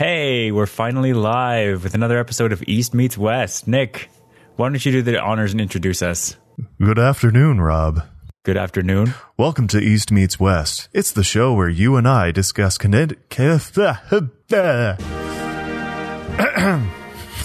Hey, 0.00 0.50
we're 0.50 0.64
finally 0.64 1.12
live 1.12 1.84
with 1.84 1.92
another 1.92 2.18
episode 2.18 2.52
of 2.52 2.64
East 2.66 2.94
Meets 2.94 3.18
West. 3.18 3.68
Nick, 3.68 4.08
why 4.56 4.70
don't 4.70 4.82
you 4.82 4.92
do 4.92 5.02
the 5.02 5.20
honors 5.20 5.52
and 5.52 5.60
introduce 5.60 6.00
us? 6.00 6.38
Good 6.82 6.98
afternoon, 6.98 7.60
Rob. 7.60 8.02
Good 8.42 8.56
afternoon. 8.56 9.12
Welcome 9.36 9.68
to 9.68 9.78
East 9.78 10.10
Meets 10.10 10.40
West. 10.40 10.88
It's 10.94 11.12
the 11.12 11.22
show 11.22 11.52
where 11.52 11.68
you 11.68 11.96
and 11.96 12.08
I 12.08 12.30
discuss 12.30 12.78
Connecticut. 12.78 13.20
It's 13.30 13.72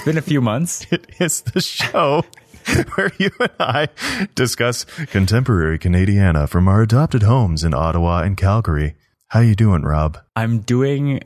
been 0.06 0.18
a 0.18 0.22
few 0.22 0.40
months. 0.40 0.88
It's 1.20 1.42
the 1.42 1.60
show 1.60 2.24
where 2.96 3.12
you 3.18 3.32
and 3.38 3.52
I 3.60 3.90
discuss 4.34 4.86
contemporary 4.86 5.78
Canadiana 5.78 6.48
from 6.48 6.70
our 6.70 6.82
adopted 6.84 7.24
homes 7.24 7.66
in 7.66 7.74
Ottawa 7.74 8.22
and 8.22 8.38
Calgary. 8.38 8.96
How 9.28 9.42
you 9.42 9.56
doing, 9.56 9.82
Rob? 9.82 10.20
I'm 10.38 10.60
doing 10.60 11.22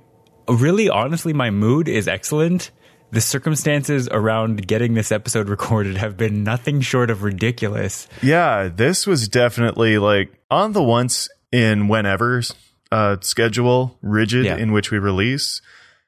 really 0.50 0.90
honestly, 0.90 1.34
my 1.34 1.50
mood 1.50 1.88
is 1.88 2.08
excellent. 2.08 2.72
The 3.12 3.22
circumstances 3.22 4.08
around 4.12 4.68
getting 4.68 4.94
this 4.94 5.12
episode 5.12 5.50
recorded 5.50 5.98
have 5.98 6.16
been 6.16 6.44
nothing 6.44 6.82
short 6.82 7.10
of 7.10 7.24
ridiculous. 7.24 8.08
Yeah, 8.22 8.68
this 8.68 9.08
was 9.08 9.28
definitely 9.28 9.98
like 9.98 10.32
on 10.52 10.74
the 10.74 10.84
once 10.84 11.28
in 11.52 11.88
whenever 11.88 12.44
uh, 12.92 13.18
schedule 13.22 13.98
rigid 14.04 14.46
Yeah. 14.46 14.58
in 14.58 14.72
which 14.72 14.92
we 14.92 15.00
release. 15.00 15.62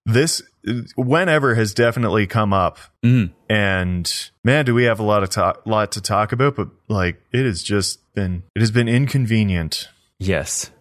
This 0.05 0.41
whenever 0.95 1.55
has 1.55 1.73
definitely 1.73 2.27
come 2.27 2.53
up, 2.53 2.77
and 3.49 4.29
man, 4.43 4.65
do 4.65 4.73
we 4.73 4.83
have 4.85 4.99
a 4.99 5.03
lot 5.03 5.23
of 5.23 5.29
talk, 5.29 5.65
lot 5.65 5.91
to 5.93 6.01
talk 6.01 6.31
about? 6.31 6.55
But 6.55 6.69
like, 6.87 7.21
it 7.31 7.45
has 7.45 7.63
just 7.63 7.99
been 8.13 8.43
it 8.55 8.59
has 8.59 8.71
been 8.71 8.87
inconvenient. 8.87 9.89
Yes. 10.19 10.71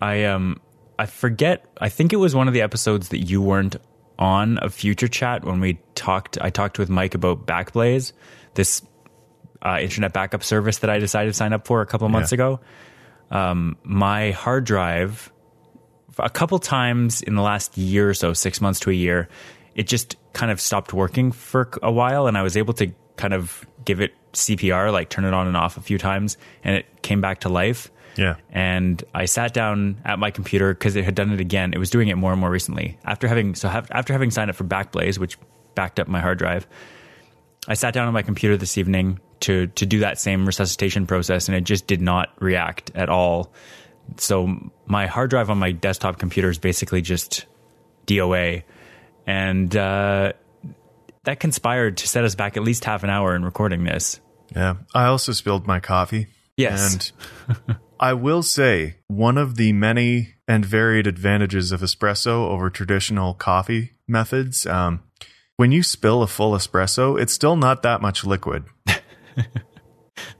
I 0.00 0.24
um 0.24 0.60
I 0.98 1.06
forget 1.06 1.64
I 1.80 1.88
think 1.88 2.12
it 2.12 2.16
was 2.16 2.34
one 2.34 2.48
of 2.48 2.54
the 2.54 2.62
episodes 2.62 3.08
that 3.10 3.18
you 3.18 3.42
weren't 3.42 3.76
on 4.18 4.58
a 4.62 4.70
Future 4.70 5.08
Chat 5.08 5.44
when 5.44 5.60
we 5.60 5.78
talked 5.94 6.38
I 6.40 6.50
talked 6.50 6.78
with 6.78 6.88
Mike 6.88 7.14
about 7.14 7.46
Backblaze, 7.46 8.12
this 8.54 8.82
uh, 9.64 9.78
internet 9.80 10.12
backup 10.12 10.44
service 10.44 10.78
that 10.78 10.90
I 10.90 10.98
decided 10.98 11.30
to 11.30 11.34
sign 11.34 11.52
up 11.52 11.66
for 11.66 11.80
a 11.80 11.86
couple 11.86 12.06
of 12.06 12.12
months 12.12 12.30
Yeah. 12.32 12.36
ago. 12.36 12.60
Um 13.30 13.76
my 13.82 14.30
hard 14.32 14.64
drive 14.64 15.32
a 16.18 16.30
couple 16.30 16.58
times 16.60 17.22
in 17.22 17.34
the 17.34 17.42
last 17.42 17.76
year 17.76 18.08
or 18.08 18.14
so, 18.14 18.32
6 18.32 18.60
months 18.60 18.78
to 18.80 18.90
a 18.90 18.92
year, 18.92 19.28
it 19.74 19.88
just 19.88 20.16
kind 20.32 20.52
of 20.52 20.60
stopped 20.60 20.92
working 20.92 21.32
for 21.32 21.68
a 21.82 21.90
while 21.90 22.28
and 22.28 22.38
I 22.38 22.42
was 22.42 22.56
able 22.56 22.74
to 22.74 22.92
kind 23.16 23.34
of 23.34 23.66
give 23.84 24.00
it 24.00 24.12
CPR 24.32 24.92
like 24.92 25.08
turn 25.08 25.24
it 25.24 25.34
on 25.34 25.46
and 25.48 25.56
off 25.56 25.76
a 25.76 25.80
few 25.80 25.98
times 25.98 26.36
and 26.62 26.76
it 26.76 27.02
came 27.02 27.20
back 27.20 27.40
to 27.40 27.48
life 27.48 27.90
Yeah, 28.16 28.36
and 28.50 29.02
I 29.14 29.24
sat 29.24 29.54
down 29.54 29.96
at 30.04 30.18
my 30.18 30.30
computer 30.30 30.72
because 30.72 30.96
it 30.96 31.04
had 31.04 31.14
done 31.14 31.32
it 31.32 31.40
again. 31.40 31.72
It 31.72 31.78
was 31.78 31.90
doing 31.90 32.08
it 32.08 32.16
more 32.16 32.32
and 32.32 32.40
more 32.40 32.50
recently. 32.50 32.98
After 33.04 33.28
having 33.28 33.54
so 33.54 33.68
have, 33.68 33.88
after 33.90 34.12
having 34.12 34.30
signed 34.30 34.50
up 34.50 34.56
for 34.56 34.64
Backblaze, 34.64 35.18
which 35.18 35.38
backed 35.74 35.98
up 35.98 36.08
my 36.08 36.20
hard 36.20 36.38
drive, 36.38 36.66
I 37.66 37.74
sat 37.74 37.94
down 37.94 38.06
on 38.06 38.14
my 38.14 38.22
computer 38.22 38.56
this 38.56 38.78
evening 38.78 39.20
to 39.40 39.66
to 39.68 39.86
do 39.86 40.00
that 40.00 40.18
same 40.18 40.46
resuscitation 40.46 41.06
process, 41.06 41.48
and 41.48 41.56
it 41.56 41.64
just 41.64 41.86
did 41.86 42.00
not 42.00 42.30
react 42.40 42.92
at 42.94 43.08
all. 43.08 43.52
So 44.18 44.70
my 44.86 45.06
hard 45.06 45.30
drive 45.30 45.50
on 45.50 45.58
my 45.58 45.72
desktop 45.72 46.18
computer 46.18 46.50
is 46.50 46.58
basically 46.58 47.02
just 47.02 47.46
DOA, 48.06 48.64
and 49.26 49.74
uh, 49.74 50.34
that 51.24 51.40
conspired 51.40 51.98
to 51.98 52.08
set 52.08 52.24
us 52.24 52.34
back 52.34 52.56
at 52.56 52.62
least 52.62 52.84
half 52.84 53.02
an 53.02 53.10
hour 53.10 53.34
in 53.34 53.44
recording 53.44 53.84
this. 53.84 54.20
yeah. 54.54 54.76
I 54.94 55.06
also 55.06 55.32
spilled 55.32 55.66
my 55.66 55.80
coffee. 55.80 56.28
Yes. 56.56 57.12
and 57.48 57.76
I 58.00 58.12
will 58.12 58.42
say 58.42 58.96
one 59.08 59.38
of 59.38 59.56
the 59.56 59.72
many 59.72 60.34
and 60.46 60.64
varied 60.64 61.06
advantages 61.06 61.72
of 61.72 61.80
espresso 61.80 62.48
over 62.48 62.68
traditional 62.70 63.34
coffee 63.34 63.92
methods. 64.06 64.66
Um, 64.66 65.02
when 65.56 65.72
you 65.72 65.82
spill 65.82 66.22
a 66.22 66.26
full 66.26 66.52
espresso, 66.52 67.18
it's 67.20 67.32
still 67.32 67.56
not 67.56 67.82
that 67.82 68.02
much 68.02 68.24
liquid. 68.24 68.64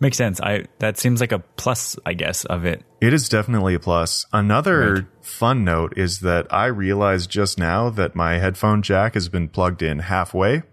Makes 0.01 0.17
sense. 0.17 0.41
I 0.41 0.65
that 0.79 0.99
seems 0.99 1.21
like 1.21 1.33
a 1.33 1.39
plus, 1.39 1.97
I 2.07 2.15
guess, 2.15 2.45
of 2.45 2.65
it. 2.65 2.83
It 3.01 3.13
is 3.13 3.29
definitely 3.29 3.75
a 3.75 3.81
plus. 3.81 4.25
Another 4.33 4.95
Right. 4.95 5.05
fun 5.23 5.65
note 5.65 5.97
is 5.97 6.21
that 6.21 6.47
I 6.53 6.67
realized 6.67 7.31
just 7.31 7.59
now 7.59 7.91
that 7.91 8.15
my 8.15 8.35
headphone 8.39 8.83
jack 8.83 9.15
has 9.15 9.29
been 9.29 9.49
plugged 9.49 9.83
in 9.83 10.01
halfway. 10.01 10.63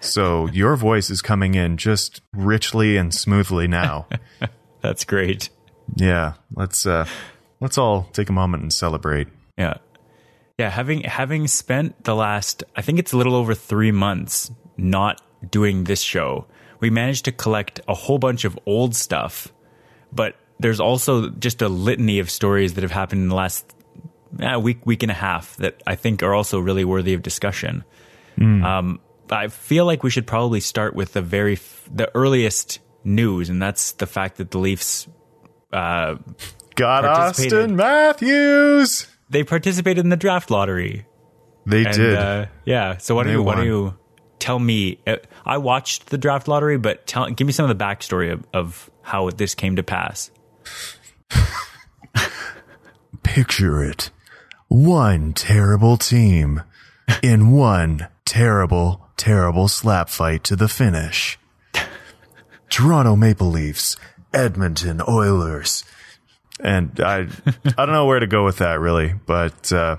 So 0.00 0.46
your 0.46 0.76
voice 0.76 1.10
is 1.10 1.20
coming 1.20 1.54
in 1.54 1.76
just 1.76 2.22
richly 2.32 2.96
and 2.96 3.12
smoothly 3.14 3.66
now. 3.68 4.06
That's 4.80 5.04
great. 5.04 5.50
Yeah, 5.96 6.34
let's 6.54 6.86
uh 6.86 7.06
let's 7.60 7.78
all 7.78 8.08
take 8.12 8.28
a 8.28 8.32
moment 8.32 8.62
and 8.62 8.72
celebrate. 8.72 9.28
Yeah. 9.56 9.74
Yeah, 10.58 10.70
having 10.70 11.02
having 11.02 11.48
spent 11.48 12.04
the 12.04 12.14
last 12.14 12.64
I 12.76 12.82
think 12.82 12.98
it's 12.98 13.12
a 13.12 13.16
little 13.16 13.34
over 13.34 13.54
3 13.54 13.90
months 13.92 14.50
not 14.76 15.20
doing 15.50 15.84
this 15.84 16.00
show. 16.00 16.46
We 16.80 16.90
managed 16.90 17.24
to 17.26 17.32
collect 17.32 17.80
a 17.88 17.94
whole 17.94 18.18
bunch 18.18 18.44
of 18.44 18.58
old 18.66 18.94
stuff, 18.94 19.52
but 20.12 20.36
there's 20.60 20.80
also 20.80 21.28
just 21.30 21.62
a 21.62 21.68
litany 21.68 22.18
of 22.18 22.30
stories 22.30 22.74
that 22.74 22.82
have 22.82 22.92
happened 22.92 23.22
in 23.22 23.28
the 23.28 23.34
last 23.34 23.74
eh, 24.40 24.56
week 24.56 24.84
week 24.86 25.02
and 25.02 25.10
a 25.10 25.14
half 25.14 25.56
that 25.56 25.82
I 25.86 25.96
think 25.96 26.22
are 26.22 26.34
also 26.34 26.58
really 26.58 26.84
worthy 26.84 27.14
of 27.14 27.22
discussion. 27.22 27.84
Um, 28.64 29.00
I 29.30 29.48
feel 29.48 29.86
like 29.86 30.02
we 30.02 30.10
should 30.10 30.26
probably 30.26 30.60
start 30.60 30.94
with 30.94 31.12
the 31.12 31.22
very 31.22 31.54
f- 31.54 31.88
the 31.92 32.10
earliest 32.14 32.80
news, 33.04 33.48
and 33.48 33.62
that's 33.62 33.92
the 33.92 34.06
fact 34.06 34.36
that 34.38 34.50
the 34.50 34.58
Leafs 34.58 35.08
uh, 35.74 36.16
Got 36.76 37.04
Auston 37.04 37.74
Matthews. 37.74 39.06
they 39.30 39.44
participated 39.44 40.04
in 40.04 40.08
the 40.10 40.16
draft 40.16 40.50
lottery. 40.50 41.06
They 41.66 41.84
And, 41.84 41.94
did. 41.94 42.14
Uh, 42.16 42.46
yeah. 42.64 42.96
So 42.98 43.14
why 43.14 43.22
don't 43.24 43.32
They 43.32 43.38
you 43.38 43.42
why 43.42 43.54
don't 43.56 43.66
you 43.66 43.94
tell 44.38 44.58
me? 44.58 44.98
Uh, 45.06 45.16
I 45.46 45.58
watched 45.58 46.06
the 46.06 46.18
draft 46.18 46.48
lottery, 46.48 46.78
but 46.78 47.06
tell 47.06 47.28
give 47.30 47.46
me 47.46 47.52
some 47.52 47.68
of 47.68 47.76
the 47.76 47.84
backstory 47.84 48.32
of, 48.32 48.44
of 48.52 48.90
how 49.02 49.30
this 49.30 49.54
came 49.54 49.76
to 49.76 49.82
pass. 49.82 50.30
Picture 53.22 53.82
it. 53.82 54.10
One 54.68 55.32
terrible 55.32 55.96
team 55.96 56.62
in 57.22 57.50
one 57.52 58.08
terrible, 58.24 59.08
terrible 59.16 59.68
slap 59.68 60.08
fight 60.08 60.44
to 60.44 60.56
the 60.56 60.68
finish. 60.68 61.38
Toronto 62.70 63.14
Maple 63.14 63.48
Leafs, 63.48 63.96
Edmonton 64.34 65.00
Oilers. 65.08 65.84
And 66.60 66.98
I 67.00 67.28
I 67.76 67.86
don't 67.86 67.92
know 67.92 68.06
where 68.06 68.20
to 68.20 68.26
go 68.26 68.44
with 68.44 68.58
that 68.58 68.78
really, 68.80 69.14
but 69.26 69.72
uh 69.72 69.96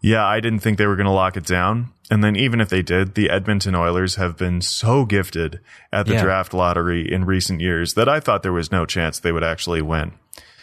yeah, 0.00 0.24
I 0.24 0.40
didn't 0.40 0.60
think 0.60 0.78
they 0.78 0.86
were 0.86 0.94
going 0.96 1.06
to 1.06 1.12
lock 1.12 1.36
it 1.36 1.46
down. 1.46 1.88
And 2.10 2.22
then 2.22 2.36
even 2.36 2.60
if 2.60 2.68
they 2.68 2.82
did, 2.82 3.14
the 3.16 3.28
Edmonton 3.30 3.74
Oilers 3.74 4.14
have 4.16 4.36
been 4.36 4.60
so 4.60 5.04
gifted 5.04 5.58
at 5.92 6.06
the 6.06 6.12
Yeah. 6.12 6.22
draft 6.22 6.54
lottery 6.54 7.10
in 7.12 7.24
recent 7.24 7.60
years 7.60 7.94
that 7.94 8.08
I 8.08 8.20
thought 8.20 8.44
there 8.44 8.52
was 8.52 8.70
no 8.70 8.86
chance 8.86 9.18
they 9.18 9.32
would 9.32 9.42
actually 9.42 9.82
win. 9.82 10.12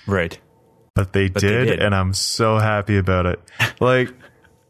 Right. 0.08 0.40
But 0.96 1.12
they, 1.12 1.28
they 1.28 1.40
did, 1.42 1.66
did. 1.66 1.80
and 1.82 1.94
I'm 1.94 2.14
so 2.14 2.58
happy 2.60 2.98
about 2.98 3.26
it. 3.26 3.40
Like, 3.82 4.14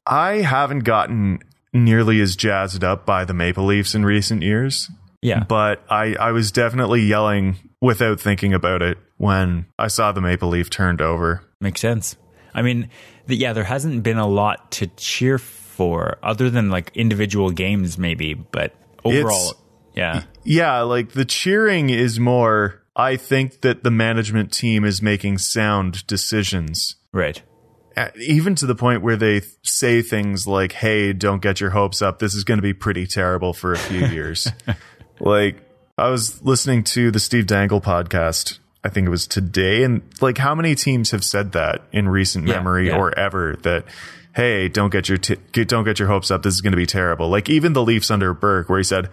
I 0.08 0.36
haven't 0.38 0.80
gotten 0.80 1.40
nearly 1.74 2.20
as 2.22 2.36
jazzed 2.36 2.84
up 2.84 3.06
by 3.06 3.26
the 3.26 3.34
Maple 3.34 3.66
Leafs 3.66 3.94
in 3.94 4.04
recent 4.06 4.42
years, 4.42 4.90
Yeah. 5.22 5.44
but 5.44 5.84
I, 5.90 6.16
I 6.16 6.32
was 6.32 6.52
definitely 6.52 7.02
yelling 7.02 7.58
without 7.84 8.18
thinking 8.18 8.54
about 8.54 8.82
it 8.82 8.98
when 9.18 9.66
I 9.78 9.90
saw 9.90 10.14
the 10.14 10.22
Maple 10.22 10.48
Leaf 10.48 10.70
turned 10.70 11.02
over. 11.02 11.44
Makes 11.60 11.82
sense. 11.82 12.16
I 12.56 12.62
mean, 12.62 12.90
the, 13.28 13.36
yeah, 13.36 13.52
there 13.52 13.66
hasn't 13.66 14.04
been 14.04 14.18
a 14.18 14.28
lot 14.28 14.72
to 14.74 14.88
cheer 14.88 15.38
for 15.38 16.18
other 16.24 16.50
than 16.50 16.70
like 16.70 16.96
individual 16.96 17.52
games, 17.52 17.98
maybe, 17.98 18.36
but 18.36 18.74
overall, 19.04 19.56
yeah. 19.94 20.24
Yeah, 20.46 20.80
like 20.82 21.12
the 21.12 21.26
cheering 21.26 21.90
is 21.90 22.22
more, 22.22 22.82
I 22.96 23.18
think 23.18 23.62
that 23.62 23.84
the 23.84 23.92
management 23.92 24.54
team 24.54 24.86
is 24.86 25.02
making 25.02 25.40
sound 25.40 26.08
decisions. 26.08 26.96
Right. 27.12 27.42
Even 28.16 28.56
to 28.56 28.66
the 28.66 28.76
point 28.76 29.02
where 29.02 29.18
they 29.18 29.42
say 29.62 30.02
things 30.02 30.48
like, 30.48 30.72
hey, 30.72 31.12
don't 31.12 31.42
get 31.42 31.60
your 31.60 31.72
hopes 31.72 32.02
up. 32.02 32.20
This 32.20 32.34
is 32.34 32.46
going 32.46 32.60
to 32.60 32.64
be 32.64 32.74
pretty 32.74 33.08
terrible 33.08 33.54
for 33.54 33.74
a 33.74 33.78
few 33.78 34.06
years. 34.08 34.48
like, 35.20 35.62
I 35.98 36.10
was 36.10 36.44
listening 36.44 36.84
to 36.86 37.12
the 37.12 37.20
Steve 37.20 37.46
Dangle 37.46 37.80
podcast, 37.80 38.58
I 38.84 38.90
think 38.90 39.06
it 39.06 39.12
was 39.12 39.28
today, 39.28 39.84
and 39.84 40.02
like, 40.22 40.38
how 40.40 40.56
many 40.56 40.74
teams 40.76 41.12
have 41.12 41.24
said 41.24 41.52
that 41.52 41.84
in 41.92 42.10
recent 42.10 42.48
Yeah, 42.48 42.56
memory 42.56 42.88
yeah. 42.88 42.98
or 42.98 43.18
ever 43.18 43.56
that, 43.62 43.86
hey, 44.36 44.68
don't 44.70 44.90
get 44.92 45.08
your 45.08 45.20
t- 45.20 45.38
get, 45.52 45.68
don't 45.68 45.84
get 45.84 46.00
your 46.00 46.08
hopes 46.08 46.32
up. 46.32 46.42
This 46.42 46.56
is 46.56 46.62
going 46.62 46.72
to 46.72 46.78
be 46.78 46.88
terrible. 46.88 47.30
Like 47.30 47.48
even 47.50 47.74
the 47.74 47.84
Leafs 47.84 48.10
under 48.10 48.34
Burke, 48.34 48.70
where 48.70 48.80
he 48.80 48.84
said, 48.84 49.10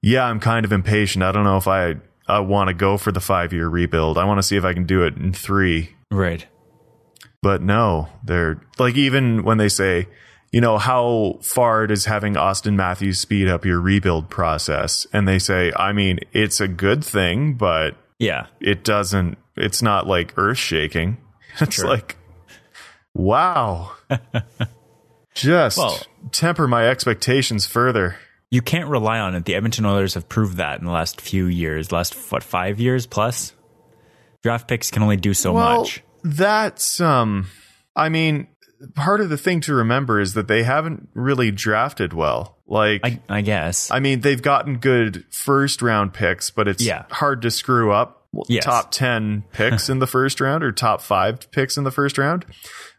"Yeah, 0.00 0.24
I'm 0.24 0.40
kind 0.40 0.64
of 0.64 0.72
impatient. 0.72 1.22
I 1.22 1.30
don't 1.32 1.44
know 1.44 1.58
if 1.58 1.68
I 1.68 1.96
I 2.26 2.40
want 2.40 2.68
to 2.68 2.74
go 2.74 2.96
for 2.96 3.12
the 3.12 3.20
five 3.20 3.52
year 3.52 3.68
rebuild. 3.68 4.16
I 4.16 4.24
want 4.24 4.38
to 4.38 4.42
see 4.42 4.56
if 4.56 4.64
I 4.64 4.72
can 4.72 4.86
do 4.86 5.02
it 5.04 5.16
in 5.18 5.34
three. 5.34 5.94
Right. 6.10 6.46
But 7.42 7.60
no, 7.60 8.08
they're 8.24 8.62
like 8.78 8.96
even 8.96 9.44
when 9.44 9.58
they 9.58 9.68
say, 9.68 10.08
you 10.54 10.60
know, 10.60 10.78
how 10.78 11.40
far 11.42 11.88
does 11.88 12.04
having 12.04 12.34
Auston 12.34 12.76
Matthews 12.76 13.18
speed 13.18 13.48
up 13.48 13.64
your 13.64 13.80
rebuild 13.80 14.30
process? 14.30 15.04
And 15.12 15.26
they 15.26 15.40
say, 15.40 15.72
I 15.74 15.92
mean, 15.92 16.20
it's 16.32 16.60
a 16.60 16.68
good 16.68 17.04
thing, 17.04 17.54
but 17.54 17.96
Yeah. 18.20 18.46
it 18.60 18.84
doesn't. 18.84 19.36
It's 19.56 19.82
not 19.82 20.06
like 20.06 20.32
earth 20.36 20.58
shaking. 20.58 21.16
It's 21.60 21.74
Sure. 21.76 21.88
like, 21.88 22.16
wow. 23.14 23.92
Just 25.34 25.78
Well- 25.78 26.00
temper 26.30 26.68
my 26.68 26.86
expectations 26.88 27.66
further. 27.66 28.16
You 28.50 28.62
can't 28.62 28.88
rely 28.88 29.18
on 29.18 29.34
it. 29.34 29.46
The 29.46 29.56
Edmonton 29.56 29.84
Oilers 29.84 30.14
have 30.14 30.28
proved 30.28 30.58
that 30.58 30.78
in 30.78 30.84
the 30.86 30.92
last 30.92 31.20
few 31.20 31.46
years, 31.46 31.90
last 31.90 32.14
what 32.30 32.44
five 32.44 32.78
years 32.78 33.06
plus. 33.06 33.52
Draft 34.44 34.68
picks 34.68 34.92
can 34.92 35.02
only 35.02 35.16
do 35.16 35.34
so 35.34 35.52
well, 35.52 35.80
much. 35.80 36.02
That's 36.22 37.00
um 37.00 37.46
I 37.96 38.08
mean, 38.08 38.46
part 38.94 39.20
of 39.20 39.28
the 39.30 39.36
thing 39.38 39.60
to 39.62 39.74
remember 39.74 40.20
is 40.20 40.34
that 40.34 40.48
they 40.48 40.62
haven't 40.62 41.08
really 41.14 41.50
drafted 41.50 42.12
well. 42.12 42.58
Like 42.66 43.00
I, 43.04 43.20
I 43.28 43.40
guess. 43.42 43.90
I 43.90 44.00
mean, 44.00 44.20
they've 44.20 44.40
gotten 44.42 44.78
good 44.78 45.24
first 45.30 45.82
round 45.82 46.14
picks, 46.14 46.50
but 46.50 46.66
it's 46.68 46.82
Yeah. 46.82 47.04
hard 47.10 47.42
to 47.42 47.50
screw 47.50 47.92
up 47.92 48.26
Yes. 48.48 48.64
top 48.64 48.90
10 48.90 49.44
picks 49.52 49.88
in 49.88 49.98
the 50.00 50.06
first 50.06 50.40
round 50.40 50.64
or 50.64 50.72
top 50.72 51.00
5 51.00 51.50
picks 51.52 51.76
in 51.76 51.84
the 51.84 51.90
first 51.92 52.18
round. 52.18 52.44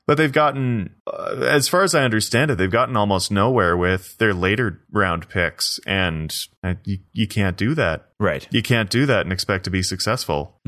But 0.07 0.17
they've 0.17 0.31
gotten 0.31 0.95
uh, 1.07 1.45
as 1.49 1.67
far 1.67 1.81
as 1.81 1.95
I 1.95 2.03
understand 2.03 2.51
it, 2.51 2.55
they've 2.59 2.69
gotten 2.71 2.95
almost 2.95 3.31
nowhere 3.31 3.75
with 3.75 4.17
their 4.19 4.33
later 4.35 4.81
round 4.91 5.27
picks 5.29 5.79
and 5.87 6.33
uh, 6.63 6.75
you, 6.85 6.99
you 7.11 7.27
can't 7.27 7.57
do 7.57 7.73
that. 7.73 8.09
right. 8.19 8.47
You 8.51 8.61
can't 8.61 8.89
do 8.89 9.05
that 9.07 9.21
and 9.21 9.33
expect 9.33 9.63
to 9.65 9.71
be 9.71 9.81
successful. 9.81 10.59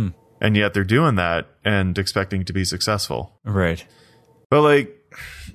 And 0.42 0.56
yet 0.58 0.74
they're 0.74 0.84
doing 0.84 1.16
that 1.16 1.48
and 1.64 1.98
expecting 1.98 2.46
to 2.46 2.54
be 2.54 2.64
successful. 2.66 3.40
Right. 3.46 3.86
But 4.50 4.62
like, 4.62 4.96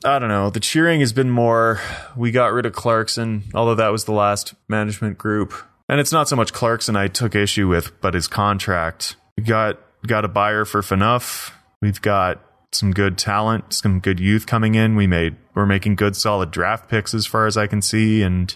I 0.04 0.18
don't 0.18 0.28
know. 0.28 0.50
The 0.50 0.60
cheering 0.60 1.00
has 1.00 1.12
been 1.12 1.30
more. 1.30 1.80
We 2.16 2.30
got 2.30 2.52
rid 2.52 2.66
of 2.66 2.72
Clarkson, 2.72 3.44
although 3.54 3.76
that 3.76 3.88
was 3.88 4.04
the 4.04 4.12
last 4.12 4.54
management 4.68 5.18
group. 5.18 5.54
And 5.88 6.00
it's 6.00 6.12
not 6.12 6.28
so 6.28 6.36
much 6.36 6.52
Clarkson 6.52 6.96
I 6.96 7.08
took 7.08 7.34
issue 7.34 7.68
with, 7.68 8.00
but 8.00 8.14
his 8.14 8.26
contract. 8.26 9.16
We 9.36 9.44
got 9.44 9.78
got 10.06 10.24
a 10.24 10.28
buyer 10.28 10.64
for 10.64 10.80
Phaneuf. 10.82 11.52
We've 11.80 12.00
got 12.00 12.40
some 12.72 12.92
good 12.92 13.18
talent, 13.18 13.72
some 13.72 14.00
good 14.00 14.18
youth 14.18 14.46
coming 14.46 14.74
in. 14.74 14.96
We 14.96 15.06
made 15.06 15.36
we're 15.54 15.66
making 15.66 15.96
good 15.96 16.16
solid 16.16 16.50
draft 16.50 16.88
picks 16.88 17.14
as 17.14 17.26
far 17.26 17.46
as 17.46 17.56
I 17.56 17.66
can 17.66 17.82
see, 17.82 18.22
and 18.22 18.54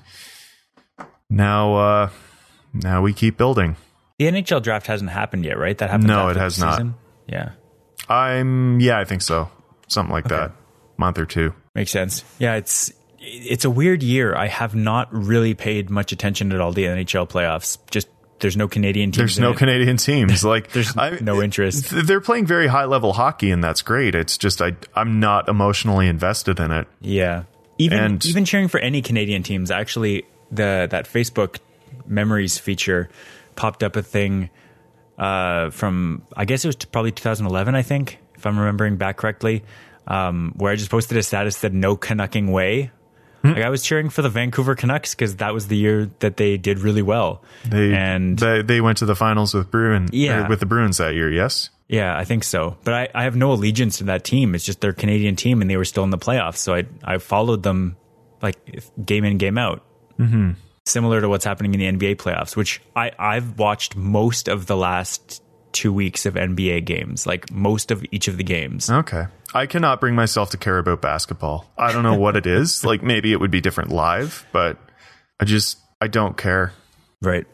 now 1.31 1.75
uh 1.75 2.11
now 2.73 3.03
we 3.03 3.13
keep 3.13 3.37
building. 3.37 3.77
The 4.19 4.27
NHL 4.27 4.63
draft 4.63 4.87
hasn't 4.87 5.11
happened 5.11 5.45
yet, 5.45 5.59
right? 5.59 5.77
That 5.77 5.91
happened. 5.91 6.09
No, 6.09 6.29
it 6.29 6.37
has 6.37 6.59
not. 6.59 6.75
season? 6.75 6.95
Yeah, 7.29 7.51
I'm 8.09 8.81
yeah, 8.81 8.99
I 8.99 9.05
think 9.05 9.23
so. 9.23 9.51
Something 9.89 10.13
like 10.13 10.29
that. 10.29 10.53
Month 10.99 11.19
or 11.19 11.27
two. 11.27 11.55
makes 11.75 11.91
sense. 11.91 12.25
Yeah, 12.39 12.55
it's 12.57 12.93
it's 13.19 13.65
a 13.65 13.71
weird 13.71 14.03
year. 14.03 14.35
I 14.35 14.47
have 14.47 14.75
not 14.75 15.13
really 15.13 15.55
paid 15.55 15.91
much 15.91 16.13
attention 16.13 16.53
at 16.53 16.61
all 16.61 16.73
to 16.73 16.77
the 16.77 16.85
NHL 16.87 17.29
playoffs. 17.29 17.79
Just 17.91 18.09
there's 18.39 18.57
no 18.57 18.69
Canadian 18.69 19.11
teams. 19.11 19.17
There's 19.17 19.39
no 19.39 19.53
it. 19.53 19.57
Canadian 19.57 19.97
teams. 19.97 20.45
Like 20.45 20.71
There's 20.73 20.95
no 20.97 21.41
interest. 21.43 21.89
They're 21.91 22.21
playing 22.21 22.47
very 22.47 22.67
high 22.67 22.85
level 22.85 23.13
hockey, 23.15 23.51
and 23.51 23.65
that's 23.65 23.83
great. 23.83 24.15
It's 24.15 24.39
just 24.39 24.61
I 24.63 24.77
I'm 24.95 25.21
not 25.21 25.49
emotionally 25.49 26.07
invested 26.09 26.61
in 26.61 26.71
it. 26.71 26.87
Yeah. 27.01 27.45
Even 27.79 27.99
And- 27.99 28.27
even 28.27 28.45
cheering 28.45 28.69
for 28.69 28.79
any 28.79 29.03
Canadian 29.03 29.43
teams. 29.43 29.71
Actually, 29.71 30.25
the 30.51 30.87
that 30.91 31.07
Facebook 31.07 31.59
memories 32.07 32.59
feature 32.59 33.09
popped 33.57 33.83
up 33.83 33.97
a 33.97 34.03
thing 34.03 34.51
uh, 35.19 35.71
from 35.71 36.23
I 36.37 36.45
guess 36.45 36.65
it 36.65 36.69
was 36.69 36.77
probably 36.77 37.13
2011. 37.13 37.75
I 37.75 37.83
think 37.83 38.19
if 38.35 38.47
I'm 38.47 38.59
remembering 38.59 38.97
back 38.97 39.17
correctly, 39.17 39.65
um, 40.07 40.53
where 40.57 40.73
I 40.73 40.77
just 40.77 40.91
posted 40.91 41.17
a 41.19 41.23
status 41.23 41.61
that 41.61 41.73
no 41.73 41.97
Canucking 41.97 42.51
way. 42.53 42.91
Hmm. 43.43 43.53
Like 43.53 43.63
I 43.65 43.69
was 43.71 43.83
cheering 43.83 44.09
for 44.09 44.23
the 44.23 44.29
Vancouver 44.31 44.75
Canucks 44.75 45.15
because 45.15 45.37
that 45.37 45.53
was 45.53 45.69
the 45.69 45.77
year 45.77 46.11
that 46.21 46.37
they 46.37 46.57
did 46.57 46.79
really 46.81 47.03
well. 47.03 47.43
They 47.65 47.95
and 47.95 48.39
they, 48.39 48.63
they 48.63 48.81
went 48.81 48.99
to 48.99 49.07
the 49.07 49.15
finals 49.15 49.55
with 49.55 49.71
Bruin 49.71 50.09
Yeah. 50.13 50.49
with 50.49 50.61
the 50.61 50.67
Bruins 50.67 50.97
that 50.99 51.15
year. 51.15 51.31
Yes. 51.31 51.71
Yeah, 51.89 52.17
I 52.19 52.25
think 52.25 52.43
so. 52.43 52.77
But 52.83 52.95
I, 52.95 53.09
I 53.15 53.23
have 53.25 53.37
no 53.37 53.53
allegiance 53.53 53.99
to 53.99 54.05
that 54.05 54.25
team. 54.25 54.55
It's 54.57 54.65
just 54.65 54.81
their 54.81 54.93
Canadian 54.93 55.37
team, 55.37 55.61
and 55.61 55.71
they 55.71 55.77
were 55.77 55.85
still 55.85 56.03
in 56.03 56.11
the 56.11 56.19
playoffs. 56.19 56.57
So 56.57 56.75
I 56.75 56.85
I 57.05 57.19
followed 57.19 57.63
them 57.63 57.97
like 58.43 58.57
game 59.05 59.25
in 59.25 59.39
game 59.39 59.57
out. 59.59 59.85
Mm-hmm. 60.19 60.53
Similar 60.85 61.21
to 61.21 61.29
what's 61.29 61.45
happening 61.45 61.75
in 61.75 61.81
the 61.99 62.07
NBA 62.07 62.17
playoffs, 62.17 62.57
which 62.57 62.81
I 62.97 63.13
I've 63.19 63.59
watched 63.59 63.95
most 63.97 64.49
of 64.49 64.67
the 64.67 64.77
last 64.77 65.43
two 65.77 65.93
weeks 65.93 66.25
of 66.25 66.35
NBA 66.35 66.87
games, 66.87 67.27
like 67.27 67.51
most 67.53 67.91
of 67.91 68.03
each 68.11 68.29
of 68.29 68.39
the 68.39 68.43
games. 68.43 68.89
Okay. 68.89 69.27
I 69.55 69.67
cannot 69.67 70.01
bring 70.01 70.15
myself 70.15 70.51
to 70.51 70.57
care 70.57 70.79
about 70.79 71.03
basketball. 71.03 71.71
I 71.77 71.93
don't 71.93 72.03
know 72.03 72.17
what 72.17 72.37
it 72.37 72.47
is. 72.47 72.83
Like 72.87 73.03
maybe 73.03 73.33
it 73.33 73.41
would 73.41 73.51
be 73.51 73.61
different 73.61 73.91
live, 73.91 74.47
but 74.53 74.79
I 75.39 75.45
just 75.45 75.79
I 76.01 76.07
don't 76.07 76.37
care. 76.37 76.73
Right. 77.21 77.47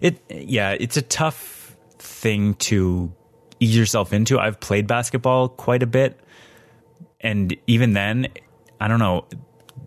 It 0.00 0.22
yeah, 0.30 0.70
it's 0.70 0.96
a 0.96 1.02
tough 1.02 1.76
thing 1.98 2.54
to 2.54 3.12
ease 3.60 3.76
yourself 3.76 4.12
into. 4.12 4.38
I've 4.38 4.60
played 4.60 4.86
basketball 4.86 5.48
quite 5.50 5.82
a 5.82 5.86
bit 5.86 6.18
and 7.20 7.54
even 7.66 7.92
then, 7.92 8.28
I 8.80 8.88
don't 8.88 8.98
know, 8.98 9.26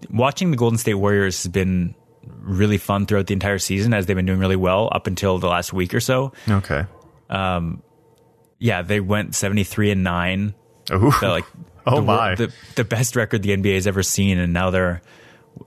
watching 0.09 0.51
the 0.51 0.57
Golden 0.57 0.77
State 0.77 0.95
Warriors 0.95 1.43
has 1.43 1.51
been 1.51 1.95
really 2.41 2.77
fun 2.77 3.05
throughout 3.05 3.27
the 3.27 3.33
entire 3.33 3.59
season 3.59 3.93
as 3.93 4.05
they've 4.05 4.15
been 4.15 4.25
doing 4.25 4.39
really 4.39 4.55
well 4.55 4.89
up 4.91 5.07
until 5.07 5.37
the 5.37 5.47
last 5.47 5.73
week 5.73 5.93
or 5.93 5.99
so. 5.99 6.33
Okay. 6.49 6.85
Yeah, 7.31 8.81
they 8.83 8.99
went 8.99 9.33
73 9.35 9.91
and 9.91 10.03
9. 10.03 10.53
Ooh. 10.93 11.11
They're 11.19 11.29
like 11.29 11.45
Oh 11.85 11.95
the, 11.95 12.01
my. 12.03 12.35
the 12.35 12.53
the 12.75 12.83
best 12.83 13.15
record 13.15 13.41
the 13.41 13.55
NBA 13.57 13.73
has 13.73 13.87
ever 13.87 14.03
seen 14.03 14.37
and 14.37 14.53
now 14.53 14.69
they're 14.69 15.01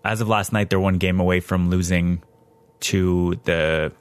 as 0.04 0.20
of 0.20 0.28
last 0.28 0.52
night 0.52 0.70
they're 0.70 0.78
one 0.80 0.98
game 0.98 1.18
away 1.18 1.40
from 1.40 1.70
losing 1.70 2.22
to 2.80 3.34
the 3.44 3.92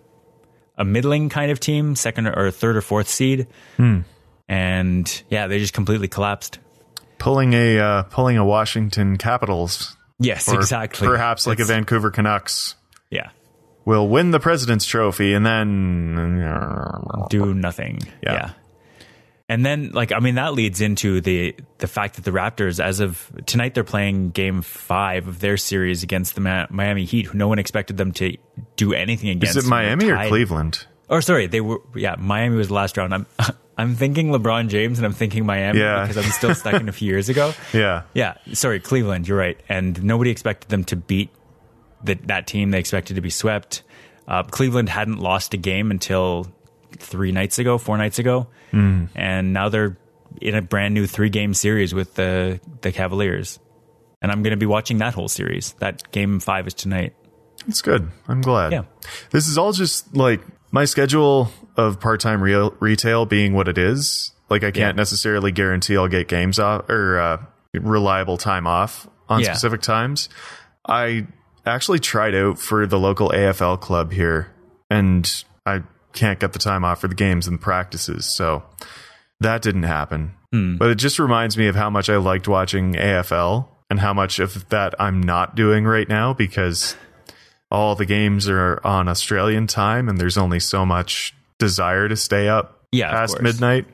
a 0.77 0.83
middling 0.85 1.29
kind 1.29 1.51
of 1.51 1.59
team, 1.59 1.95
second 1.95 2.27
or 2.27 2.49
third 2.51 2.75
or 2.75 2.81
fourth 2.81 3.07
seed. 3.07 3.47
Hmm. 3.77 3.99
And 4.49 5.23
yeah, 5.29 5.47
they 5.47 5.59
just 5.59 5.73
completely 5.73 6.07
collapsed. 6.07 6.59
pulling 7.17 7.53
a 7.53 7.79
uh, 7.79 8.03
pulling 8.03 8.37
a 8.37 8.45
Washington 8.45 9.17
Capitals 9.17 9.95
Yes, 10.19 10.47
exactly. 10.51 11.07
perhaps 11.07 11.47
like 11.47 11.59
a 11.59 11.65
Vancouver 11.65 12.11
Canucks 12.11 12.75
Yeah. 13.09 13.29
Will 13.85 14.07
win 14.07 14.31
the 14.31 14.39
President's 14.39 14.85
Trophy 14.85 15.33
and 15.33 15.45
then 15.45 17.27
do 17.29 17.53
nothing. 17.53 17.99
Yeah. 18.21 18.33
Yeah. 18.33 18.51
And 19.49 19.65
then 19.65 19.91
like 19.91 20.11
I 20.13 20.19
mean 20.19 20.35
that 20.35 20.53
leads 20.53 20.79
into 20.81 21.19
the 21.21 21.53
the 21.79 21.87
fact 21.87 22.15
that 22.15 22.23
the 22.23 22.31
Raptors 22.31 22.83
as 22.83 23.01
of 23.01 23.29
tonight 23.45 23.73
they're 23.75 23.83
playing 23.83 24.29
game 24.31 24.61
5 24.61 25.27
of 25.27 25.39
their 25.41 25.57
series 25.57 26.01
against 26.01 26.35
the 26.35 26.67
Miami 26.69 27.03
Heat 27.05 27.25
who 27.27 27.37
no 27.37 27.47
one 27.49 27.59
expected 27.59 27.97
them 27.97 28.13
to 28.13 28.37
do 28.77 28.93
anything 28.93 29.29
against. 29.29 29.57
is 29.57 29.65
it 29.65 29.69
Miami 29.69 30.09
or 30.09 30.27
Cleveland? 30.27 30.87
Or 31.09 31.21
sorry, 31.21 31.47
they 31.47 31.59
were 31.61 31.79
yeah, 31.93 32.15
Miami 32.17 32.55
was 32.55 32.69
the 32.69 32.73
last 32.73 32.95
round. 32.97 33.13
I'm 33.13 33.25
I'm 33.77 33.95
thinking 33.95 34.29
LeBron 34.29 34.69
James 34.69 34.97
and 34.99 35.05
I'm 35.05 35.13
thinking 35.13 35.45
Miami 35.45 35.79
Yeah. 35.79 36.07
because 36.07 36.23
I'm 36.23 36.31
still 36.31 36.55
stuck 36.55 36.75
in 36.75 36.87
a 36.87 36.91
few 36.93 37.09
years 37.09 37.27
ago. 37.27 37.53
Yeah. 37.73 38.03
Yeah, 38.13 38.35
sorry, 38.53 38.79
Cleveland. 38.79 39.27
You're 39.27 39.37
right, 39.37 39.59
and 39.67 40.01
nobody 40.03 40.29
expected 40.31 40.69
them 40.69 40.83
to 40.85 40.95
beat 40.95 41.29
the, 42.03 42.15
that 42.25 42.47
team. 42.47 42.71
They 42.71 42.79
expected 42.79 43.15
to 43.15 43.21
be 43.21 43.29
swept. 43.29 43.83
Uh, 44.27 44.43
Cleveland 44.43 44.89
hadn't 44.89 45.17
lost 45.19 45.53
a 45.53 45.57
game 45.57 45.91
until 45.91 46.47
three 46.97 47.31
nights 47.31 47.59
ago, 47.59 47.77
four 47.77 47.97
nights 47.97 48.19
ago, 48.19 48.47
and 48.71 49.53
now 49.53 49.69
they're 49.69 49.97
in 50.41 50.55
a 50.55 50.61
brand 50.61 50.93
new 50.93 51.05
three 51.07 51.29
game 51.29 51.53
series 51.53 51.93
with 51.93 52.15
the 52.15 52.59
the 52.81 52.91
Cavaliers. 52.91 53.59
And 54.21 54.31
I'm 54.31 54.41
going 54.41 54.51
to 54.51 54.57
be 54.57 54.65
watching 54.65 54.99
that 54.99 55.13
whole 55.13 55.27
series. 55.27 55.73
That 55.79 56.09
game 56.11 56.39
five 56.39 56.65
is 56.67 56.73
tonight. 56.73 57.13
It's 57.67 57.81
good. 57.81 58.09
I'm 58.27 58.41
glad. 58.41 58.71
Yeah. 58.71 58.83
This 59.31 59.47
is 59.49 59.57
all 59.57 59.73
just 59.73 60.15
like 60.15 60.41
my 60.71 60.85
schedule 60.85 61.51
of 61.75 61.99
part-time 61.99 62.41
real 62.41 62.73
retail 62.79 63.25
being 63.25 63.53
what 63.53 63.67
it 63.67 63.77
is. 63.77 64.31
Like 64.49 64.63
I 64.63 64.71
can't 64.71 64.95
Yeah. 64.95 65.01
necessarily 65.01 65.51
guarantee 65.51 65.97
I'll 65.97 66.07
get 66.07 66.29
games 66.29 66.57
off 66.57 66.89
or 66.89 67.19
uh, 67.19 67.37
reliable 67.73 68.37
time 68.37 68.65
off 68.65 69.07
on 69.27 69.41
Yeah. 69.41 69.51
specific 69.53 69.81
times. 69.81 70.29
I 70.87 71.27
actually 71.65 71.99
tried 71.99 72.35
out 72.35 72.59
for 72.59 72.85
the 72.85 72.99
local 72.99 73.29
AFL 73.29 73.79
club 73.79 74.11
here 74.11 74.51
and 74.89 75.43
I 75.65 75.83
can't 76.13 76.39
get 76.39 76.53
the 76.53 76.59
time 76.59 76.83
off 76.83 77.01
for 77.01 77.07
the 77.07 77.15
games 77.15 77.47
and 77.47 77.59
practices. 77.59 78.25
So 78.25 78.63
that 79.39 79.61
didn't 79.61 79.83
happen. 79.83 80.33
Hmm. 80.51 80.77
But 80.77 80.89
it 80.89 80.95
just 80.95 81.19
reminds 81.19 81.57
me 81.57 81.67
of 81.67 81.75
how 81.75 81.89
much 81.89 82.09
I 82.09 82.17
liked 82.17 82.47
watching 82.47 82.93
AFL 82.93 83.67
and 83.89 83.99
how 83.99 84.13
much 84.13 84.39
of 84.39 84.69
that 84.69 84.93
I'm 84.99 85.21
not 85.21 85.55
doing 85.55 85.85
right 85.85 86.07
now 86.07 86.33
because 86.33 86.95
all 87.71 87.95
the 87.95 88.05
games 88.05 88.47
are 88.47 88.79
on 88.83 89.07
Australian 89.07 89.67
time 89.67 90.07
and 90.09 90.17
there's 90.17 90.37
only 90.37 90.59
so 90.59 90.85
much 90.85 91.33
desire 91.59 92.07
to 92.07 92.15
stay 92.15 92.47
up 92.47 92.85
Yeah, 92.91 93.09
past 93.09 93.41
midnight. 93.41 93.87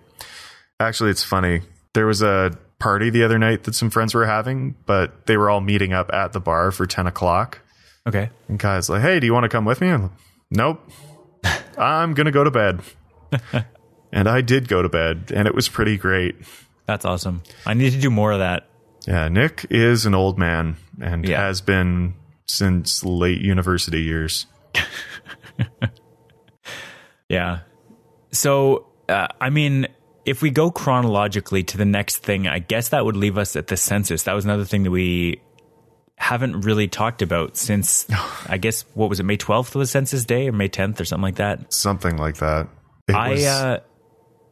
Actually, 0.80 1.12
it's 1.12 1.24
funny. 1.24 1.62
There 1.94 2.06
was 2.06 2.22
a 2.22 2.58
party 2.80 3.10
the 3.10 3.24
other 3.24 3.38
night 3.38 3.64
that 3.66 3.76
some 3.76 3.90
friends 3.90 4.14
were 4.14 4.26
having, 4.26 4.76
but 4.86 5.26
they 5.28 5.38
were 5.38 5.50
all 5.50 5.62
meeting 5.62 5.94
up 5.94 6.12
at 6.14 6.34
the 6.34 6.40
bar 6.40 6.72
for 6.72 6.86
10 6.86 7.08
o'clock. 7.08 7.60
Okay. 8.08 8.30
And 8.48 8.60
Kai's 8.60 8.90
like, 8.90 9.02
hey, 9.02 9.20
do 9.20 9.26
you 9.28 9.34
want 9.34 9.44
to 9.44 9.50
come 9.50 9.66
with 9.66 9.82
me? 9.82 9.90
I'm 9.90 10.04
like, 10.04 10.12
nope. 10.50 10.90
I'm 11.78 12.14
going 12.14 12.26
to 12.26 12.32
go 12.32 12.44
to 12.44 12.52
bed. 12.52 12.82
and 14.12 14.28
I 14.28 14.42
did 14.42 14.68
go 14.68 14.82
to 14.82 14.90
bed, 14.90 15.32
and 15.36 15.48
it 15.48 15.54
was 15.54 15.68
pretty 15.70 15.98
great. 15.98 16.36
That's 16.88 17.06
awesome. 17.06 17.44
I 17.66 17.74
need 17.76 17.92
to 17.92 18.00
do 18.00 18.10
more 18.10 18.32
of 18.32 18.40
that. 18.40 18.68
Yeah, 19.08 19.28
Nick 19.30 19.66
is 19.70 20.06
an 20.06 20.16
old 20.16 20.38
man 20.40 20.78
and 21.02 21.28
Yeah. 21.28 21.42
has 21.42 21.62
been 21.62 22.16
since 22.48 23.04
late 23.06 23.42
university 23.42 24.02
years. 24.02 24.46
Yeah. 27.30 27.60
So, 28.32 28.88
uh, 29.08 29.28
I 29.40 29.50
mean, 29.50 29.88
if 30.26 30.42
we 30.42 30.50
go 30.52 30.70
chronologically 30.72 31.64
to 31.64 31.78
the 31.78 31.86
next 31.86 32.18
thing, 32.18 32.48
I 32.48 32.60
guess 32.60 32.90
that 32.90 33.06
would 33.06 33.16
leave 33.18 33.38
us 33.38 33.56
at 33.56 33.68
the 33.68 33.78
census. 33.78 34.24
That 34.24 34.34
was 34.34 34.46
another 34.46 34.66
thing 34.66 34.84
that 34.84 34.92
we 34.92 35.42
haven't 36.18 36.62
really 36.62 36.88
talked 36.88 37.22
about 37.22 37.56
since 37.58 38.06
I 38.50 38.58
guess 38.58 38.84
what 38.94 39.10
was 39.10 39.20
it 39.20 39.24
May 39.24 39.38
12th 39.38 39.76
was 39.76 39.90
Census 39.92 40.26
Day 40.26 40.48
or 40.50 40.52
May 40.52 40.70
10th 40.70 41.00
or 41.00 41.06
something 41.06 41.24
like 41.24 41.36
that. 41.36 41.72
Something 41.74 42.18
like 42.18 42.38
that. 42.38 42.68
It 43.08 43.16
I 43.16 43.30
was- 43.32 43.46
uh 43.46 43.80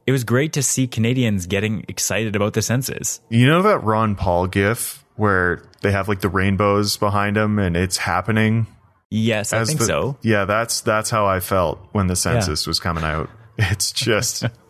it 0.06 0.14
was 0.14 0.24
great 0.24 0.54
to 0.54 0.64
see 0.64 0.88
Canadians 0.88 1.48
getting 1.48 1.84
excited 1.90 2.38
about 2.38 2.54
the 2.54 2.62
census. 2.62 3.20
You 3.30 3.46
know 3.46 3.62
that 3.64 3.84
Ron 3.84 4.16
Paul 4.16 4.48
gif 4.48 5.04
where 5.18 5.64
they 5.82 5.92
have 5.92 6.08
like 6.08 6.22
the 6.22 6.30
rainbows 6.30 6.96
behind 6.96 7.36
them 7.36 7.60
and 7.60 7.76
it's 7.76 7.98
happening? 7.98 8.68
Yes, 9.10 9.52
I 9.52 9.58
As 9.60 9.68
think 9.68 9.80
the- 9.82 9.86
so. 9.86 10.18
Yeah, 10.22 10.46
that's 10.46 10.80
that's 10.80 11.10
how 11.10 11.26
I 11.26 11.42
felt 11.42 11.80
when 11.92 12.08
the 12.08 12.16
census 12.16 12.66
was 12.66 12.80
coming 12.80 13.04
out. 13.04 13.30
It's 13.58 13.92
just 13.92 14.46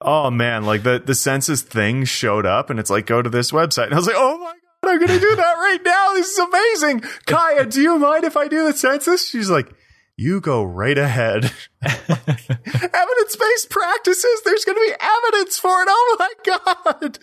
Oh 0.00 0.30
man, 0.30 0.64
like 0.64 0.84
the 0.84 1.02
the 1.04 1.14
census 1.14 1.62
thing 1.62 2.04
showed 2.04 2.46
up 2.46 2.70
and 2.70 2.78
it's 2.78 2.90
like 2.90 3.06
go 3.06 3.20
to 3.20 3.30
this 3.30 3.50
website. 3.50 3.86
And 3.86 3.94
I 3.94 3.96
was 3.96 4.06
like, 4.06 4.16
"Oh 4.16 4.38
my 4.38 4.52
god, 4.52 4.92
I'm 4.92 4.98
going 4.98 5.08
to 5.08 5.20
do 5.20 5.36
that 5.36 5.54
right 5.54 5.80
now. 5.84 6.12
This 6.14 6.28
is 6.28 6.38
amazing." 6.38 7.02
Kaya, 7.26 7.66
do 7.66 7.80
you 7.80 7.98
mind 7.98 8.24
if 8.24 8.36
I 8.36 8.46
do 8.46 8.64
the 8.64 8.72
census? 8.72 9.28
She's 9.28 9.50
like, 9.50 9.72
"You 10.16 10.40
go 10.40 10.62
right 10.62 10.96
ahead." 10.96 11.52
Evidence-based 11.82 13.70
practices. 13.70 14.42
There's 14.44 14.64
going 14.64 14.76
to 14.76 14.86
be 14.86 14.94
evidence 15.00 15.58
for 15.58 15.82
it. 15.82 15.88
Oh 15.90 16.16
my 16.18 16.32
god. 16.44 17.18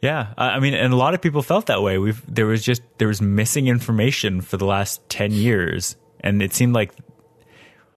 Yeah, 0.00 0.32
I 0.38 0.50
I 0.50 0.60
mean, 0.60 0.72
and 0.72 0.92
a 0.92 0.96
lot 0.96 1.12
of 1.12 1.20
people 1.20 1.42
felt 1.42 1.66
that 1.66 1.82
way. 1.82 1.98
We've 1.98 2.22
there 2.32 2.46
was 2.46 2.62
just 2.62 2.80
there 2.96 3.08
was 3.08 3.20
missing 3.20 3.66
information 3.66 4.40
for 4.40 4.56
the 4.56 4.66
last 4.66 5.06
ten 5.10 5.32
years, 5.32 5.96
and 6.20 6.42
it 6.42 6.54
seemed 6.54 6.74
like 6.74 6.92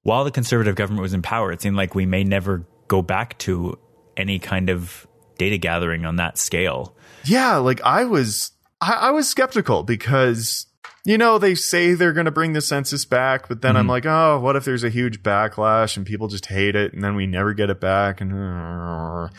while 0.04 0.24
the 0.26 0.32
conservative 0.32 0.76
government 0.76 1.02
was 1.02 1.14
in 1.14 1.22
power, 1.22 1.52
it 1.52 1.62
seemed 1.62 1.78
like 1.78 1.96
we 1.96 2.06
may 2.06 2.24
never 2.24 2.66
go 2.90 3.02
back 3.02 3.38
to 3.40 3.80
any 4.18 4.38
kind 4.40 4.70
of 4.70 5.08
data 5.38 5.58
gathering 5.58 6.04
on 6.06 6.18
that 6.18 6.38
scale. 6.38 6.98
Yeah, 7.24 7.56
like 7.56 7.80
I 7.82 8.04
was 8.04 8.52
I, 8.82 8.94
I 8.94 9.12
was 9.12 9.30
skeptical 9.30 9.84
because 9.84 10.66
you 11.06 11.18
know 11.18 11.38
they 11.38 11.56
say 11.56 11.94
they're 11.94 12.12
going 12.14 12.26
to 12.26 12.32
bring 12.32 12.52
the 12.52 12.62
census 12.62 13.06
back, 13.06 13.48
but 13.48 13.62
then 13.62 13.78
I'm 13.78 13.88
like, 13.88 14.06
oh, 14.06 14.40
what 14.42 14.58
if 14.58 14.66
there's 14.66 14.84
a 14.84 14.90
huge 14.90 15.24
backlash 15.24 15.96
and 15.96 16.06
people 16.06 16.28
just 16.28 16.48
hate 16.48 16.76
it, 16.76 16.94
and 16.94 17.02
then 17.02 17.16
we 17.16 17.26
never 17.26 17.54
get 17.54 17.70
it 17.70 17.80
back? 17.80 18.20
And 18.20 18.34
uh, 18.34 19.30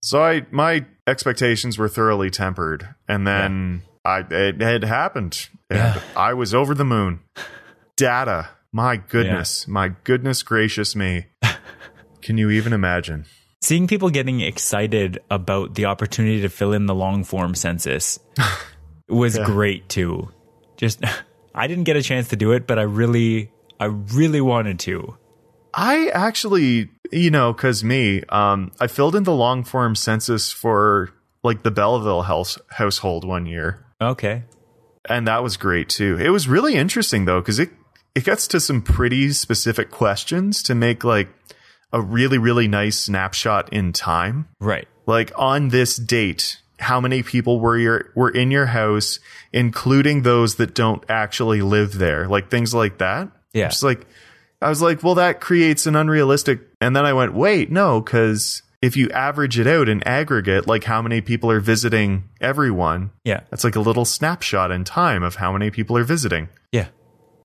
so 0.00 0.22
I 0.22 0.46
my 0.50 0.86
expectations 1.06 1.76
were 1.76 1.88
thoroughly 1.88 2.30
tempered, 2.30 2.94
and 3.06 3.26
then 3.26 3.82
I 4.04 4.24
it 4.30 4.60
had 4.62 4.84
happened, 4.84 5.48
and 5.68 5.78
Yeah. 5.78 6.02
I 6.16 6.32
was 6.34 6.54
over 6.54 6.74
the 6.74 6.86
moon. 6.86 7.20
Data, 7.96 8.48
my 8.72 8.96
goodness, 8.96 9.68
my 9.68 9.90
goodness 10.04 10.42
gracious 10.42 10.96
me! 10.96 11.26
Can 12.22 12.38
you 12.38 12.50
even 12.50 12.72
imagine? 12.72 13.26
Seeing 13.62 13.86
people 13.86 14.10
getting 14.10 14.40
excited 14.40 15.20
about 15.30 15.74
the 15.74 15.84
opportunity 15.84 16.40
to 16.40 16.48
fill 16.48 16.72
in 16.72 16.86
the 16.86 16.94
long 16.94 17.24
form 17.24 17.54
census 17.54 18.18
was 19.08 19.38
great 19.38 19.88
too. 19.88 20.30
Just 20.76 21.04
I 21.54 21.66
didn't 21.66 21.84
get 21.84 21.96
a 21.96 22.02
chance 22.02 22.28
to 22.28 22.36
do 22.36 22.52
it, 22.52 22.66
but 22.66 22.78
I 22.78 22.82
really 22.82 23.50
I 23.78 23.86
really 23.86 24.40
wanted 24.40 24.78
to. 24.80 25.16
I 25.72 26.08
actually, 26.08 26.90
you 27.12 27.30
know, 27.30 27.54
cause 27.54 27.84
me, 27.84 28.22
um, 28.28 28.72
I 28.80 28.86
filled 28.86 29.14
in 29.14 29.24
the 29.24 29.34
long 29.34 29.64
form 29.64 29.94
census 29.94 30.50
for 30.50 31.10
like 31.42 31.62
the 31.62 31.70
Belleville 31.70 32.22
house 32.22 32.58
household 32.70 33.24
one 33.24 33.46
year. 33.46 33.84
Okay. 34.00 34.44
And 35.08 35.26
that 35.28 35.42
was 35.42 35.56
great 35.56 35.88
too. 35.88 36.18
It 36.20 36.30
was 36.30 36.48
really 36.48 36.74
interesting 36.74 37.24
though, 37.24 37.40
cause 37.40 37.58
it, 37.58 37.70
it 38.14 38.24
gets 38.24 38.48
to 38.48 38.60
some 38.60 38.82
pretty 38.82 39.32
specific 39.32 39.90
questions 39.90 40.62
to 40.64 40.74
make 40.74 41.04
like 41.04 41.28
a 41.92 42.00
really, 42.00 42.38
really 42.38 42.68
nice 42.68 42.98
snapshot 42.98 43.72
in 43.72 43.92
time. 43.92 44.48
Right. 44.60 44.86
Like 45.06 45.32
on 45.36 45.68
this 45.68 45.96
date, 45.96 46.58
how 46.78 47.00
many 47.00 47.22
people 47.22 47.60
were 47.60 47.76
your, 47.76 48.10
were 48.14 48.30
in 48.30 48.50
your 48.50 48.66
house, 48.66 49.18
including 49.52 50.22
those 50.22 50.54
that 50.56 50.74
don't 50.74 51.02
actually 51.10 51.62
live 51.62 51.98
there? 51.98 52.28
Like 52.28 52.50
things 52.50 52.72
like 52.72 52.98
that. 52.98 53.28
Yeah. 53.52 53.68
Just 53.68 53.82
like, 53.82 54.06
I 54.62 54.68
was 54.68 54.80
like, 54.82 55.02
well, 55.02 55.16
that 55.16 55.40
creates 55.40 55.86
an 55.86 55.96
unrealistic. 55.96 56.60
And 56.80 56.94
then 56.94 57.04
I 57.04 57.12
went, 57.12 57.34
wait, 57.34 57.70
no, 57.70 58.00
because 58.00 58.62
if 58.82 58.96
you 58.96 59.10
average 59.10 59.58
it 59.58 59.66
out 59.66 59.88
in 59.88 60.02
aggregate, 60.04 60.66
like 60.66 60.84
how 60.84 61.02
many 61.02 61.20
people 61.20 61.50
are 61.50 61.60
visiting 61.60 62.24
everyone, 62.40 63.10
Yeah. 63.24 63.40
that's 63.50 63.64
like 63.64 63.76
a 63.76 63.80
little 63.80 64.04
snapshot 64.04 64.70
in 64.70 64.84
time 64.84 65.22
of 65.22 65.34
how 65.36 65.52
many 65.52 65.70
people 65.70 65.96
are 65.98 66.04
visiting. 66.04 66.48
Yeah. 66.72 66.88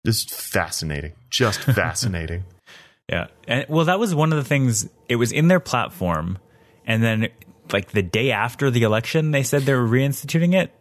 Just 0.06 0.34
fascinating. 0.34 1.14
Just 1.30 1.62
fascinating. 1.64 2.44
Yeah. 3.10 3.28
And 3.48 3.66
well, 3.70 3.86
that 3.86 4.00
was 4.00 4.16
one 4.16 4.32
of 4.32 4.38
the 4.38 4.44
things. 4.44 4.90
It 5.08 5.18
was 5.18 5.32
in 5.32 5.48
their 5.48 5.60
platform, 5.60 6.40
and 6.86 7.04
then 7.04 7.30
like 7.72 7.92
the 7.92 8.02
day 8.02 8.32
after 8.32 8.72
the 8.72 8.84
election, 8.84 9.32
they 9.32 9.44
said 9.44 9.64
they 9.64 9.74
were 9.74 9.88
reinstituting 9.88 10.54
it. 10.54 10.72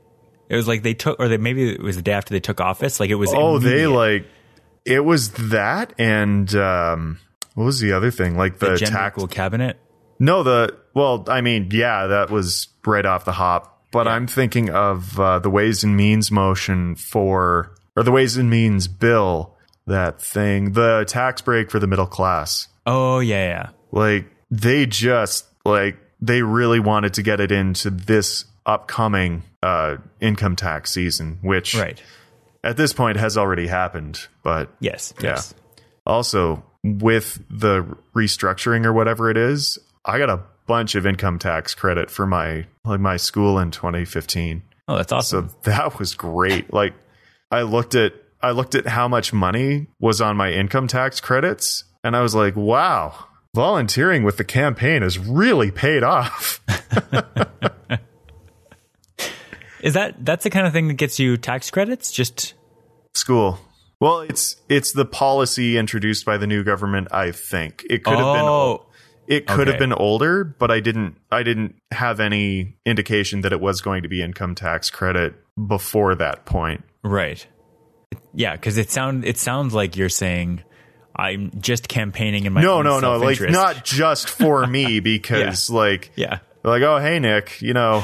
It 0.49 0.57
was 0.57 0.69
like 0.69 0.83
they 0.83 0.95
took, 0.95 1.19
or 1.19 1.29
they, 1.29 1.39
maybe 1.39 1.73
it 1.73 1.83
was 1.83 1.97
the 1.97 2.03
day 2.03 2.13
after 2.13 2.35
they 2.35 2.41
took 2.41 2.61
office. 2.61 3.01
Like 3.01 3.11
it 3.11 3.15
was. 3.17 3.33
Oh, 3.35 3.59
they 3.59 3.87
like 3.87 4.27
it 4.85 5.01
was 5.01 5.31
that 5.33 5.95
and 5.99 6.55
um 6.55 7.19
what 7.55 7.65
was 7.65 7.81
the 7.81 7.93
other 7.93 8.11
thing? 8.11 8.37
Like 8.37 8.59
the, 8.59 8.71
the 8.71 8.77
gender 8.77 9.27
cabinet. 9.29 9.79
No, 10.19 10.43
the 10.43 10.77
well, 10.95 11.25
I 11.29 11.41
mean, 11.41 11.69
yeah, 11.73 12.07
that 12.09 12.31
was 12.31 12.69
right 12.87 13.05
off 13.05 13.25
the 13.25 13.33
hop. 13.33 13.71
But 13.91 14.09
I'm 14.09 14.27
thinking 14.27 14.71
of 14.71 15.21
uh, 15.21 15.39
the 15.39 15.51
Ways 15.51 15.85
and 15.85 15.97
Means 15.97 16.33
motion 16.33 16.97
for, 16.97 17.77
or 17.95 18.03
the 18.03 18.11
Ways 18.11 18.37
and 18.37 18.51
Means 18.51 18.89
bill, 18.89 19.54
that 19.87 20.21
thing, 20.21 20.73
the 20.73 21.05
tax 21.07 21.43
break 21.43 21.71
for 21.71 21.79
the 21.79 21.87
middle 21.87 22.07
class. 22.07 22.69
Oh 22.87 23.21
yeah, 23.21 23.47
yeah. 23.47 23.69
Like 23.93 24.27
they 24.51 24.87
just 24.87 25.47
like 25.65 25.97
they 26.21 26.43
really 26.43 26.81
wanted 26.81 27.15
to 27.15 27.23
get 27.23 27.41
it 27.41 27.53
into 27.53 27.91
this 27.91 28.45
upcoming 28.67 29.43
uh, 29.63 29.97
income 30.21 30.57
tax 30.57 30.91
season, 30.91 31.39
which 31.43 31.75
Right. 31.75 32.03
at 32.63 32.77
this 32.77 32.93
point 32.93 33.19
has 33.19 33.37
already 33.37 33.67
happened. 33.67 34.27
But 34.43 34.71
Yes. 34.81 35.13
Yeah. 35.21 35.31
Yes. 35.31 35.55
also 36.07 36.65
with 36.83 37.43
the 37.51 37.83
restructuring 38.15 38.85
or 38.85 38.93
whatever 38.93 39.31
it 39.31 39.37
is, 39.37 39.79
I 40.05 40.19
got 40.19 40.29
a 40.31 40.41
bunch 40.67 40.95
of 40.95 41.07
income 41.07 41.39
tax 41.39 41.75
credit 41.75 42.11
for 42.11 42.27
my 42.27 42.67
like 42.85 43.01
my 43.01 43.17
school 43.17 43.59
in 43.59 43.71
2015. 43.71 44.63
Oh, 44.89 44.97
that's 44.97 45.13
awesome! 45.13 45.49
So 45.49 45.57
that 45.63 45.99
was 45.99 46.15
great. 46.15 46.73
Like 46.73 46.93
I 47.51 47.63
looked 47.63 47.95
at 47.95 48.13
I 48.45 48.51
looked 48.51 48.75
at 48.75 48.87
how 48.87 49.09
much 49.09 49.33
money 49.33 49.87
was 49.99 50.21
on 50.21 50.37
my 50.37 50.53
income 50.53 50.87
tax 50.87 51.19
credits 51.19 51.85
and 52.05 52.15
I 52.15 52.21
was 52.21 52.35
like, 52.35 52.55
"Wow, 52.55 53.15
volunteering 53.55 54.23
with 54.23 54.37
the 54.37 54.45
campaign 54.45 55.01
has 55.01 55.19
really 55.19 55.71
paid 55.71 56.03
off." 56.03 56.61
Is 59.83 59.95
that 59.95 60.23
that's 60.23 60.45
the 60.45 60.51
kind 60.51 60.67
of 60.67 60.75
thing 60.75 60.89
that 60.89 60.95
gets 60.95 61.19
you 61.19 61.39
tax 61.39 61.71
credits? 61.71 62.13
Just 62.13 62.53
school. 63.15 63.59
Well, 63.99 64.21
it's 64.21 64.57
it's 64.69 64.93
the 64.93 65.07
policy 65.07 65.79
introduced 65.79 66.27
by 66.27 66.37
the 66.37 66.47
new 66.47 66.63
government, 66.63 67.09
I 67.13 67.31
think. 67.31 67.83
It 67.89 68.05
could 68.05 68.19
have 68.19 68.35
been 68.35 68.45
oh, 68.45 68.85
It 69.27 69.47
could 69.47 69.69
have 69.69 69.79
been 69.79 69.95
older, 69.95 70.45
but 70.45 70.71
I 70.71 70.81
didn't 70.81 71.17
I 71.31 71.43
didn't 71.45 71.77
have 71.93 72.21
any 72.21 72.77
indication 72.85 73.41
that 73.41 73.55
it 73.55 73.61
was 73.61 73.81
going 73.81 74.03
to 74.03 74.09
be 74.09 74.21
income 74.21 74.55
tax 74.55 74.91
credit 74.91 75.35
before 75.67 76.15
that 76.15 76.45
point. 76.45 76.85
right. 77.03 77.47
Yeah, 78.35 78.53
because 78.57 78.79
it 78.79 78.91
sound 78.91 79.25
it 79.25 79.39
sounds 79.39 79.75
like 79.75 79.97
you're 79.97 80.09
saying 80.09 80.63
I'm 81.17 81.53
just 81.61 81.89
campaigning 81.89 82.45
in 82.47 82.53
my 82.53 82.61
No, 82.63 82.83
no, 82.83 83.01
no, 83.01 83.19
like 83.19 83.41
not 83.41 83.85
just 83.85 84.29
for 84.29 84.67
me 84.67 85.01
because 85.13 85.71
like 85.71 86.11
Yeah. 86.17 86.39
like 86.65 86.83
oh 86.83 86.99
hey 86.99 87.19
Nick, 87.21 87.63
you 87.63 87.73
know, 87.75 88.03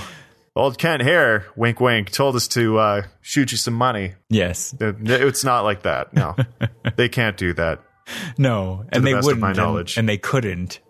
old 0.54 0.78
Kent 0.78 1.02
here, 1.02 1.46
wink 1.56 1.80
wink, 1.80 2.10
told 2.10 2.36
us 2.36 2.46
to 2.48 2.78
uh, 2.78 3.02
shoot 3.20 3.50
you 3.52 3.58
some 3.58 3.74
money. 3.74 4.14
Yes. 4.28 4.74
It- 4.80 4.96
It's 5.10 5.42
not 5.44 5.62
like 5.64 5.82
that. 5.82 6.12
No. 6.14 6.36
they 6.96 7.08
can't 7.08 7.36
do 7.36 7.52
that. 7.54 7.80
No, 8.38 8.84
and 8.92 9.04
the 9.04 9.10
they 9.10 9.14
wouldn't, 9.14 9.38
my 9.40 9.48
and- 9.50 9.56
knowledge. 9.56 9.96
and, 9.96 10.08
they 10.08 10.18
couldn't 10.18 10.80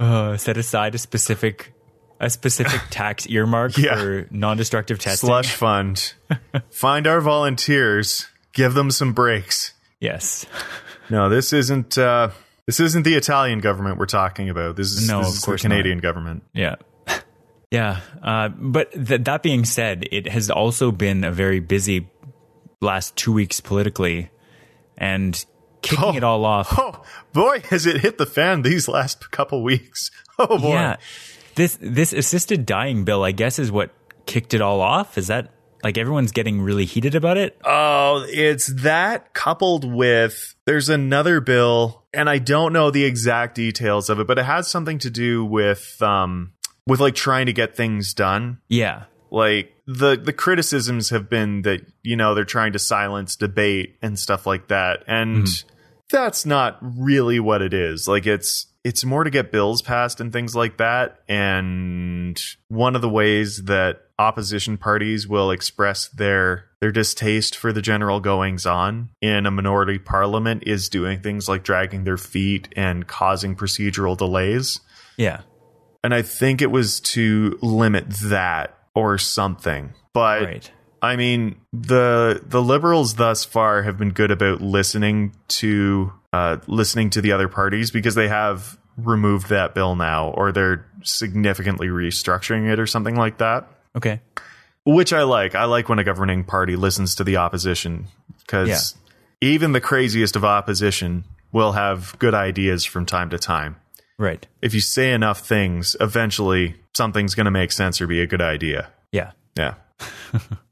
uh, 0.00 0.36
set 0.36 0.56
aside 0.56 0.94
a 0.94 0.98
specific 0.98 1.72
a 2.20 2.28
specific 2.30 2.80
tax 2.90 3.26
earmark 3.28 3.76
Yeah. 3.78 3.96
for 3.96 4.26
non-destructive 4.30 4.98
testing. 4.98 5.28
Slush 5.28 5.52
fund. 5.54 6.14
Find 6.70 7.06
our 7.06 7.20
volunteers, 7.20 8.28
give 8.52 8.74
them 8.74 8.90
some 8.90 9.12
breaks. 9.12 9.72
Yes, 10.00 10.46
No, 11.10 11.28
this 11.28 11.52
isn't 11.52 11.96
uh 11.98 12.30
this 12.66 12.80
isn't 12.80 13.02
the 13.04 13.14
Italian 13.14 13.60
government 13.60 13.98
we're 13.98 14.06
talking 14.06 14.48
about. 14.50 14.76
This 14.76 14.92
is, 14.92 15.08
No, 15.08 15.20
this 15.20 15.28
of 15.28 15.34
is 15.34 15.44
course 15.44 15.62
the 15.62 15.68
Canadian 15.68 15.98
government. 16.00 16.42
yeah, 16.52 16.74
yeah. 17.70 18.00
Uh, 18.22 18.48
but 18.50 18.92
th- 18.92 19.22
that 19.24 19.42
being 19.42 19.64
said, 19.64 20.06
it 20.12 20.28
has 20.28 20.50
also 20.50 20.92
been 20.92 21.24
a 21.24 21.30
very 21.32 21.60
busy 21.60 22.08
last 22.80 23.16
two 23.16 23.32
weeks 23.32 23.58
politically, 23.60 24.30
and 24.98 25.44
kicking 25.82 26.04
Oh. 26.04 26.16
it 26.16 26.22
all 26.24 26.44
off. 26.44 26.68
Oh 26.78 27.02
boy, 27.32 27.60
has 27.70 27.86
it 27.86 28.00
hit 28.02 28.18
the 28.18 28.26
fan 28.26 28.62
these 28.62 28.86
last 28.88 29.30
couple 29.30 29.62
weeks. 29.62 30.10
Oh 30.38 30.58
boy. 30.58 30.74
Yeah, 30.74 30.96
this 31.58 31.78
this 31.82 32.14
assisted 32.14 32.64
dying 32.64 33.04
bill, 33.04 33.22
I 33.22 33.32
guess, 33.32 33.58
is 33.58 33.70
what 33.70 33.90
kicked 34.24 34.54
it 34.54 34.62
all 34.62 34.80
off. 34.80 35.18
Is 35.18 35.26
that 35.26 35.50
like 35.84 35.98
everyone's 35.98 36.32
getting 36.32 36.62
really 36.62 36.86
heated 36.86 37.14
about 37.14 37.36
it? 37.36 37.60
Oh, 37.64 38.24
it's 38.28 38.68
that 38.82 39.34
coupled 39.34 39.84
with 39.84 40.54
there's 40.64 40.88
another 40.88 41.40
bill, 41.42 42.06
and 42.14 42.30
I 42.30 42.38
don't 42.38 42.72
know 42.72 42.90
the 42.90 43.04
exact 43.04 43.54
details 43.56 44.08
of 44.08 44.20
it, 44.20 44.26
but 44.26 44.38
it 44.38 44.44
has 44.44 44.68
something 44.68 44.98
to 45.00 45.10
do 45.10 45.44
with 45.44 46.00
um 46.00 46.52
with 46.86 47.00
like 47.00 47.14
trying 47.14 47.46
to 47.46 47.52
get 47.52 47.76
things 47.76 48.14
done. 48.14 48.58
Yeah, 48.68 49.04
like 49.30 49.74
the 49.86 50.16
the 50.16 50.32
criticisms 50.32 51.10
have 51.10 51.28
been 51.28 51.62
that 51.62 51.80
you 52.02 52.16
know 52.16 52.34
they're 52.34 52.44
trying 52.44 52.72
to 52.72 52.78
silence 52.78 53.36
debate 53.36 53.96
and 54.02 54.18
stuff 54.18 54.46
like 54.46 54.68
that 54.68 55.02
and 55.06 55.46
that's 56.10 56.46
not 56.46 56.78
really 56.80 57.40
what 57.40 57.62
it 57.62 57.74
is 57.74 58.06
like 58.08 58.26
it's 58.26 58.66
it's 58.84 59.04
more 59.04 59.24
to 59.24 59.30
get 59.30 59.50
bills 59.52 59.82
passed 59.82 60.20
and 60.20 60.32
things 60.32 60.54
like 60.54 60.76
that 60.78 61.18
and 61.28 62.40
one 62.68 62.94
of 62.96 63.02
the 63.02 63.08
ways 63.08 63.64
that 63.64 64.02
opposition 64.18 64.76
parties 64.76 65.26
will 65.28 65.50
express 65.50 66.08
their 66.08 66.64
their 66.80 66.92
distaste 66.92 67.56
for 67.56 67.72
the 67.72 67.82
general 67.82 68.20
goings 68.20 68.66
on 68.66 69.08
in 69.20 69.46
a 69.46 69.50
minority 69.50 69.98
parliament 69.98 70.62
is 70.66 70.88
doing 70.88 71.20
things 71.20 71.48
like 71.48 71.62
dragging 71.64 72.04
their 72.04 72.16
feet 72.16 72.68
and 72.76 73.06
causing 73.06 73.54
procedural 73.56 74.16
delays 74.16 74.80
Yeah. 75.16 75.42
and 76.04 76.14
I 76.14 76.22
think 76.22 76.62
it 76.62 76.70
was 76.70 77.00
to 77.00 77.58
limit 77.62 78.08
that 78.08 78.76
or 78.94 79.18
something. 79.18 79.92
But 80.12 80.42
Right. 80.42 80.72
I 81.02 81.16
mean, 81.16 81.56
the 81.72 82.42
the 82.46 82.62
liberals 82.62 83.14
thus 83.14 83.44
far 83.44 83.82
have 83.82 83.98
been 83.98 84.10
good 84.10 84.30
about 84.30 84.60
listening 84.60 85.34
to 85.48 86.12
uh, 86.32 86.58
listening 86.66 87.10
to 87.10 87.20
the 87.20 87.32
other 87.32 87.48
parties 87.48 87.90
because 87.90 88.14
they 88.14 88.28
have 88.28 88.78
removed 88.96 89.48
that 89.48 89.74
bill 89.74 89.94
now, 89.94 90.30
or 90.30 90.52
they're 90.52 90.86
significantly 91.02 91.88
restructuring 91.88 92.70
it, 92.70 92.78
or 92.78 92.86
something 92.86 93.16
like 93.16 93.38
that. 93.38 93.68
Okay. 93.96 94.20
Which 94.84 95.12
I 95.12 95.22
like. 95.22 95.54
I 95.54 95.64
like 95.64 95.88
when 95.88 95.98
a 95.98 96.04
governing 96.04 96.44
party 96.44 96.74
listens 96.76 97.14
to 97.16 97.24
the 97.24 97.36
opposition 97.36 98.06
because 98.40 98.96
even 99.40 99.72
the 99.72 99.80
craziest 99.80 100.34
of 100.34 100.44
opposition 100.44 101.24
will 101.52 101.72
have 101.72 102.18
good 102.18 102.34
ideas 102.34 102.84
from 102.84 103.06
time 103.06 103.30
to 103.30 103.38
time 103.38 103.76
Right. 104.18 104.46
if 104.62 104.74
you 104.74 104.80
say 104.80 105.12
enough 105.12 105.40
things, 105.40 105.94
eventually 106.00 106.74
something's 106.96 107.34
going 107.34 107.44
to 107.44 107.50
make 107.50 107.70
sense 107.70 108.00
or 108.00 108.06
be 108.06 108.20
a 108.20 108.26
good 108.26 108.40
idea. 108.42 108.90
Yeah. 109.12 109.32
Yeah. 109.56 109.74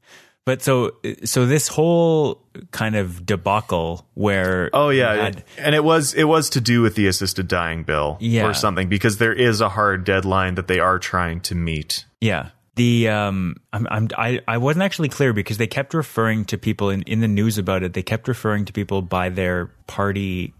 But 0.47 0.61
so 0.61 0.93
so 1.25 1.45
this 1.45 1.67
whole 1.67 2.41
kind 2.71 2.95
of 2.95 3.25
debacle 3.25 4.07
where 4.13 4.69
Oh 4.71 4.87
yeah, 4.87 5.13
had- 5.13 5.43
and 5.57 5.75
it 5.75 5.83
was 5.83 6.13
it 6.13 6.23
was 6.23 6.49
to 6.51 6.61
do 6.61 6.81
with 6.81 6.95
the 6.95 7.05
assisted 7.07 7.49
dying 7.49 7.83
bill 7.83 8.15
Yeah. 8.21 8.45
or 8.47 8.53
something 8.53 8.87
because 8.87 9.17
there 9.17 9.33
is 9.33 9.59
a 9.59 9.67
hard 9.67 10.05
deadline 10.05 10.55
that 10.55 10.69
they 10.69 10.79
are 10.79 10.99
trying 10.99 11.41
to 11.41 11.53
meet. 11.55 12.05
Yeah. 12.21 12.51
The 12.75 13.09
um 13.09 13.57
I'm, 13.73 13.87
I'm 13.91 14.07
I 14.17 14.39
I 14.47 14.57
wasn't 14.57 14.83
actually 14.83 15.09
clear 15.09 15.33
because 15.33 15.57
they 15.57 15.67
kept 15.67 15.93
referring 15.93 16.45
to 16.45 16.57
people 16.57 16.89
in 16.91 17.01
in 17.01 17.19
the 17.19 17.27
news 17.27 17.57
about 17.57 17.83
it. 17.83 17.91
They 17.91 18.03
kept 18.03 18.29
referring 18.29 18.63
to 18.65 18.71
people 18.71 19.01
by 19.01 19.27
their 19.27 19.65
party 19.87 20.53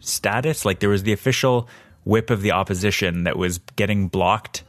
status. 0.00 0.64
Like 0.64 0.80
there 0.80 0.88
was 0.88 1.02
the 1.02 1.12
official 1.12 1.68
whip 2.04 2.30
of 2.30 2.40
the 2.40 2.52
opposition 2.52 3.24
that 3.24 3.36
was 3.36 3.58
getting 3.76 4.08
blocked. 4.08 4.64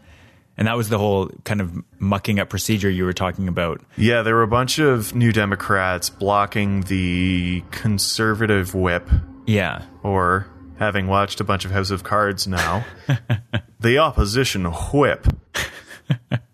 And 0.58 0.68
that 0.68 0.78
was 0.78 0.88
the 0.90 0.98
whole 0.98 1.30
kind 1.44 1.60
of 1.62 1.74
mucking 2.00 2.40
up 2.40 2.50
procedure 2.50 2.90
you 2.90 3.04
were 3.06 3.14
talking 3.14 3.48
about. 3.48 3.82
Yeah, 3.98 4.22
there 4.22 4.36
were 4.36 4.44
a 4.44 4.48
bunch 4.48 4.80
of 4.80 5.14
New 5.14 5.32
Democrats 5.34 6.10
blocking 6.10 6.82
the 6.82 7.62
conservative 7.72 8.74
whip, 8.74 9.10
Yeah. 9.46 9.84
or 10.04 10.48
having 10.80 11.08
watched 11.08 11.40
a 11.42 11.44
bunch 11.44 11.66
of 11.66 11.72
House 11.72 11.92
of 11.92 12.04
Cards 12.04 12.48
now, 12.48 12.86
the 13.80 13.98
opposition 13.98 14.66
whip. 14.66 15.28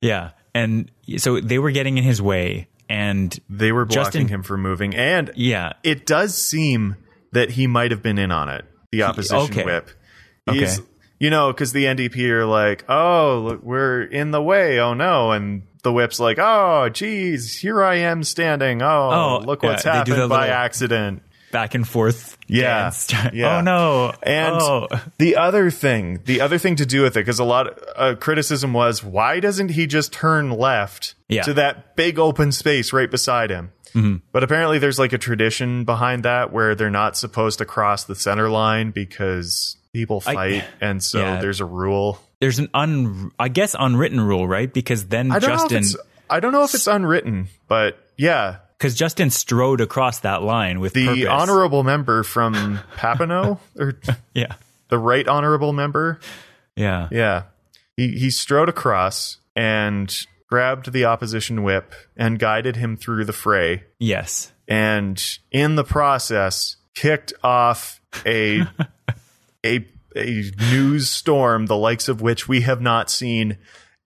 Yeah. 0.00 0.30
And 0.54 0.90
so 1.18 1.40
they 1.40 1.58
were 1.58 1.70
getting 1.70 1.96
in 1.96 2.04
his 2.04 2.20
way 2.20 2.68
and 2.88 3.38
They 3.48 3.72
were 3.72 3.84
blocking 3.84 4.04
Justin- 4.04 4.28
him 4.28 4.42
from 4.42 4.60
moving, 4.62 4.94
and 4.94 5.30
yeah. 5.36 5.74
it 5.82 6.04
does 6.04 6.36
seem 6.36 6.96
that 7.32 7.50
he 7.50 7.66
might 7.66 7.90
have 7.90 8.02
been 8.02 8.18
in 8.18 8.30
on 8.30 8.48
it. 8.50 8.64
The 8.90 9.04
opposition 9.04 9.36
okay. 9.44 9.64
whip. 9.64 9.90
Okay. 10.48 10.66
You 11.22 11.30
know, 11.30 11.52
because 11.52 11.72
the 11.72 11.84
NDP 11.84 12.28
are 12.30 12.44
like, 12.44 12.84
"Oh, 12.88 13.42
look, 13.46 13.62
we're 13.62 14.02
in 14.02 14.32
the 14.32 14.42
way. 14.42 14.80
Oh 14.80 14.92
no!" 14.92 15.30
And 15.30 15.62
the 15.84 15.92
whip's 15.92 16.18
like, 16.18 16.38
"Oh, 16.40 16.88
geez, 16.88 17.56
here 17.56 17.80
I 17.80 17.94
am 17.98 18.24
standing. 18.24 18.82
Oh, 18.82 19.10
Oh, 19.12 19.42
look 19.46 19.62
what's 19.62 19.84
happened 19.84 20.28
by 20.28 20.48
accident." 20.48 21.22
Back 21.52 21.76
and 21.76 21.86
forth. 21.86 22.36
Yeah. 22.48 22.90
dance. 22.90 23.12
Yeah. 23.32 23.58
Oh 23.58 23.60
no. 23.60 24.12
And 24.24 24.56
oh. 24.58 24.88
the 25.18 25.36
other 25.36 25.70
thing, 25.70 26.22
the 26.24 26.40
other 26.40 26.58
thing 26.58 26.74
to 26.76 26.86
do 26.86 27.02
with 27.02 27.16
it, 27.16 27.20
because 27.20 27.38
a 27.38 27.44
lot 27.44 27.68
of 27.68 27.78
uh, 27.94 28.18
criticism 28.18 28.72
was, 28.72 29.04
why 29.04 29.38
doesn't 29.38 29.68
he 29.70 29.86
just 29.86 30.12
turn 30.12 30.50
left 30.50 31.14
Yeah. 31.28 31.42
to 31.42 31.54
that 31.54 31.94
big 31.94 32.18
open 32.18 32.50
space 32.50 32.92
right 32.92 33.08
beside 33.10 33.50
him? 33.50 33.70
But 34.32 34.42
apparently, 34.42 34.78
there's 34.78 34.98
like 34.98 35.12
a 35.12 35.18
tradition 35.18 35.84
behind 35.84 36.24
that 36.24 36.50
where 36.52 36.74
they're 36.74 36.90
not 36.90 37.16
supposed 37.16 37.58
to 37.58 37.64
cross 37.66 38.04
the 38.04 38.14
center 38.16 38.48
line 38.48 38.90
because 38.90 39.76
people 39.92 40.20
fight, 40.20 40.64
and 40.80 41.02
so 41.02 41.18
yeah. 41.18 41.40
there's 41.40 41.60
a 41.60 41.64
rule. 41.64 42.18
there's 42.40 42.58
an 42.58 42.68
un 42.74 43.30
I 43.38 43.48
guess 43.48 43.74
unwritten 43.78 44.20
rule, 44.20 44.46
right? 44.46 44.72
Because 44.72 45.06
then 45.06 45.30
I 45.30 45.38
Justin 45.38 45.84
I 46.28 46.40
don't 46.40 46.52
know 46.52 46.64
if 46.64 46.74
it's 46.74 46.86
unwritten, 46.86 47.48
but 47.68 47.98
yeah, 48.16 48.58
because 48.78 48.94
Justin 48.94 49.30
strode 49.30 49.80
across 49.80 50.20
that 50.20 50.42
line 50.42 50.80
with 50.80 50.92
the 50.92 51.06
purpose. 51.06 51.26
honorable 51.26 51.82
member 51.82 52.22
from 52.22 52.80
Papineau 52.96 53.58
or 53.78 53.98
yeah, 54.34 54.54
the 54.88 54.98
right 54.98 55.26
honorable 55.28 55.72
member 55.72 56.20
yeah, 56.76 57.08
Yeah. 57.10 57.42
He 57.96 58.18
he 58.18 58.30
strode 58.30 58.68
across 58.68 59.38
and 59.54 60.14
grabbed 60.48 60.92
the 60.92 61.04
opposition 61.04 61.62
whip 61.62 61.94
and 62.16 62.38
guided 62.38 62.76
him 62.76 62.96
through 62.96 63.24
the 63.24 63.32
fray 63.32 63.84
yes, 63.98 64.52
and 64.66 65.22
in 65.50 65.76
the 65.76 65.84
process 65.84 66.76
kicked 66.94 67.32
off 67.42 68.00
a 68.24 68.66
a 69.64 69.86
a 70.14 70.44
news 70.70 71.08
storm 71.08 71.66
the 71.66 71.76
likes 71.76 72.08
of 72.08 72.20
which 72.20 72.46
we 72.46 72.60
have 72.62 72.80
not 72.82 73.08
seen 73.10 73.56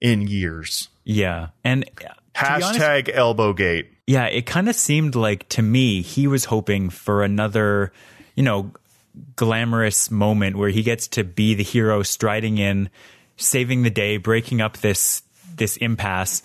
in 0.00 0.22
years. 0.26 0.88
yeah, 1.04 1.48
and 1.64 1.84
uh, 1.84 1.88
be 1.98 2.06
honest, 2.44 2.78
Hashtag 2.78 3.14
elbowgate. 3.14 3.86
yeah, 4.06 4.26
it 4.26 4.46
kind 4.46 4.68
of 4.68 4.76
seemed 4.76 5.14
like 5.14 5.48
to 5.50 5.62
me 5.62 6.02
he 6.02 6.26
was 6.26 6.44
hoping 6.44 6.90
for 6.90 7.22
another, 7.24 7.92
you 8.34 8.42
know, 8.42 8.70
glamorous 9.34 10.10
moment 10.10 10.56
where 10.56 10.68
he 10.68 10.82
gets 10.82 11.08
to 11.08 11.24
be 11.24 11.54
the 11.54 11.64
hero 11.64 12.02
striding 12.02 12.58
in, 12.58 12.90
saving 13.36 13.82
the 13.82 13.90
day, 13.90 14.18
breaking 14.18 14.60
up 14.60 14.76
this 14.78 15.22
this 15.56 15.76
impasse, 15.78 16.42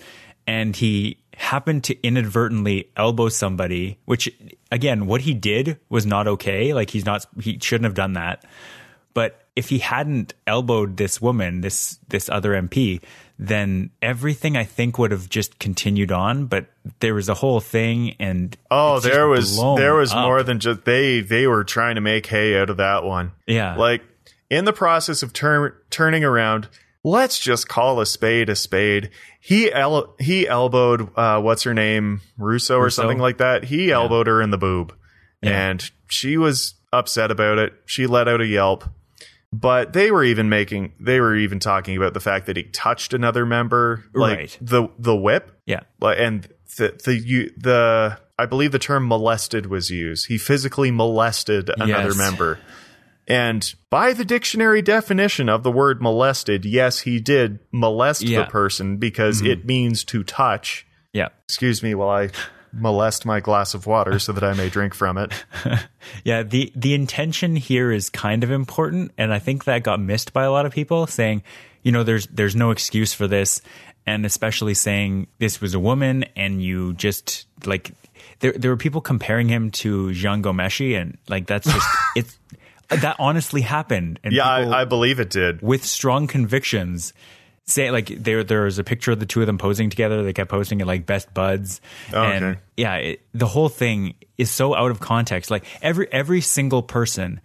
and 0.47 0.76
he 0.76 1.17
happened 1.36 1.84
to 1.84 2.02
inadvertently 2.02 2.89
elbow 2.95 3.28
somebody, 3.28 4.00
which 4.06 4.30
again, 4.71 5.06
what 5.06 5.21
he 5.21 5.34
did 5.34 5.78
was 5.89 6.06
not 6.06 6.28
okay. 6.28 6.74
Like 6.74 6.89
he's 6.89 7.06
not 7.06 7.26
he 7.41 7.60
shouldn't 7.62 7.86
have 7.86 7.93
done 7.95 8.13
that. 8.13 8.45
But 9.13 9.41
if 9.56 9.69
he 9.69 9.80
hadn't 9.80 10.34
elbowed 10.47 10.97
this 10.97 11.21
woman, 11.21 11.62
this 11.62 12.00
this 12.08 12.30
other 12.30 12.52
MP, 12.52 13.02
then 13.38 13.89
everything 14.02 14.56
I 14.56 14.63
think 14.63 14.97
would 14.97 15.12
have 15.12 15.28
just 15.30 15.60
continued 15.60 16.12
on. 16.12 16.45
But 16.45 16.67
there 17.00 17.13
was 17.13 17.28
a 17.28 17.34
whole 17.34 17.60
thing, 17.60 18.15
and 18.19 18.56
Oh, 18.69 19.00
there 19.00 19.28
was 19.28 19.58
there 19.58 19.95
was 19.95 20.13
up. 20.13 20.24
more 20.24 20.43
than 20.43 20.60
just 20.60 20.86
they 20.86 21.19
they 21.21 21.47
were 21.47 21.63
trying 21.63 21.95
to 21.95 22.02
make 22.02 22.28
hay 22.28 22.58
out 22.58 22.69
of 22.69 22.78
that 22.78 23.04
one. 23.04 23.32
Yeah. 23.47 23.76
Like 23.76 24.02
in 24.50 24.65
the 24.65 24.74
process 24.74 25.24
of 25.24 25.34
turn, 25.34 25.74
turning 25.89 26.24
around, 26.24 26.67
let's 27.04 27.38
just 27.39 27.67
call 27.67 28.00
a 28.00 28.06
spade 28.06 28.50
a 28.50 28.56
spade. 28.56 29.10
He 29.41 29.71
el- 29.74 30.15
he 30.19 30.47
elbowed 30.47 31.10
uh, 31.17 31.41
what's 31.41 31.63
her 31.63 31.74
name 31.74 32.21
Russo 32.38 32.78
or 32.78 32.89
something 32.89 33.17
like 33.19 33.39
that. 33.39 33.65
He 33.65 33.91
elbowed 33.91 34.28
her 34.28 34.41
in 34.41 34.52
the 34.52 34.58
boob, 34.58 34.93
Yeah. 35.41 35.69
and 35.69 35.91
she 36.08 36.38
was 36.38 36.76
upset 36.93 37.32
about 37.32 37.58
it. 37.58 37.74
She 37.86 38.06
let 38.08 38.28
out 38.30 38.39
a 38.41 38.45
yelp. 38.45 38.86
But 39.53 39.91
they 39.93 40.11
were 40.11 40.23
even 40.23 40.47
making 40.49 40.93
they 40.99 41.19
were 41.19 41.35
even 41.35 41.59
talking 41.59 41.97
about 41.97 42.13
the 42.13 42.19
fact 42.21 42.45
that 42.45 42.55
he 42.55 42.63
touched 42.63 43.13
another 43.13 43.45
member, 43.45 44.05
like 44.13 44.37
Right. 44.37 44.57
the 44.61 44.87
the 44.97 45.15
whip, 45.15 45.51
yeah, 45.65 45.81
and 46.01 46.47
the 46.77 46.97
the 47.03 47.15
you, 47.15 47.51
the 47.57 48.17
I 48.39 48.45
believe 48.45 48.71
the 48.71 48.79
term 48.79 49.07
molested 49.07 49.65
was 49.65 49.89
used. 49.89 50.27
He 50.27 50.37
physically 50.37 50.89
molested 50.89 51.69
another 51.69 52.07
Yes. 52.09 52.17
member. 52.17 52.59
And 53.27 53.73
by 53.89 54.13
the 54.13 54.25
dictionary 54.25 54.81
definition 54.81 55.47
of 55.47 55.63
the 55.63 55.71
word 55.71 56.01
molested, 56.01 56.65
yes, 56.65 56.99
he 56.99 57.19
did 57.19 57.59
molest 57.71 58.23
Yeah. 58.23 58.43
the 58.43 58.45
person 58.49 58.97
because 58.97 59.37
mm-hmm. 59.41 59.51
it 59.51 59.65
means 59.65 60.03
to 60.05 60.23
touch. 60.23 60.85
yeah. 61.13 61.27
Excuse 61.45 61.83
me 61.83 61.93
while 61.93 62.09
I 62.09 62.29
molest 62.73 63.25
my 63.25 63.39
glass 63.39 63.73
of 63.73 63.86
water 63.86 64.19
so 64.19 64.31
that 64.34 64.43
I 64.43 64.53
may 64.53 64.69
drink 64.69 64.93
from 64.93 65.17
it. 65.17 65.31
Yeah, 66.23 66.43
the 66.43 66.71
the 66.75 66.93
intention 66.95 67.55
here 67.55 67.91
is 67.91 68.10
kind 68.10 68.43
of 68.43 68.51
important, 68.51 69.12
and 69.17 69.31
I 69.34 69.39
think 69.39 69.65
that 69.65 69.84
got 69.84 69.99
missed 69.99 70.34
by 70.34 70.43
a 70.43 70.51
lot 70.51 70.65
of 70.65 70.71
people 70.73 71.05
saying, 71.07 71.43
you 71.84 71.91
know, 71.91 72.03
there's 72.03 72.27
there's 72.27 72.55
no 72.55 72.71
excuse 72.71 73.13
for 73.13 73.27
this, 73.27 73.62
and 74.05 74.25
especially 74.25 74.73
saying 74.73 75.27
this 75.38 75.62
was 75.62 75.73
a 75.73 75.79
woman, 75.79 76.25
and 76.36 76.62
you 76.62 76.93
just 76.93 77.45
like 77.65 77.91
there 78.39 78.51
there 78.53 78.71
were 78.71 78.77
people 78.77 78.99
comparing 78.99 79.47
him 79.47 79.69
to 79.71 80.07
Jian 80.10 80.41
Ghomeshi, 80.41 80.99
and 80.99 81.17
like 81.29 81.45
that's 81.47 81.71
just 81.71 81.88
it's 82.15 82.39
that 82.89 83.15
honestly 83.19 83.62
happened, 83.62 84.19
and 84.23 84.34
Yeah, 84.34 84.47
I, 84.47 84.81
I 84.81 84.86
believe 84.86 85.19
it 85.19 85.29
did. 85.29 85.62
with 85.62 85.86
strong 85.86 86.27
convictions. 86.27 87.13
Say 87.71 87.89
like 87.91 88.07
there 88.07 88.43
there 88.43 88.63
was 88.63 88.79
a 88.79 88.84
picture 88.84 89.12
of 89.12 89.19
the 89.19 89.25
two 89.25 89.39
of 89.41 89.47
them 89.47 89.57
posing 89.57 89.89
together. 89.89 90.23
They 90.23 90.34
kept 90.34 90.49
posting 90.49 90.81
it 90.81 90.88
like 90.88 91.05
best 91.05 91.34
buds, 91.34 91.81
Oh, 92.13 92.21
and 92.23 92.45
okay. 92.45 92.60
yeah, 92.77 92.95
it, 92.95 93.21
the 93.34 93.47
whole 93.47 93.69
thing 93.69 94.15
is 94.38 94.51
so 94.51 94.75
out 94.75 94.91
of 94.91 94.99
context. 94.99 95.49
Like 95.51 95.65
every 95.81 96.12
every 96.12 96.41
single 96.41 96.84
person 96.84 97.39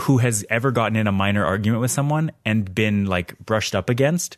who 0.00 0.18
has 0.18 0.44
ever 0.50 0.70
gotten 0.70 0.96
in 0.96 1.06
a 1.06 1.12
minor 1.12 1.44
argument 1.44 1.80
with 1.80 1.90
someone 1.90 2.30
and 2.44 2.74
been 2.74 3.06
like 3.06 3.38
brushed 3.38 3.74
up 3.74 3.88
against, 3.88 4.36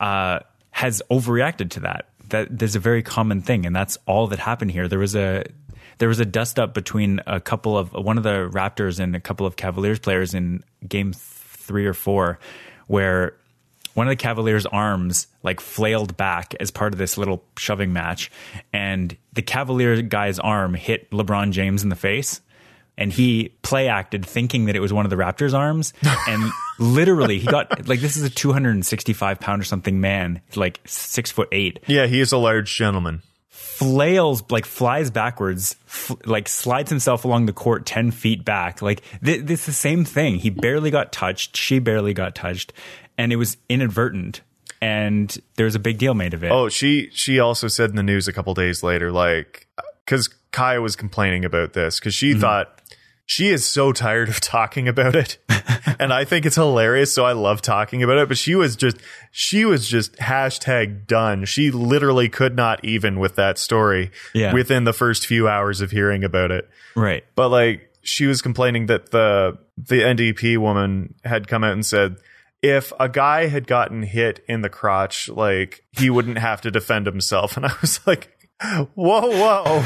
uh, 0.00 0.38
has 0.70 1.02
overreacted 1.10 1.70
to 1.70 1.80
that. 1.80 2.08
That 2.30 2.58
there's 2.58 2.74
a 2.76 2.80
very 2.80 3.02
common 3.02 3.42
thing, 3.42 3.66
and 3.66 3.74
that's 3.76 3.98
all 4.06 4.26
that 4.28 4.38
happened 4.38 4.70
here. 4.70 4.88
There 4.88 4.98
was 4.98 5.14
a 5.14 5.44
there 5.98 6.08
was 6.08 6.18
a 6.20 6.24
dust 6.24 6.58
up 6.58 6.74
between 6.74 7.20
a 7.26 7.40
couple 7.40 7.76
of 7.78 7.92
one 7.92 8.16
of 8.18 8.24
the 8.24 8.48
Raptors 8.52 8.98
and 8.98 9.14
a 9.14 9.20
couple 9.20 9.46
of 9.46 9.56
Cavaliers 9.56 9.98
players 10.00 10.34
in 10.34 10.64
game 10.88 11.12
three 11.14 11.86
or 11.86 11.94
four, 11.94 12.38
where 12.88 13.36
one 13.94 14.06
of 14.06 14.10
the 14.10 14.16
Cavaliers' 14.16 14.66
arms 14.66 15.26
like 15.42 15.60
flailed 15.60 16.16
back 16.16 16.54
as 16.60 16.70
part 16.70 16.92
of 16.92 16.98
this 16.98 17.16
little 17.16 17.42
shoving 17.56 17.92
match, 17.92 18.30
and 18.72 19.16
the 19.32 19.42
Cavalier 19.42 20.02
guy's 20.02 20.38
arm 20.38 20.74
hit 20.74 21.10
LeBron 21.10 21.52
James 21.52 21.82
in 21.82 21.88
the 21.88 21.96
face. 21.96 22.40
And 22.96 23.12
he 23.12 23.48
play 23.62 23.88
acted 23.88 24.24
thinking 24.24 24.66
that 24.66 24.76
it 24.76 24.80
was 24.80 24.92
one 24.92 25.04
of 25.04 25.10
the 25.10 25.16
Raptors' 25.16 25.52
arms. 25.52 25.92
And 26.28 26.52
literally, 26.78 27.40
he 27.40 27.46
got 27.46 27.88
like 27.88 27.98
this 27.98 28.16
is 28.16 28.22
a 28.22 28.30
265 28.30 29.40
pound 29.40 29.60
or 29.60 29.64
something 29.64 30.00
man, 30.00 30.40
like 30.54 30.80
six 30.86 31.32
foot 31.32 31.48
eight 31.50 31.80
Yeah, 31.88 32.06
he 32.06 32.20
is 32.20 32.30
a 32.30 32.38
large 32.38 32.72
gentleman. 32.74 33.22
Flails 33.54 34.42
like 34.50 34.66
flies 34.66 35.10
backwards 35.10 35.76
f- 35.86 36.16
like 36.26 36.48
slides 36.48 36.90
himself 36.90 37.24
along 37.24 37.46
the 37.46 37.52
court 37.52 37.86
10 37.86 38.10
feet 38.10 38.44
back. 38.44 38.82
Like 38.82 39.02
th- 39.24 39.44
this 39.44 39.60
is 39.60 39.66
the 39.66 39.72
same 39.72 40.04
thing. 40.04 40.36
He 40.36 40.50
barely 40.50 40.90
got 40.90 41.12
touched. 41.12 41.56
She 41.56 41.78
barely 41.78 42.14
got 42.14 42.34
touched. 42.34 42.72
And 43.16 43.32
it 43.32 43.36
was 43.36 43.56
inadvertent. 43.68 44.40
And 44.80 45.36
there 45.54 45.64
was 45.64 45.76
a 45.76 45.78
big 45.78 45.98
deal 45.98 46.14
made 46.14 46.34
of 46.34 46.42
it. 46.42 46.50
Oh, 46.50 46.68
she 46.68 47.08
she 47.12 47.38
also 47.38 47.68
said 47.68 47.90
in 47.90 47.96
the 47.96 48.02
news 48.02 48.26
a 48.28 48.32
couple 48.32 48.52
days 48.54 48.82
later, 48.82 49.12
like, 49.12 49.68
because 50.04 50.28
Kaya 50.52 50.82
was 50.82 50.94
complaining 50.94 51.44
about 51.44 51.72
this 51.72 51.98
because 51.98 52.14
she 52.14 52.32
mm-hmm. 52.32 52.40
thought 52.40 52.73
she 53.26 53.48
is 53.48 53.64
so 53.64 53.92
tired 53.92 54.28
of 54.28 54.40
talking 54.40 54.86
about 54.88 55.16
it, 55.16 55.38
and 55.98 56.12
I 56.12 56.24
think 56.24 56.44
it's 56.46 56.56
hilarious. 56.56 57.12
So 57.14 57.24
I 57.24 57.32
love 57.32 57.62
talking 57.62 58.02
about 58.02 58.18
it. 58.18 58.28
But 58.28 58.36
she 58.38 58.54
was 58.54 58.76
just 58.76 58.98
she 59.30 59.64
was 59.64 59.88
just 59.88 60.14
hashtag 60.16 61.06
done. 61.06 61.44
She 61.44 61.70
literally 61.70 62.28
could 62.28 62.54
not 62.56 62.84
even 62.84 63.18
with 63.18 63.36
that 63.36 63.58
story 63.58 64.10
Yeah. 64.34 64.52
within 64.52 64.84
the 64.84 64.92
first 64.92 65.26
few 65.26 65.48
hours 65.48 65.80
of 65.80 65.90
hearing 65.90 66.24
about 66.24 66.50
it. 66.50 66.68
right 66.94 67.24
But 67.34 67.48
like 67.48 67.90
she 68.02 68.26
was 68.26 68.42
complaining 68.42 68.86
that 68.86 69.10
the 69.10 69.58
the 69.78 70.02
NDP 70.02 70.58
woman 70.58 71.14
had 71.24 71.48
come 71.48 71.64
out 71.64 71.72
and 71.72 71.84
said 71.86 72.16
if 72.62 72.92
a 72.98 73.08
guy 73.08 73.46
had 73.48 73.66
gotten 73.66 74.02
hit 74.02 74.42
in 74.48 74.62
the 74.62 74.70
crotch, 74.70 75.28
like 75.28 75.84
he 75.92 76.08
wouldn't 76.08 76.38
have 76.38 76.60
to 76.62 76.70
defend 76.70 77.06
himself. 77.06 77.56
And 77.56 77.66
I 77.66 77.72
was 77.80 78.00
like, 78.06 78.33
whoa, 78.62 78.86
whoa. 78.94 79.84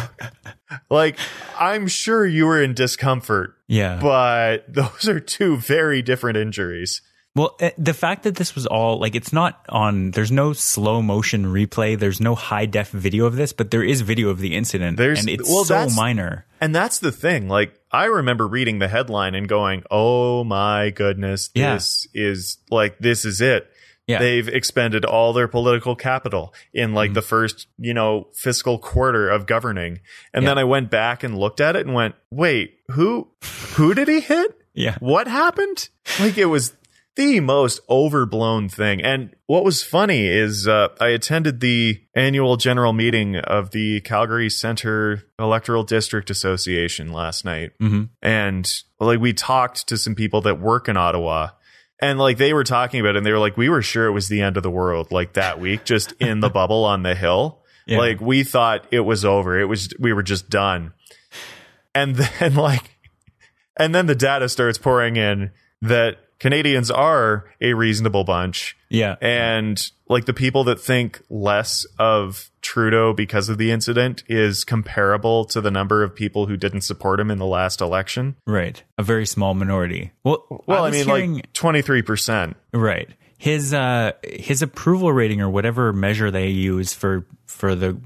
like 0.91 1.19
I'm 1.59 1.89
sure 1.89 2.27
you 2.27 2.47
were 2.47 2.63
in 2.63 2.75
discomfort, 2.75 3.55
yeah 3.67 3.99
but 4.01 4.73
those 4.73 5.09
are 5.09 5.21
two 5.21 5.57
very 5.57 6.03
different 6.03 6.37
injuries. 6.37 7.03
Well, 7.35 7.55
eh, 7.61 7.71
the 7.79 7.95
fact 7.95 8.25
that 8.25 8.35
this 8.35 8.55
was 8.57 8.67
all 8.67 8.99
like 8.99 9.15
it's 9.15 9.33
not 9.33 9.65
on 9.69 10.11
there's 10.11 10.33
no 10.33 10.53
slow 10.53 11.01
motion 11.03 11.45
replay, 11.45 11.97
there's 11.99 12.21
no 12.21 12.35
high 12.35 12.67
def 12.67 12.91
video 12.91 13.27
of 13.27 13.37
this, 13.37 13.53
but 13.53 13.71
there 13.71 13.83
is 13.85 14.01
video 14.01 14.31
of 14.31 14.39
the 14.41 14.57
incident 14.57 14.97
There's- 14.97 15.21
and 15.21 15.29
it's 15.29 15.49
well, 15.49 15.65
so 15.65 15.89
minor. 15.91 16.47
And 16.61 16.75
that's 16.75 16.99
the 16.99 17.13
thing. 17.13 17.49
Like 17.49 17.79
I 17.93 18.07
remember 18.07 18.47
reading 18.49 18.81
the 18.81 18.89
headline 18.89 19.35
and 19.37 19.49
going, 19.49 19.85
"Oh 19.91 20.43
my 20.43 20.91
goodness, 20.91 21.51
Yeah. 21.55 21.75
this 21.75 22.09
is 22.13 22.59
like 22.71 22.99
this 22.99 23.25
is 23.25 23.41
it." 23.41 23.71
Yeah. 24.09 24.19
They've 24.19 24.49
expended 24.49 25.05
all 25.05 25.33
their 25.33 25.47
political 25.49 25.95
capital 25.95 26.53
in 26.73 26.95
like 26.95 27.13
the 27.15 27.23
first, 27.23 27.69
you 27.79 27.93
know, 27.95 28.29
fiscal 28.35 28.79
quarter 28.79 29.29
of 29.29 29.47
governing. 29.47 30.01
And 30.35 30.43
Yeah. 30.43 30.51
then 30.51 30.59
I 30.59 30.65
went 30.65 30.91
back 30.91 31.23
and 31.23 31.37
looked 31.39 31.61
at 31.61 31.77
it 31.77 31.85
and 31.87 31.95
went, 31.95 32.15
"Wait, 32.31 32.79
who 32.91 33.29
who 33.77 33.95
did 33.95 34.09
he 34.09 34.21
hit? 34.21 34.59
Yeah. 34.75 34.97
What 35.01 35.29
happened?" 35.29 35.89
Like 36.19 36.39
it 36.39 36.47
was 36.47 36.73
the 37.17 37.41
most 37.41 37.81
overblown 37.91 38.69
thing. 38.69 39.03
And 39.03 39.35
what 39.47 39.65
was 39.65 39.83
funny 39.83 40.27
is 40.29 40.69
uh, 40.69 40.89
I 41.01 41.09
attended 41.09 41.59
the 41.61 42.01
annual 42.15 42.57
general 42.57 42.93
meeting 42.93 43.35
of 43.37 43.73
the 43.73 44.01
Calgary 44.03 44.49
Center 44.49 45.25
Electoral 45.37 45.83
District 45.83 46.31
Association 46.31 47.13
last 47.13 47.45
night. 47.45 47.73
hmm 47.81 48.05
And 48.23 48.73
like 49.01 49.19
we 49.21 49.33
talked 49.33 49.89
to 49.89 49.97
some 49.99 50.15
people 50.15 50.41
that 50.43 50.61
work 50.61 50.89
in 50.89 50.97
Ottawa. 50.97 51.49
And 52.01 52.19
like 52.19 52.37
they 52.39 52.53
were 52.53 52.65
talking 52.65 53.01
about 53.01 53.15
it 53.15 53.19
and 53.19 53.27
they 53.27 53.33
were 53.33 53.39
like, 53.39 53.57
we 53.57 53.69
were 53.69 53.83
sure 53.83 54.07
it 54.07 54.13
was 54.13 54.29
the 54.29 54.41
end 54.41 54.57
of 54.57 54.63
the 54.63 54.71
world 54.71 55.11
like 55.11 55.33
that 55.33 55.59
week, 55.59 55.85
just 55.85 56.13
in 56.21 56.41
the 56.41 56.49
bubble 56.51 56.85
on 56.85 57.03
the 57.03 57.15
hill. 57.15 57.59
Yeah. 57.87 57.99
Like 57.99 58.21
we 58.21 58.45
thought 58.45 58.87
it 58.91 59.01
was 59.01 59.25
over. 59.25 59.59
It 59.59 59.65
was, 59.65 59.93
we 59.99 60.13
were 60.13 60.23
just 60.23 60.49
done. 60.49 60.93
And 61.95 62.17
then 62.41 62.55
like, 62.55 62.97
and 63.77 63.95
then 63.95 64.07
the 64.07 64.15
data 64.15 64.49
starts 64.49 64.79
pouring 64.79 65.17
in 65.17 65.51
that 65.83 66.19
Canadians 66.41 66.91
are 66.91 67.45
a 67.61 67.73
reasonable 67.75 68.25
bunch. 68.25 68.77
Yeah. 68.89 69.17
And 69.21 69.83
like 70.09 70.25
the 70.27 70.33
people 70.33 70.65
that 70.65 70.81
think 70.81 71.21
less 71.29 71.85
of 71.99 72.51
Trudeau 72.63 73.13
because 73.13 73.49
of 73.49 73.59
the 73.59 73.71
incident 73.71 74.23
is 74.29 74.65
comparable 74.65 75.45
to 75.47 75.61
the 75.61 75.71
number 75.71 76.03
of 76.03 76.15
people 76.15 76.47
who 76.47 76.57
didn't 76.57 76.83
support 76.83 77.19
him 77.21 77.31
in 77.31 77.39
the 77.39 77.47
last 77.47 77.81
election. 77.81 78.37
Right. 78.47 78.83
A 78.97 79.03
very 79.03 79.27
small 79.27 79.55
minority. 79.55 80.13
Well, 80.25 80.45
Well, 80.67 80.85
I, 80.85 80.91
was 80.91 80.93
mean, 80.97 81.07
hearing- 81.07 81.35
like 81.37 81.53
23%. 81.55 82.55
Right. 82.73 83.09
His 83.41 83.73
uh 83.73 84.13
his 84.25 84.63
approval 84.63 85.13
rating 85.13 85.41
or 85.41 85.49
whatever 85.49 85.93
measure 85.93 86.29
they 86.31 86.49
use 86.49 86.93
for 86.93 87.25
for 87.47 87.77
the 87.77 87.97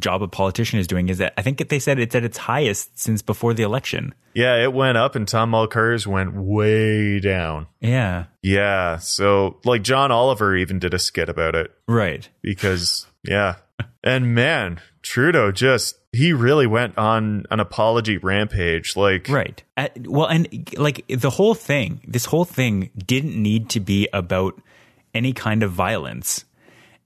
job 0.00 0.22
a 0.22 0.28
politician 0.28 0.78
is 0.78 0.86
doing 0.86 1.08
is 1.08 1.18
that 1.18 1.34
I 1.36 1.42
think 1.42 1.68
they 1.68 1.78
said 1.78 1.98
it's 1.98 2.14
at 2.14 2.24
its 2.24 2.38
highest 2.38 2.98
since 2.98 3.22
before 3.22 3.54
the 3.54 3.62
election. 3.62 4.14
Yeah, 4.34 4.62
it 4.62 4.72
went 4.72 4.96
up 4.98 5.14
and 5.16 5.26
Tom 5.26 5.50
Mulcair's 5.50 6.06
went 6.06 6.34
way 6.34 7.20
down. 7.20 7.66
Yeah. 7.80 8.24
Yeah. 8.42 8.98
So, 8.98 9.58
like, 9.64 9.82
John 9.82 10.10
Oliver 10.12 10.56
even 10.56 10.78
did 10.78 10.94
a 10.94 10.98
skit 10.98 11.28
about 11.28 11.54
it 11.54 11.70
Right. 11.88 12.28
because, 12.42 13.06
yeah. 13.24 13.56
And 14.04 14.34
man, 14.34 14.80
Trudeau 15.02 15.52
just, 15.52 15.96
he 16.12 16.32
really 16.32 16.66
went 16.66 16.96
on 16.96 17.44
an 17.50 17.60
apology 17.60 18.16
rampage. 18.18 18.96
Like, 18.96 19.28
Right. 19.28 19.62
Uh, 19.76 19.88
well, 20.04 20.26
and 20.26 20.48
like 20.78 21.04
the 21.08 21.30
whole 21.30 21.54
thing, 21.54 22.00
this 22.06 22.24
whole 22.26 22.44
thing 22.46 22.90
didn't 22.96 23.40
need 23.40 23.68
to 23.70 23.80
be 23.80 24.08
about 24.12 24.60
any 25.14 25.32
kind 25.32 25.62
of 25.62 25.72
violence. 25.72 26.44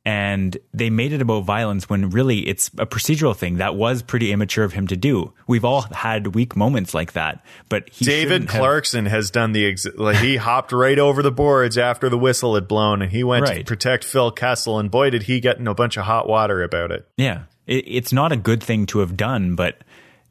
And 0.07 0.57
they 0.75 0.91
made 0.91 1.15
it 1.15 1.23
about 1.23 1.45
violence 1.45 1.89
when 1.89 2.11
really 2.11 2.41
it's 2.47 2.69
a 2.79 2.85
procedural 2.85 3.35
thing. 3.35 3.57
That 3.57 3.75
was 3.75 4.03
pretty 4.03 4.33
immature 4.33 4.63
of 4.65 4.75
him 4.75 4.87
to 4.89 4.97
do. 4.99 5.33
We've 5.47 5.65
all 5.65 5.81
had 5.83 6.35
weak 6.35 6.55
moments 6.57 6.93
like 6.93 7.13
that, 7.15 7.43
but 7.71 7.87
David 8.01 8.29
shouldn't 8.33 8.51
have- 8.51 8.61
Clarkson 8.61 9.07
has 9.07 9.31
done 9.31 9.53
the 9.53 9.65
ex- 9.67 9.87
like 9.97 10.19
he 10.19 10.37
hopped 10.37 10.73
right 10.73 10.99
over 10.99 11.23
the 11.23 11.31
boards 11.33 11.79
after 11.79 12.11
the 12.11 12.19
whistle 12.19 12.55
had 12.55 12.69
blown 12.69 13.01
and 13.01 13.11
he 13.11 13.25
went 13.25 13.47
to 13.47 13.65
protect 13.65 14.05
Phil 14.05 14.31
Kessel 14.31 14.79
and 14.79 14.91
boy 14.91 15.09
did 15.09 15.23
he 15.23 15.41
get 15.41 15.59
in 15.59 15.67
a 15.67 15.75
bunch 15.75 15.97
of 15.97 16.05
hot 16.05 16.29
water 16.29 16.63
about 16.63 16.91
it. 16.93 17.09
Yeah, 17.17 17.45
it, 17.67 17.85
it's 17.87 18.13
not 18.13 18.31
a 18.31 18.37
good 18.37 18.63
thing 18.63 18.85
to 18.87 18.99
have 18.99 19.17
done, 19.17 19.55
but 19.55 19.79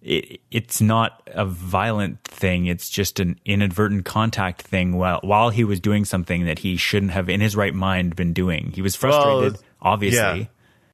it, 0.04 0.42
it's 0.52 0.82
not 0.82 1.24
a 1.28 1.46
violent 1.46 2.24
thing. 2.24 2.66
It's 2.68 2.90
just 2.90 3.20
an 3.20 3.40
inadvertent 3.46 4.06
contact 4.06 4.62
thing 4.62 4.98
while 4.98 5.20
while 5.24 5.50
he 5.50 5.64
was 5.64 5.80
doing 5.80 6.06
something 6.06 6.46
that 6.46 6.60
he 6.60 6.76
shouldn't 6.78 7.12
have, 7.14 7.30
in 7.30 7.42
his 7.42 7.56
right 7.56 7.74
mind, 7.74 8.16
been 8.16 8.34
doing. 8.34 8.72
He 8.76 8.82
was 8.82 8.96
frustrated, 8.96 9.54
Well, 9.54 9.62
obviously. 9.82 10.20
Yeah. 10.42 10.46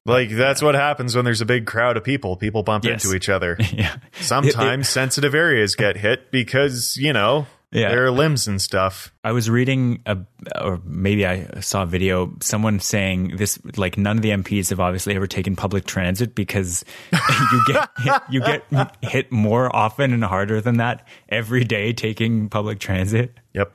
Like 0.06 0.30
that's 0.30 0.62
what 0.62 0.74
happens 0.74 1.14
when 1.14 1.26
there's 1.26 1.42
a 1.42 1.46
big 1.46 1.66
crowd 1.66 1.96
of 1.98 2.04
people. 2.04 2.36
People 2.36 2.62
bump 2.62 2.84
Yes. 2.84 3.04
into 3.04 3.14
each 3.14 3.28
other. 3.28 3.58
Yeah, 3.72 3.96
Sometimes 4.20 4.88
sensitive 5.00 5.34
areas 5.34 5.74
get 5.74 5.96
hit 5.96 6.30
because, 6.30 6.96
you 6.96 7.12
know, 7.12 7.46
Yeah. 7.72 7.90
there 7.90 8.04
are 8.04 8.10
limbs 8.10 8.48
and 8.48 8.60
stuff. 8.60 9.12
I 9.22 9.30
was 9.32 9.48
reading, 9.48 10.02
a, 10.04 10.18
or 10.60 10.80
maybe 10.84 11.24
I 11.26 11.60
saw 11.60 11.84
a 11.84 11.86
video, 11.86 12.34
someone 12.40 12.80
saying 12.80 13.36
this, 13.36 13.60
like 13.76 13.96
none 13.96 14.16
of 14.16 14.22
the 14.22 14.30
MPs 14.30 14.70
have 14.70 14.80
obviously 14.80 15.14
ever 15.14 15.28
taken 15.28 15.54
public 15.54 15.84
transit 15.84 16.34
because 16.34 16.84
you 17.12 17.62
get 17.66 17.88
hit, 17.98 18.22
you 18.30 18.40
get 18.40 18.64
hit 19.02 19.30
more 19.30 19.74
often 19.74 20.12
and 20.12 20.24
harder 20.24 20.60
than 20.60 20.78
that 20.78 21.06
every 21.28 21.62
day 21.64 21.92
taking 21.92 22.48
public 22.48 22.80
transit. 22.80 23.38
Yep. 23.54 23.72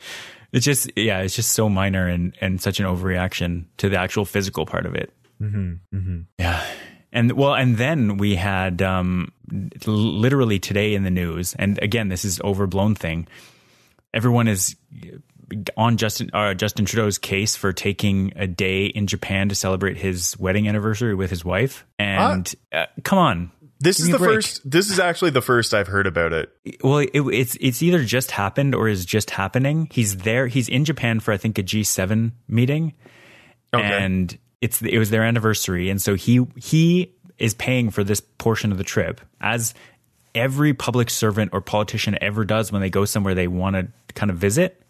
It's 0.52 0.66
just, 0.66 0.92
yeah, 0.98 1.20
it's 1.22 1.36
just 1.36 1.54
so 1.54 1.70
minor 1.70 2.08
and, 2.08 2.36
and 2.42 2.62
such 2.62 2.80
an 2.82 2.86
overreaction 2.86 3.66
to 3.78 3.88
the 3.90 3.98
actual 3.98 4.26
physical 4.26 4.66
part 4.66 4.86
of 4.86 4.96
it. 4.96 5.14
Mm-hmm, 5.42 6.22
Yeah. 6.40 6.66
And 7.12 7.32
well, 7.32 7.54
and 7.56 7.78
then 7.78 8.18
we 8.18 8.36
had 8.36 8.82
um, 8.82 9.32
literally 9.86 10.60
today 10.60 10.94
in 10.96 11.04
the 11.04 11.10
news, 11.10 11.56
and 11.56 11.82
again, 11.82 12.10
this 12.10 12.26
is 12.26 12.42
overblown 12.42 12.94
thing. 12.94 13.28
Everyone 14.16 14.48
is 14.48 14.76
on 15.78 15.98
Justin 15.98 16.32
uh, 16.34 16.54
Justin 16.56 16.86
Trudeau's 16.86 17.18
case 17.20 17.56
for 17.56 17.72
taking 17.72 18.34
a 18.36 18.48
day 18.48 18.86
in 18.86 19.06
Japan 19.08 19.50
to 19.50 19.56
celebrate 19.56 19.98
his 19.98 20.38
wedding 20.40 20.68
anniversary 20.68 21.14
with 21.14 21.30
his 21.30 21.46
wife. 21.46 21.86
And 22.00 22.52
uh, 22.72 22.86
come 23.04 23.20
on, 23.20 23.52
This 23.80 24.00
is 24.00 24.10
the 24.10 24.18
break. 24.18 24.36
first 24.38 24.70
this 24.70 24.90
is 24.90 25.00
actually 25.00 25.32
the 25.32 25.42
first 25.44 25.74
I've 25.74 25.88
heard 25.88 26.08
about 26.08 26.34
it. 26.34 26.50
Well, 26.84 27.00
it, 27.00 27.12
it's 27.14 27.58
it's 27.62 27.84
either 27.84 28.04
just 28.04 28.32
happened 28.32 28.74
or 28.74 28.88
is 28.88 29.06
just 29.06 29.30
happening. 29.30 29.88
He's 29.92 30.18
there. 30.18 30.48
He's 30.48 30.68
in 30.70 30.84
Japan 30.86 31.20
for 31.20 31.32
I 31.32 31.38
think 31.38 31.60
a 31.60 31.64
G7 31.64 32.32
meeting, 32.48 32.94
Okay. 33.74 33.84
and 33.86 34.36
it's 34.62 34.82
it 34.82 34.98
was 34.98 35.12
their 35.12 35.24
anniversary, 35.24 35.90
and 35.92 36.02
so 36.02 36.16
he 36.16 36.46
he 36.56 37.12
is 37.38 37.54
paying 37.54 37.92
for 37.92 38.04
this 38.04 38.22
portion 38.22 38.72
of 38.72 38.78
the 38.78 38.84
trip 38.84 39.20
as 39.42 39.74
every 40.36 40.74
public 40.74 41.10
servant 41.10 41.50
or 41.54 41.62
politician 41.62 42.18
ever 42.22 42.46
does 42.46 42.72
when 42.72 42.82
they 42.82 42.90
go 42.92 43.06
somewhere 43.06 43.34
they 43.34 43.48
want 43.48 43.76
to 43.76 43.88
kind 44.14 44.30
of 44.30 44.38
visit. 44.38 44.82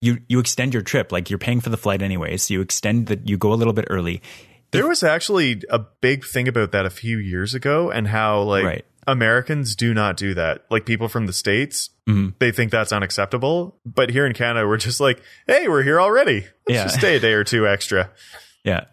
You 0.00 0.18
you 0.28 0.38
extend 0.38 0.74
your 0.74 0.82
trip 0.82 1.10
like 1.10 1.30
you're 1.30 1.38
paying 1.40 1.60
for 1.60 1.70
the 1.70 1.76
flight 1.76 2.02
anyway, 2.02 2.36
So 2.36 2.54
you 2.54 2.60
extend 2.60 3.06
that 3.08 3.28
you 3.28 3.36
go 3.36 3.52
a 3.52 3.56
little 3.56 3.72
bit 3.72 3.86
early. 3.90 4.22
There 4.70 4.86
was 4.86 5.02
actually 5.02 5.62
a 5.70 5.78
big 5.80 6.24
thing 6.26 6.46
about 6.46 6.70
that 6.72 6.84
a 6.86 6.90
few 6.90 7.18
years 7.18 7.54
ago 7.54 7.90
and 7.90 8.06
how 8.06 8.42
like 8.42 8.64
Right. 8.64 8.84
Americans 9.06 9.74
do 9.74 9.94
not 9.94 10.16
do 10.18 10.34
that. 10.34 10.66
Like 10.70 10.84
people 10.86 11.08
from 11.08 11.26
the 11.26 11.32
States, 11.32 11.90
Mm-hmm. 12.06 12.28
they 12.38 12.52
think 12.52 12.70
that's 12.70 12.92
unacceptable. 12.92 13.76
But 13.84 14.10
here 14.10 14.24
in 14.26 14.32
Canada, 14.34 14.66
we're 14.68 14.76
just 14.78 14.98
like, 15.00 15.20
hey, 15.46 15.66
we're 15.68 15.82
here 15.82 16.00
already. 16.00 16.40
Let's 16.66 16.76
Yeah. 16.76 16.82
just 16.84 16.98
stay 16.98 17.16
a 17.16 17.20
day 17.20 17.32
or 17.32 17.44
two 17.44 17.66
extra. 17.66 18.10
Yeah. 18.64 18.84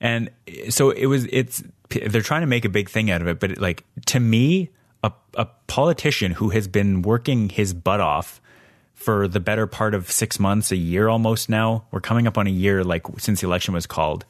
And 0.00 0.30
so 0.70 0.90
it 0.90 1.06
was, 1.06 1.26
it's, 1.30 1.62
they're 1.90 2.22
trying 2.22 2.40
to 2.42 2.46
make 2.46 2.64
a 2.64 2.68
big 2.70 2.88
thing 2.88 3.10
out 3.10 3.20
of 3.20 3.28
it. 3.28 3.38
But 3.40 3.58
like, 3.58 3.84
to 4.06 4.20
me, 4.20 4.70
a, 5.02 5.12
a 5.34 5.46
politician 5.66 6.32
who 6.32 6.50
has 6.50 6.68
been 6.68 7.02
working 7.02 7.48
his 7.48 7.72
butt 7.74 8.00
off 8.00 8.40
for 8.94 9.26
the 9.26 9.40
better 9.40 9.66
part 9.66 9.94
of 9.94 10.10
six 10.10 10.38
months, 10.38 10.70
a 10.70 10.76
year 10.76 11.08
almost 11.08 11.48
now, 11.48 11.84
we're 11.90 12.00
coming 12.00 12.26
up 12.26 12.38
on 12.38 12.46
a 12.46 12.50
year 12.50 12.84
like 12.84 13.04
since 13.18 13.40
the 13.40 13.46
election 13.46 13.74
was 13.74 13.86
called. 13.86 14.24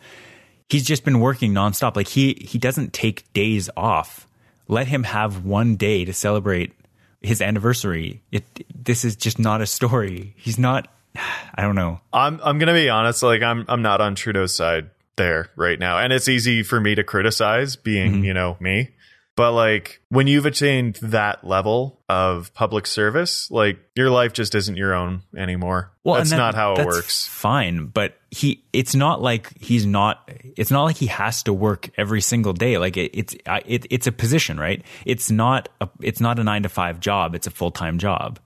He's 0.69 0.85
just 0.87 1.05
been 1.05 1.21
working 1.21 1.53
nonstop. 1.53 1.95
Like 1.97 2.09
he, 2.09 2.35
he 2.41 2.57
doesn't 2.59 2.95
take 2.95 3.31
days 3.35 3.69
off. 3.77 4.27
Let 4.69 4.87
him 4.87 5.03
have 5.03 5.45
one 5.45 5.77
day 5.77 6.07
to 6.07 6.15
celebrate 6.15 6.73
his 7.21 7.43
anniversary. 7.43 8.23
It, 8.33 8.45
this 8.75 9.05
is 9.05 9.15
just 9.17 9.39
not 9.39 9.61
a 9.61 9.67
story. 9.67 10.33
He's 10.39 10.59
not, 10.59 10.89
I 11.55 11.61
don't 11.63 11.75
know. 11.75 12.01
I'm 12.13 12.41
I'm 12.43 12.59
gonna 12.59 12.73
be 12.73 12.89
honest, 12.89 13.23
like 13.23 13.43
I'm 13.43 13.67
I'm 13.69 13.83
not 13.83 14.01
on 14.01 14.15
Trudeau's 14.15 14.55
side 14.55 14.89
there 15.17 15.51
right 15.57 15.79
now. 15.79 15.99
And 15.99 16.13
it's 16.15 16.29
easy 16.29 16.63
for 16.63 16.81
me 16.81 16.95
to 16.95 17.05
criticize 17.05 17.77
being, 17.77 18.13
Mm-hmm. 18.15 18.25
you 18.25 18.33
know, 18.35 18.57
me. 18.59 18.89
But 19.35 19.53
like 19.53 20.03
when 20.11 20.27
you've 20.27 20.45
attained 20.45 20.97
that 20.97 21.43
level 21.43 22.03
of 22.09 22.53
public 22.53 22.87
service, 22.87 23.51
like 23.51 23.79
your 23.97 24.11
life 24.11 24.35
just 24.35 24.55
isn't 24.55 24.77
your 24.77 24.93
own 24.95 25.23
anymore. 25.35 25.91
Well, 26.05 26.17
that's 26.17 26.31
that- 26.31 26.37
not 26.37 26.55
how 26.55 26.75
it 26.75 26.85
works. 26.85 27.27
Fine, 27.29 27.87
but 27.87 28.19
he 28.31 28.63
it's 28.75 28.95
not 28.95 29.23
like 29.23 29.51
he's 29.59 29.87
not 29.87 30.31
it's 30.57 30.71
not 30.71 30.85
like 30.85 30.97
he 30.97 31.07
has 31.07 31.43
to 31.45 31.53
work 31.55 31.89
every 31.97 32.21
single 32.21 32.53
day. 32.53 32.77
Like 32.77 32.99
it, 32.99 33.17
it's 33.17 33.35
I- 33.47 33.63
it, 33.65 33.87
it's 33.91 34.07
a 34.07 34.13
position, 34.13 34.61
right? 34.61 34.85
It's 35.07 35.31
not 35.31 35.71
a 35.81 35.89
it's 36.03 36.21
not 36.21 36.39
a 36.39 36.45
9 36.45 36.65
to 36.65 36.69
5 36.69 37.01
job, 37.01 37.35
it's 37.35 37.47
a 37.47 37.51
full-time 37.51 37.99
job. 37.99 38.39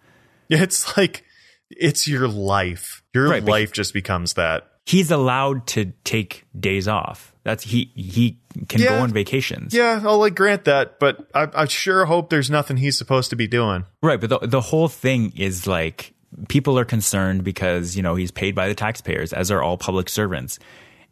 Yeah, 0.49 0.63
it's 0.63 0.97
like 0.97 1.25
it's 1.69 2.07
your 2.07 2.29
life. 2.29 3.03
Your 3.13 3.29
Right, 3.29 3.45
life 3.45 3.73
just 3.73 3.93
becomes 3.93 4.35
that. 4.35 4.71
He's 4.85 5.11
allowed 5.11 5.67
to 5.69 5.93
take 6.05 6.45
days 6.59 6.87
off. 6.87 7.33
That's 7.47 7.63
he 7.63 7.93
he 7.95 8.41
can 8.69 8.81
Yeah. 8.83 8.89
go 8.89 9.03
on 9.05 9.13
vacations. 9.13 9.73
Yeah, 9.73 10.01
I'll 10.05 10.19
like 10.19 10.35
grant 10.35 10.65
that, 10.65 10.99
but 10.99 11.29
I, 11.33 11.49
I 11.55 11.65
sure 11.67 12.05
hope 12.05 12.29
there's 12.29 12.51
nothing 12.51 12.77
he's 12.77 12.99
supposed 12.99 13.31
to 13.31 13.37
be 13.37 13.47
doing. 13.47 13.85
Right, 14.03 14.21
but 14.21 14.31
the 14.31 14.39
the 14.49 14.61
whole 14.61 14.89
thing 14.89 15.33
is 15.37 15.65
like 15.65 16.13
people 16.49 16.77
are 16.77 16.85
concerned 16.85 17.45
because, 17.45 17.97
you 17.97 18.03
know, 18.03 18.17
he's 18.17 18.33
paid 18.33 18.57
by 18.57 18.67
the 18.67 18.75
taxpayers 18.75 19.33
as 19.33 19.53
are 19.53 19.63
all 19.63 19.79
public 19.79 20.09
servants. 20.09 20.59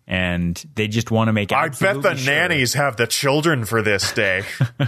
And 0.09 0.63
they 0.75 0.89
just 0.89 1.13
want 1.13 1.29
to 1.29 1.33
make 1.33 1.53
I 1.53 1.69
bet 1.69 2.03
the 2.03 2.17
sure- 2.17 2.33
nannies 2.35 2.75
have 2.75 2.97
the 2.97 3.07
children 3.07 3.65
for 3.65 3.81
this 3.81 4.13
day. 4.13 4.43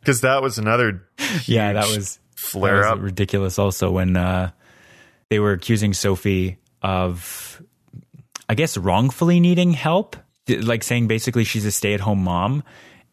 Because 0.00 0.20
that 0.20 0.42
was 0.42 0.58
another 0.58 1.08
yeah, 1.46 1.72
that 1.72 1.86
was 1.96 2.18
flare 2.36 2.82
that 2.82 2.90
up. 2.90 2.96
was 2.98 3.04
ridiculous. 3.04 3.58
Also, 3.58 3.90
when 3.90 4.18
uh, 4.18 4.50
they 5.30 5.38
were 5.38 5.52
accusing 5.52 5.94
Sophie 5.94 6.58
of, 6.82 7.62
I 8.46 8.54
guess, 8.54 8.76
wrongfully 8.76 9.40
needing 9.40 9.72
help, 9.72 10.16
like 10.48 10.82
saying 10.82 11.06
basically 11.08 11.44
she's 11.44 11.64
a 11.64 11.72
stay-at-home 11.72 12.22
mom, 12.22 12.62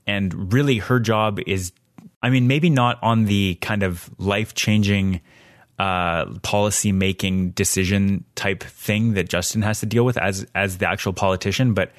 and 0.08 0.52
really 0.54 0.78
her 0.80 1.00
job 1.00 1.40
is, 1.48 1.72
I 2.22 2.30
mean, 2.30 2.48
maybe 2.48 2.70
not 2.70 3.00
on 3.02 3.26
the 3.26 3.56
kind 3.56 3.84
of 3.84 4.10
life-changing. 4.18 5.22
Uh, 5.80 6.26
policy 6.44 6.92
making 6.92 7.50
decision 7.52 8.24
type 8.36 8.62
thing 8.62 9.14
that 9.16 9.28
Justin 9.28 9.64
has 9.64 9.80
to 9.80 9.88
deal 9.88 10.06
with 10.06 10.16
as 10.16 10.46
as 10.54 10.78
the 10.78 10.88
actual 10.88 11.12
politician, 11.12 11.74
but 11.74 11.92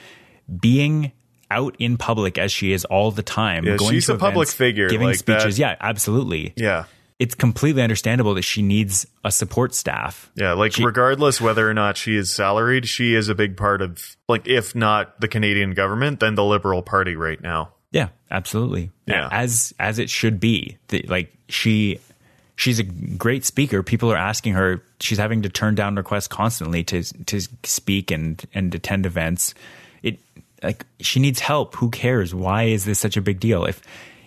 being 0.60 1.10
out 1.50 1.74
in 1.80 1.96
public 1.96 2.38
as 2.38 2.52
she 2.52 2.70
is 2.72 2.84
all 2.84 3.10
the 3.10 3.24
time, 3.24 3.64
Yeah, 3.64 3.76
going 3.78 3.94
she's 3.94 4.06
to 4.06 4.12
a 4.14 4.18
public 4.18 4.46
events, 4.46 4.54
figure 4.54 4.88
giving 4.88 5.08
like 5.08 5.16
speeches. 5.16 5.56
that. 5.56 5.60
Yeah, 5.60 5.76
absolutely. 5.80 6.52
Yeah. 6.56 6.84
It's 7.22 7.34
completely 7.36 7.82
understandable 7.82 8.34
that 8.34 8.42
she 8.42 8.62
needs 8.62 9.06
a 9.24 9.30
support 9.30 9.74
staff. 9.74 10.28
Yeah, 10.34 10.54
like 10.54 10.72
She- 10.72 10.84
regardless 10.84 11.40
whether 11.40 11.68
or 11.70 11.74
not 11.74 11.96
she 11.96 12.16
is 12.16 12.34
salaried, 12.34 12.88
she 12.88 13.14
is 13.14 13.28
a 13.28 13.34
big 13.34 13.56
part 13.56 13.80
of 13.80 14.16
like 14.28 14.48
if 14.48 14.74
not 14.74 15.20
the 15.20 15.28
Canadian 15.28 15.74
government, 15.74 16.18
then 16.18 16.34
the 16.34 16.44
Liberal 16.44 16.82
Party 16.82 17.14
right 17.14 17.40
now. 17.40 17.70
Yeah, 17.92 18.08
absolutely. 18.30 18.90
Yeah. 19.06 19.28
As 19.30 19.72
as 19.78 19.98
it 19.98 20.10
should 20.10 20.40
be. 20.40 20.78
The, 20.88 21.04
like 21.08 21.32
she 21.48 22.00
she's 22.56 22.78
a 22.80 22.84
great 22.84 23.44
speaker. 23.44 23.82
People 23.82 24.10
are 24.10 24.16
asking 24.16 24.54
her. 24.54 24.82
She's 25.00 25.18
having 25.18 25.42
to 25.42 25.48
turn 25.48 25.74
down 25.74 25.94
requests 25.94 26.28
constantly 26.28 26.82
to 26.84 27.02
to 27.26 27.40
speak 27.64 28.10
and 28.10 28.42
and 28.52 28.74
attend 28.74 29.06
events. 29.06 29.54
It 30.02 30.18
like 30.62 30.86
she 31.00 31.20
needs 31.20 31.38
help. 31.40 31.76
Who 31.76 31.90
cares? 31.90 32.34
Why 32.34 32.64
is 32.64 32.84
this 32.84 32.98
such 32.98 33.16
a 33.16 33.22
big 33.22 33.38
deal? 33.38 33.64
If 33.64 33.80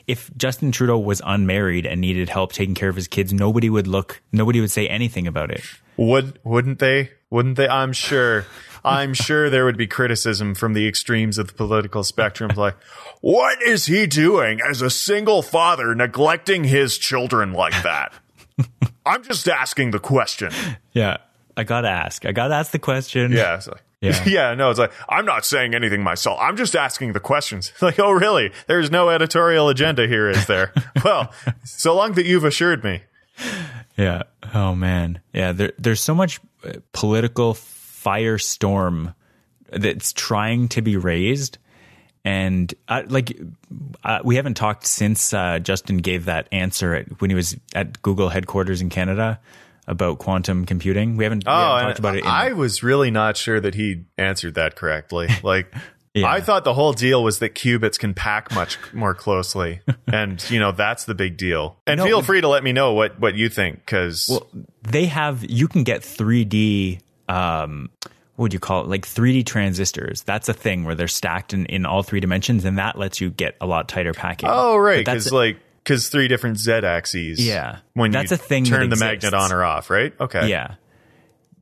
if 0.08 0.30
Justin 0.38 0.72
Trudeau 0.72 0.98
was 0.98 1.22
unmarried 1.26 1.86
and 1.86 2.02
needed 2.02 2.30
help 2.30 2.54
taking 2.54 2.76
care 2.76 2.90
of 2.90 2.96
his 2.96 3.08
kids, 3.08 3.34
nobody 3.34 3.70
would 3.70 3.88
look. 3.88 4.22
Nobody 4.32 4.62
would 4.62 4.72
say 4.72 4.88
anything 4.88 5.28
about 5.28 5.52
it. 5.52 5.64
Would 5.98 6.40
wouldn't 6.44 6.80
they? 6.80 7.12
Wouldn't 7.30 7.58
they? 7.58 7.68
I'm 7.68 7.94
sure. 7.94 8.46
I'm 8.84 9.16
sure 9.16 9.50
there 9.50 9.66
would 9.66 9.78
be 9.78 9.88
criticism 9.88 10.54
from 10.54 10.74
the 10.74 10.88
extremes 10.88 11.40
of 11.40 11.48
the 11.48 11.54
political 11.54 12.04
spectrum 12.04 12.52
like 12.56 12.76
what 13.20 13.60
is 13.64 13.88
he 13.88 14.06
doing 14.06 14.62
as 14.62 14.84
a 14.84 14.92
single 14.92 15.42
father 15.42 15.96
neglecting 15.96 16.66
his 16.66 17.00
children 17.00 17.52
like 17.54 17.74
that? 17.82 18.14
I'm 19.06 19.24
just 19.24 19.48
asking 19.48 19.90
the 19.90 20.00
question. 20.00 20.52
Yeah, 20.92 21.18
I 21.58 21.64
gotta 21.64 21.90
ask. 21.90 22.26
I 22.26 22.32
gotta 22.32 22.54
ask 22.54 22.72
the 22.72 22.80
question. 22.80 23.32
Yeah. 23.32 23.56
It's 23.56 23.68
like, 23.68 23.82
Yeah. 24.06 24.24
yeah. 24.26 24.54
no, 24.54 24.70
it's 24.70 24.80
like, 24.80 24.92
I'm 25.10 25.26
not 25.26 25.46
saying 25.46 25.74
anything 25.74 26.04
myself. 26.04 26.38
I'm 26.42 26.58
just 26.58 26.76
asking 26.76 27.14
the 27.14 27.20
questions. 27.20 27.72
Like, 27.86 28.00
oh, 28.00 28.12
really? 28.12 28.52
There's 28.66 28.90
no 28.90 29.10
editorial 29.10 29.70
agenda 29.70 30.08
here, 30.08 30.28
is 30.28 30.48
there? 30.48 30.74
well, 31.06 31.32
so 31.64 31.94
long 31.94 32.14
that 32.14 32.26
you've 32.26 32.44
assured 32.44 32.84
me. 32.84 33.04
Yeah. 33.96 34.24
Oh 34.56 34.74
man. 34.74 35.22
Yeah. 35.34 35.52
There, 35.52 35.74
there's 35.78 36.02
so 36.02 36.16
much 36.16 36.40
uh, 36.64 36.74
political 36.94 37.54
firestorm 37.54 39.14
that's 39.72 40.14
trying 40.14 40.70
to 40.70 40.82
be 40.82 40.98
raised, 40.98 41.60
and 42.24 42.74
uh, 42.88 43.04
like 43.08 43.38
uh, 44.04 44.20
we 44.24 44.38
haven't 44.38 44.56
talked 44.56 44.88
since 44.88 45.32
uh, 45.32 45.60
Justin 45.60 45.98
gave 45.98 46.26
that 46.26 46.48
answer 46.52 46.96
at, 46.96 47.22
when 47.22 47.30
he 47.30 47.36
was 47.36 47.56
at 47.76 48.02
Google 48.02 48.30
headquarters 48.30 48.82
in 48.82 48.90
Canada 48.90 49.40
about 49.88 50.20
quantum 50.20 50.66
computing. 50.66 51.18
We 51.18 51.24
haven't, 51.24 51.46
we 51.46 51.52
Oh, 51.52 51.56
haven't 51.56 51.86
talked 51.88 52.00
about 52.00 52.16
it. 52.16 52.20
In, 52.24 52.28
I 52.28 52.54
was 52.54 52.82
really 52.84 53.12
not 53.12 53.38
sure 53.38 53.60
that 53.60 53.76
he 53.76 54.06
answered 54.18 54.56
that 54.56 54.76
correctly. 54.76 55.28
Like, 55.44 55.74
Yeah. 56.14 56.28
I 56.28 56.40
thought 56.42 56.64
the 56.64 56.74
whole 56.74 56.94
deal 56.94 57.24
was 57.24 57.40
that 57.40 57.56
qubits 57.56 58.00
can 58.00 58.14
pack 58.14 58.54
much 58.56 58.78
more 58.94 59.14
closely. 59.14 59.82
and, 60.08 60.44
you 60.50 60.60
know, 60.60 60.72
that's 60.72 61.06
the 61.06 61.14
big 61.14 61.38
deal. 61.38 61.78
And 61.86 62.00
No, 62.00 62.06
feel 62.06 62.22
free 62.22 62.42
to 62.42 62.48
let 62.48 62.64
me 62.64 62.72
know 62.72 62.94
what, 62.94 63.20
what 63.20 63.36
you 63.36 63.50
think, 63.50 63.80
because 63.86 64.30
they 64.82 65.06
have 65.08 65.44
you 65.50 65.68
can 65.68 65.84
get 65.84 66.02
3D 66.02 67.00
um 67.28 67.90
what 68.36 68.44
would 68.44 68.54
you 68.54 68.60
call 68.60 68.82
it 68.82 68.88
like 68.88 69.06
3D 69.06 69.46
transistors. 69.46 70.24
That's 70.24 70.50
a 70.50 70.54
thing 70.54 70.84
where 70.84 70.94
they're 70.96 71.08
stacked 71.08 71.54
in, 71.54 71.66
in 71.68 71.86
all 71.86 72.04
three 72.04 72.20
dimensions 72.20 72.66
and 72.66 72.78
that 72.78 72.98
lets 72.98 73.22
you 73.22 73.30
get 73.30 73.56
a 73.62 73.66
lot 73.66 73.88
tighter 73.88 74.14
packing. 74.14 74.50
Oh, 74.52 74.76
right. 74.78 74.98
Because 75.06 75.32
like, 75.32 75.58
because 75.86 76.10
three 76.10 76.28
different 76.28 76.58
Z 76.58 76.72
axes. 76.72 77.46
Yeah. 77.46 77.78
When 77.94 78.12
That's 78.12 78.32
you 78.32 78.36
a 78.36 78.38
thing 78.38 78.66
turn 78.66 78.90
the 78.90 78.96
magnet 78.96 79.36
on 79.36 79.52
or 79.52 79.64
off, 79.64 79.90
right? 79.92 80.14
Okay. 80.20 80.50
Yeah. 80.50 80.76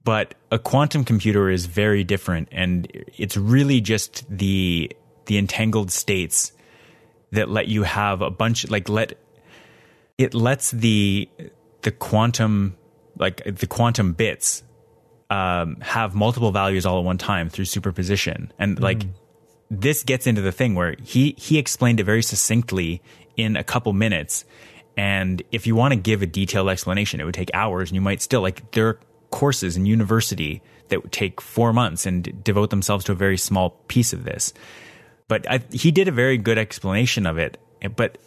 But 0.06 0.36
a 0.50 0.58
quantum 0.58 1.04
computer 1.04 1.50
is 1.50 1.66
very 1.66 2.04
different 2.04 2.48
and 2.52 2.88
it's 3.18 3.36
really 3.38 3.82
just 3.82 4.26
the 4.30 4.92
the 5.26 5.38
entangled 5.38 5.92
states 5.92 6.54
that 7.32 7.50
let 7.50 7.68
you 7.68 7.84
have 7.84 8.22
a 8.22 8.30
bunch 8.30 8.70
like 8.70 8.90
let 8.90 9.18
it 10.18 10.34
lets 10.34 10.72
the 10.72 11.30
the 11.82 11.92
quantum 11.92 12.78
like 13.18 13.44
the 13.46 13.68
quantum 13.68 14.14
bits 14.14 14.64
um, 15.30 15.78
have 15.82 16.14
multiple 16.14 16.52
values 16.52 16.86
all 16.86 17.00
at 17.00 17.06
one 17.06 17.18
time 17.18 17.50
through 17.50 17.66
superposition 17.66 18.52
and 18.60 18.80
like 18.82 19.04
this 19.72 20.04
gets 20.04 20.28
into 20.28 20.42
the 20.42 20.52
thing 20.52 20.76
where 20.76 20.96
he 21.02 21.34
he 21.38 21.58
explained 21.58 22.00
it 22.00 22.04
very 22.04 22.22
succinctly 22.22 23.02
in 23.38 23.56
a 23.56 23.64
couple 23.64 23.94
minutes. 23.94 24.46
And 24.96 25.42
if 25.52 25.66
you 25.66 25.76
want 25.76 25.94
to 25.94 26.00
give 26.00 26.22
a 26.22 26.26
detailed 26.26 26.70
explanation 26.70 27.20
it 27.20 27.26
would 27.26 27.34
take 27.34 27.50
hours 27.54 27.90
and 27.90 27.96
you 27.96 28.02
might 28.02 28.22
still 28.22 28.42
like 28.42 28.72
there 28.72 28.88
are 28.88 29.00
courses 29.32 29.76
in 29.76 29.86
university 29.86 30.62
that 30.90 31.02
would 31.02 31.12
take 31.12 31.42
four 31.42 31.74
months 31.74 32.06
and 32.06 32.44
devote 32.44 32.70
themselves 32.70 33.06
to 33.06 33.12
a 33.12 33.16
very 33.16 33.38
small 33.38 33.72
piece 33.88 34.14
of 34.14 34.24
this. 34.24 34.54
But 35.28 35.50
I, 35.50 35.62
he 35.72 35.90
did 35.90 36.08
a 36.08 36.12
very 36.12 36.38
good 36.38 36.58
explanation 36.58 37.26
of 37.26 37.38
it 37.38 37.58
but 37.96 38.18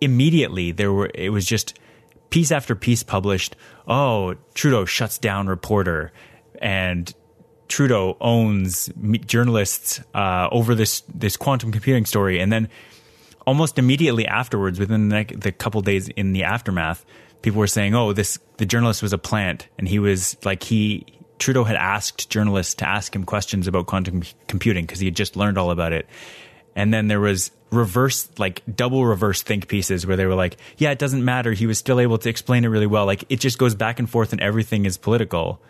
immediately 0.00 0.72
there 0.72 0.92
were 0.92 1.10
it 1.14 1.30
was 1.30 1.44
just 1.44 1.78
piece 2.30 2.50
after 2.50 2.74
piece 2.74 3.02
published. 3.02 3.56
Oh 3.86 4.34
trudeau 4.54 4.84
shuts 4.84 5.18
down 5.18 5.46
reporter 5.46 6.12
and 6.60 7.12
Trudeau 7.68 8.16
owns 8.20 8.90
journalists 9.26 10.00
uh, 10.14 10.48
over 10.52 10.74
this 10.74 11.02
this 11.12 11.36
quantum 11.36 11.72
computing 11.72 12.04
story, 12.04 12.38
and 12.38 12.52
then 12.52 12.68
almost 13.46 13.78
immediately 13.78 14.26
afterwards, 14.26 14.78
within 14.78 15.08
the, 15.08 15.24
the 15.36 15.52
couple 15.52 15.80
days 15.80 16.08
in 16.08 16.32
the 16.32 16.44
aftermath, 16.44 17.04
people 17.42 17.58
were 17.58 17.66
saying, 17.66 17.94
"Oh, 17.94 18.12
this 18.12 18.38
the 18.56 18.66
journalist 18.66 19.02
was 19.02 19.12
a 19.12 19.18
plant, 19.18 19.68
and 19.78 19.88
he 19.88 19.98
was 19.98 20.36
like 20.44 20.62
he 20.62 21.06
Trudeau 21.38 21.64
had 21.64 21.76
asked 21.76 22.30
journalists 22.30 22.74
to 22.76 22.88
ask 22.88 23.14
him 23.14 23.24
questions 23.24 23.66
about 23.66 23.86
quantum 23.86 24.22
computing 24.48 24.84
because 24.84 25.00
he 25.00 25.06
had 25.06 25.16
just 25.16 25.36
learned 25.36 25.58
all 25.58 25.70
about 25.70 25.92
it. 25.92 26.08
And 26.76 26.92
then 26.92 27.08
there 27.08 27.20
was 27.20 27.50
reverse, 27.70 28.28
like 28.38 28.62
double 28.72 29.04
reverse 29.04 29.42
think 29.42 29.68
pieces 29.68 30.06
where 30.06 30.16
they 30.16 30.26
were 30.26 30.34
like, 30.34 30.56
yeah, 30.76 30.90
it 30.90 30.98
doesn't 30.98 31.24
matter. 31.24 31.52
He 31.52 31.66
was 31.66 31.78
still 31.78 32.00
able 32.00 32.18
to 32.18 32.28
explain 32.28 32.64
it 32.64 32.68
really 32.68 32.86
well. 32.86 33.06
Like 33.06 33.24
it 33.28 33.40
just 33.40 33.58
goes 33.58 33.74
back 33.74 33.98
and 33.98 34.08
forth 34.08 34.32
and 34.32 34.40
everything 34.40 34.86
is 34.86 34.96
political. 34.96 35.60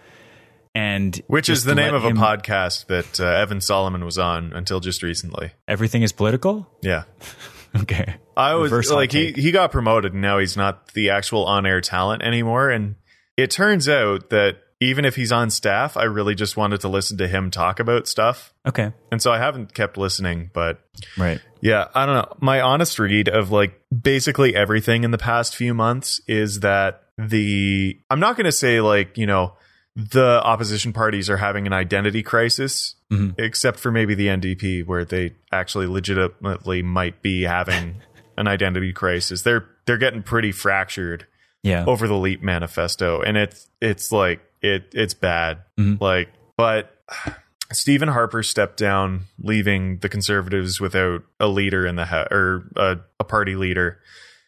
And 0.75 1.21
Which 1.29 1.49
is 1.49 1.65
the 1.65 1.75
name 1.75 1.95
of 1.95 2.05
a 2.05 2.09
him- 2.09 2.17
podcast 2.17 2.87
that 2.87 3.21
uh, 3.21 3.25
Evan 3.25 3.61
Solomon 3.61 4.05
was 4.05 4.19
on 4.19 4.53
until 4.53 4.81
just 4.81 5.03
recently. 5.03 5.53
Everything 5.69 6.03
is 6.03 6.13
political? 6.13 6.69
Yeah. 6.83 7.05
Okay. 7.83 8.17
I 8.37 8.55
was 8.55 8.71
Reverse 8.71 8.91
like 8.91 9.13
he 9.13 9.33
he 9.33 9.51
got 9.51 9.71
promoted 9.73 10.13
and 10.13 10.23
now 10.23 10.39
he's 10.39 10.57
not 10.57 10.93
the 10.95 11.11
actual 11.11 11.45
on-air 11.45 11.81
talent 11.81 12.23
anymore 12.23 12.71
and 12.71 12.95
it 13.37 13.51
turns 13.51 13.89
out 13.89 14.31
that 14.31 14.59
even 14.81 15.05
if 15.05 15.17
he's 15.17 15.33
on 15.33 15.51
staff, 15.51 15.97
I 15.97 16.05
really 16.05 16.35
just 16.35 16.57
wanted 16.57 16.81
to 16.83 16.89
listen 16.89 17.17
to 17.19 17.27
him 17.29 17.51
talk 17.51 17.81
about 17.81 18.07
stuff. 18.07 18.53
Okay. 18.67 18.93
And 19.11 19.21
so 19.23 19.33
I 19.33 19.39
haven't 19.39 19.73
kept 19.75 19.97
listening, 19.97 20.51
but 20.53 20.81
Right. 21.17 21.41
yeah, 21.61 21.89
I 21.95 22.07
don't 22.07 22.15
know. 22.17 22.33
My 22.41 22.61
honest 22.61 22.99
read 22.99 23.29
of 23.29 23.51
like 23.51 23.81
basically 23.99 24.55
everything 24.55 25.05
in 25.05 25.11
the 25.11 25.19
past 25.19 25.57
few 25.57 25.75
months 25.75 26.21
is 26.27 26.61
that 26.61 27.03
the 27.19 27.99
I'm 28.11 28.21
not 28.21 28.37
going 28.37 28.47
to 28.47 28.53
say 28.53 28.81
like, 28.81 29.17
you 29.17 29.27
know, 29.27 29.55
the 29.97 30.41
opposition 30.43 30.93
parties 30.93 31.31
are 31.31 31.37
having 31.37 31.67
an 31.67 31.73
identity 31.73 32.23
crisis, 32.23 32.97
mm-hmm. 33.13 33.41
except 33.41 33.79
for 33.79 33.93
maybe 33.93 34.15
the 34.15 34.27
NDP, 34.27 34.85
where 34.87 35.05
they 35.05 35.35
actually 35.53 35.87
legitimately 35.87 36.83
might 36.83 37.23
be 37.23 37.43
having 37.43 38.03
an 38.37 38.49
identity 38.49 38.93
crisis. 38.93 39.43
They're 39.43 39.69
they're 39.87 39.99
getting 39.99 40.23
pretty 40.23 40.51
fractured 40.51 41.27
Yeah. 41.63 41.85
over 41.87 42.09
the 42.09 42.17
Leap 42.17 42.43
Manifesto, 42.43 43.21
and 43.21 43.37
it's 43.37 43.69
it's 43.81 44.11
like 44.11 44.41
it 44.63 44.87
it's 44.93 45.15
bad. 45.15 45.59
Mm-hmm. 45.79 46.03
Like, 46.03 46.29
but 46.57 46.91
Stephen 47.73 48.09
Harper 48.09 48.43
stepped 48.43 48.77
down, 48.77 49.27
leaving 49.39 49.99
the 49.99 50.09
Conservatives 50.09 50.81
without 50.81 51.23
a 51.41 51.47
leader 51.49 51.87
in 51.87 51.97
the 51.97 52.05
ha- 52.05 52.27
or 52.31 52.69
a, 52.77 52.99
a 53.21 53.25
party 53.25 53.55
leader, 53.55 54.01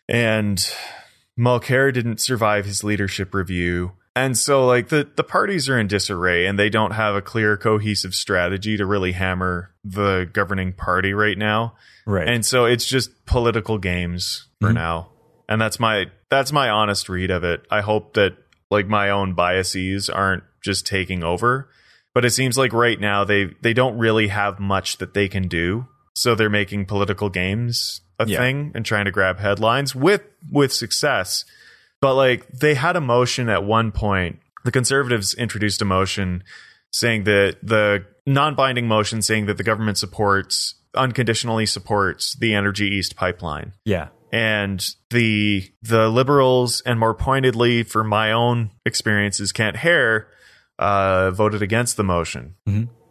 and 0.09 0.59
Mulcair 1.39 1.93
didn't 1.93 2.21
survive 2.21 2.65
his 2.65 2.83
leadership 2.83 3.33
review. 3.35 3.93
And 4.17 4.37
so 4.37 4.67
like 4.67 4.89
the 4.89 5.07
the 5.15 5.23
parties 5.23 5.69
are 5.69 5.79
in 5.79 5.89
disarray 5.89 6.47
and 6.47 6.59
they 6.59 6.71
don't 6.71 6.93
have 6.93 7.15
a 7.15 7.21
clear 7.21 7.59
cohesive 7.59 8.15
strategy 8.15 8.79
to 8.79 8.87
really 8.87 9.13
hammer 9.13 9.75
the 9.85 10.29
governing 10.33 10.73
party 10.73 11.13
right 11.13 11.37
now. 11.37 11.75
Right. 12.07 12.27
And 12.27 12.45
so 12.45 12.65
it's 12.65 12.87
just 12.87 13.27
political 13.27 13.77
games 13.77 14.49
for 14.59 14.69
mm-hmm. 14.69 14.77
now. 14.77 15.11
And 15.51 15.61
that's 15.61 15.79
my 15.79 16.07
that's 16.31 16.51
my 16.51 16.71
honest 16.71 17.11
read 17.11 17.31
of 17.31 17.45
it. 17.45 17.67
I 17.71 17.83
hope 17.83 18.15
that 18.15 18.39
like 18.71 18.89
my 18.89 19.11
own 19.11 19.35
biases 19.35 20.09
aren't 20.09 20.45
just 20.65 20.87
taking 20.87 21.23
over. 21.23 21.69
But 22.15 22.25
it 22.25 22.31
seems 22.31 22.57
like 22.57 22.73
right 22.73 22.99
now 22.99 23.25
they 23.25 23.51
they 23.61 23.75
don't 23.75 23.99
really 23.99 24.29
have 24.29 24.59
much 24.59 24.97
that 24.97 25.13
they 25.13 25.29
can 25.29 25.47
do. 25.47 25.89
So 26.15 26.35
they're 26.35 26.49
making 26.49 26.87
political 26.87 27.29
games 27.29 28.01
a 28.19 28.27
Yeah. 28.27 28.39
thing 28.39 28.73
and 28.75 28.87
trying 28.87 29.05
to 29.05 29.11
grab 29.11 29.39
headlines 29.39 29.95
with 29.95 30.23
with 30.51 30.73
success. 30.73 31.45
But 32.01 32.15
like 32.15 32.47
they 32.49 32.75
had 32.75 32.97
a 32.97 33.01
motion 33.01 33.49
at 33.49 33.65
one 33.65 33.93
point. 33.93 34.41
The 34.65 34.73
conservatives 34.73 35.35
introduced 35.35 35.81
a 35.83 35.85
motion 35.85 36.43
saying 36.93 37.25
that 37.25 37.59
the 37.63 38.05
non-binding 38.27 38.89
motion 38.89 39.23
saying 39.23 39.47
that 39.47 39.57
the 39.57 39.63
government 39.63 39.99
supports 39.99 40.75
unconditionally 40.95 41.67
supports 41.67 42.35
the 42.35 42.55
Energy 42.55 42.87
East 42.89 43.17
pipeline. 43.17 43.73
yeah. 43.85 44.09
And 44.33 44.85
the 45.11 45.71
the 45.83 46.09
liberals 46.09 46.83
and 46.85 46.99
more 46.99 47.15
pointedly 47.15 47.85
for 47.85 48.03
my 48.03 48.33
own 48.33 48.71
experiences 48.85 49.53
Kent 49.53 49.77
Hehr 49.77 50.27
uh 50.81 51.31
voted 51.31 51.63
against 51.63 51.97
the 51.97 52.05
motion. 52.05 52.57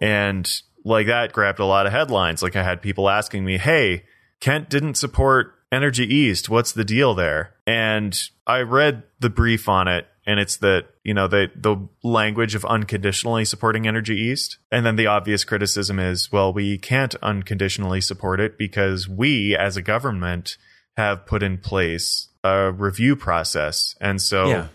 And 0.02 0.62
like 0.84 1.08
that 1.08 1.32
grabbed 1.32 1.60
a 1.60 1.65
lot 1.65 1.88
of 1.88 1.93
headlines. 1.93 2.43
Like 2.43 2.56
I 2.58 2.63
had 2.63 2.82
people 2.82 3.10
asking 3.10 3.45
me, 3.45 3.58
"Hey, 3.58 4.04
Kent 4.41 4.69
didn't 4.69 4.95
support 4.95 5.54
Energy 5.75 6.05
East. 6.11 6.49
What's 6.49 6.71
the 6.71 6.85
deal 6.85 7.13
there?" 7.13 7.53
And 7.67 8.17
I 8.47 8.61
read 8.61 9.03
the 9.19 9.29
brief 9.29 9.69
on 9.69 9.88
it 9.88 10.07
and 10.27 10.39
it's 10.39 10.57
that, 10.57 10.85
you 11.03 11.13
know, 11.13 11.27
the 11.27 11.51
the 11.55 11.77
language 12.03 12.55
of 12.55 12.65
unconditionally 12.65 13.45
supporting 13.45 13.88
Energy 13.88 14.15
East. 14.15 14.57
And 14.71 14.85
then 14.85 14.95
the 14.95 15.07
obvious 15.07 15.43
criticism 15.43 15.99
is, 15.99 16.31
well, 16.31 16.51
we 16.51 16.77
can't 16.77 17.13
unconditionally 17.21 18.01
support 18.01 18.39
it 18.39 18.57
because 18.57 19.07
we 19.07 19.55
as 19.55 19.77
a 19.77 19.81
government 19.83 20.57
have 20.97 21.25
put 21.25 21.43
in 21.43 21.57
place 21.57 22.29
a 22.43 22.71
review 22.71 23.15
process. 23.15 23.95
And 24.01 24.21
so 24.21 24.47
Yeah. 24.47 24.67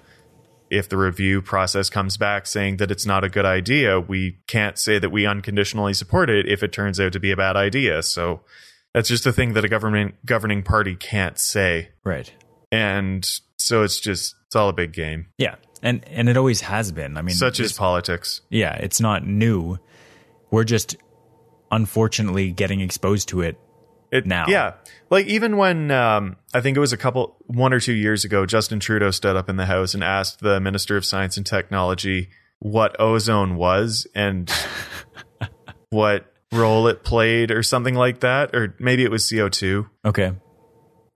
if 0.71 0.89
the 0.89 0.97
review 0.97 1.43
process 1.43 1.91
comes 1.91 2.17
back 2.17 2.47
saying 2.47 2.77
that 2.77 2.91
it's 2.91 3.07
not 3.07 3.25
a 3.25 3.29
good 3.29 3.45
idea, 3.47 3.99
we 3.99 4.39
can't 4.47 4.79
say 4.79 4.99
that 5.01 5.11
we 5.11 5.27
unconditionally 5.27 5.95
support 5.95 6.31
it 6.31 6.47
if 6.47 6.63
it 6.63 6.73
turns 6.73 7.01
out 7.01 7.13
to 7.13 7.21
be 7.21 7.33
a 7.33 7.37
bad 7.37 7.57
idea. 7.57 8.03
So 8.03 8.43
that's 8.93 9.09
just 9.09 9.27
a 9.27 9.33
thing 9.33 9.55
that 9.55 9.65
a 9.65 9.69
government 9.69 10.15
governing 10.25 10.63
party 10.63 10.97
can't 10.97 11.39
say. 11.39 11.91
Right. 12.05 12.33
And 12.73 13.29
so 13.57 13.83
it's 13.83 14.01
just 14.01 14.35
it's 14.47 14.57
all 14.57 14.69
a 14.69 14.73
big 14.73 14.93
game. 14.93 15.27
Yeah. 15.39 15.57
And 15.83 16.07
and 16.09 16.29
it 16.29 16.37
always 16.37 16.61
has 16.63 16.93
been. 16.93 17.17
I 17.17 17.23
mean, 17.23 17.35
Such 17.35 17.61
as 17.61 17.73
politics. 17.73 18.43
yeah, 18.51 18.75
it's 18.75 19.01
not 19.01 19.27
new. 19.27 19.79
We're 20.51 20.65
just 20.65 20.97
unfortunately 21.71 22.53
getting 22.53 22.81
exposed 22.81 23.29
to 23.29 23.43
it. 23.43 23.59
It, 24.11 24.27
Now. 24.27 24.47
Yeah. 24.49 24.75
Like 25.09 25.27
even 25.27 25.57
when 25.57 25.93
um, 25.93 26.37
I 26.53 26.61
think 26.61 26.77
it 26.77 26.81
was 26.81 26.93
a 26.93 26.97
couple 26.97 27.37
one 27.47 27.73
or 27.73 27.79
two 27.79 27.93
years 27.93 28.25
ago, 28.25 28.45
Justin 28.45 28.81
Trudeau 28.81 29.13
stood 29.13 29.37
up 29.37 29.49
in 29.49 29.57
the 29.57 29.67
House 29.67 29.95
and 29.95 30.03
asked 30.03 30.41
the 30.41 30.59
Minister 30.61 30.97
of 30.97 31.05
Science 31.05 31.37
and 31.37 31.47
Technology 31.47 32.29
what 32.59 33.01
ozone 33.01 33.55
was 33.57 34.09
and 34.15 34.51
what 35.91 36.30
role 36.53 36.89
it 36.89 37.05
played 37.05 37.51
or 37.51 37.63
something 37.63 37.95
like 37.95 38.21
that. 38.21 38.55
Or 38.55 38.75
maybe 38.79 39.05
it 39.05 39.11
was 39.11 39.29
CO2 39.31 39.89
Okay. 40.05 40.33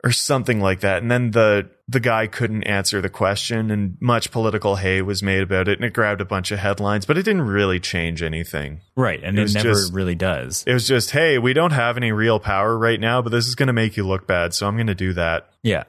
or 0.02 0.12
something 0.12 0.60
like 0.60 0.80
that. 0.80 1.02
And 1.02 1.10
then 1.10 1.30
the 1.32 1.70
the 1.86 2.00
guy 2.00 2.26
couldn't 2.26 2.62
answer 2.62 3.02
the 3.02 3.10
question 3.10 3.70
and 3.70 3.98
much 4.00 4.30
political 4.30 4.76
hay 4.76 5.02
was 5.02 5.22
made 5.22 5.42
about 5.42 5.68
it 5.68 5.76
and 5.78 5.84
it 5.84 5.92
grabbed 5.92 6.22
a 6.22 6.24
bunch 6.24 6.50
of 6.50 6.58
headlines, 6.58 7.04
but 7.04 7.18
it 7.18 7.24
didn't 7.24 7.42
really 7.42 7.78
change 7.78 8.22
anything. 8.22 8.80
Right. 8.96 9.20
And 9.22 9.38
It 9.38 9.50
it, 9.50 9.54
never 9.54 9.68
just- 9.74 9.92
really 9.92 10.14
does. 10.14 10.64
It 10.66 10.72
was 10.72 10.88
just, 10.88 11.10
hey, 11.10 11.36
we 11.36 11.52
don't 11.52 11.72
have 11.72 11.98
any 11.98 12.10
real 12.10 12.40
power 12.40 12.78
right 12.78 12.98
now, 12.98 13.20
but 13.20 13.32
this 13.32 13.46
is 13.46 13.54
going 13.54 13.66
to 13.66 13.74
make 13.74 13.98
you 13.98 14.06
look 14.06 14.26
bad, 14.26 14.54
so 14.54 14.66
I'm 14.66 14.76
going 14.76 14.86
to 14.86 14.94
do 14.94 15.12
that. 15.12 15.50
Yeah. 15.62 15.84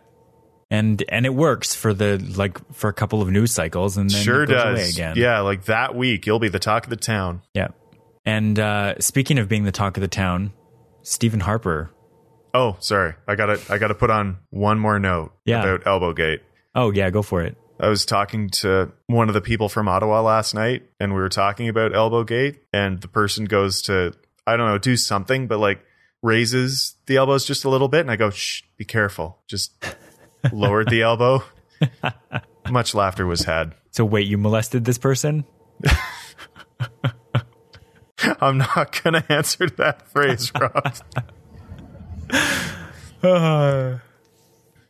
And 0.72 1.02
and 1.08 1.26
it 1.26 1.34
works 1.34 1.76
for 1.76 1.94
the 1.94 2.18
like 2.36 2.58
for 2.74 2.90
a 2.90 2.94
couple 2.94 3.22
of 3.22 3.30
news 3.30 3.52
cycles 3.54 3.96
and 3.96 4.10
then 4.10 4.22
sure 4.24 4.46
does. 4.48 4.74
away 4.80 4.90
again. 4.90 5.14
Yeah, 5.16 5.40
like 5.42 5.66
that 5.66 5.96
week, 5.96 6.26
you'll 6.26 6.40
be 6.40 6.50
the 6.50 6.60
talk 6.60 6.86
of 6.86 6.90
the 6.90 6.96
town. 6.98 7.42
Yeah. 7.54 7.68
And 8.26 8.58
uh, 8.60 9.00
speaking 9.00 9.38
of 9.38 9.48
being 9.48 9.64
the 9.66 9.72
talk 9.72 9.98
of 9.98 10.02
the 10.02 10.08
town, 10.08 10.52
Stephen 11.04 11.40
Harper. 11.42 11.92
Oh, 12.54 12.78
sorry, 12.80 13.14
I 13.28 13.36
got 13.36 13.48
to 13.48 13.74
I 13.74 13.78
got 13.78 13.90
to 13.90 13.96
put 13.96 14.10
on 14.10 14.38
one 14.50 14.80
more 14.80 14.98
note 15.00 15.34
Yeah. 15.46 15.62
about 15.64 15.84
Elbowgate. 15.86 16.40
Oh 16.74 16.92
yeah, 16.92 17.10
go 17.10 17.22
for 17.22 17.42
it. 17.44 17.58
I 17.80 17.90
was 17.90 18.06
talking 18.06 18.50
to 18.62 18.94
one 19.08 19.28
of 19.28 19.34
the 19.34 19.42
people 19.42 19.68
from 19.68 19.88
Ottawa 19.90 20.22
last 20.22 20.56
night, 20.56 20.84
and 21.00 21.14
we 21.14 21.20
were 21.20 21.28
talking 21.30 21.68
about 21.68 21.92
Elbowgate, 21.92 22.58
and 22.72 23.02
the 23.02 23.08
person 23.10 23.46
goes 23.46 23.82
to 23.84 24.14
I 24.48 24.56
don't 24.58 24.68
know 24.68 24.78
do 24.78 24.96
something, 24.96 25.48
but 25.48 25.60
like 25.60 25.84
raises 26.24 26.96
the 27.06 27.18
elbows 27.18 27.46
just 27.46 27.66
a 27.66 27.70
little 27.70 27.90
bit, 27.90 28.00
and 28.02 28.10
I 28.12 28.16
go, 28.16 28.30
shh, 28.30 28.64
be 28.78 28.86
careful, 28.86 29.40
just 29.48 29.74
lowered 30.54 30.90
the 30.90 31.02
elbow. 31.02 31.44
Much 32.70 32.96
laughter 32.96 33.26
was 33.28 33.42
had. 33.42 33.76
So 33.92 34.06
wait, 34.06 34.28
you 34.28 34.38
molested 34.38 34.86
this 34.86 34.98
person? 34.98 35.44
I'm 38.42 38.58
not 38.60 39.02
going 39.04 39.14
to 39.22 39.32
answer 39.32 39.70
that 39.70 40.08
phrase, 40.10 40.52
Rob. 40.60 40.96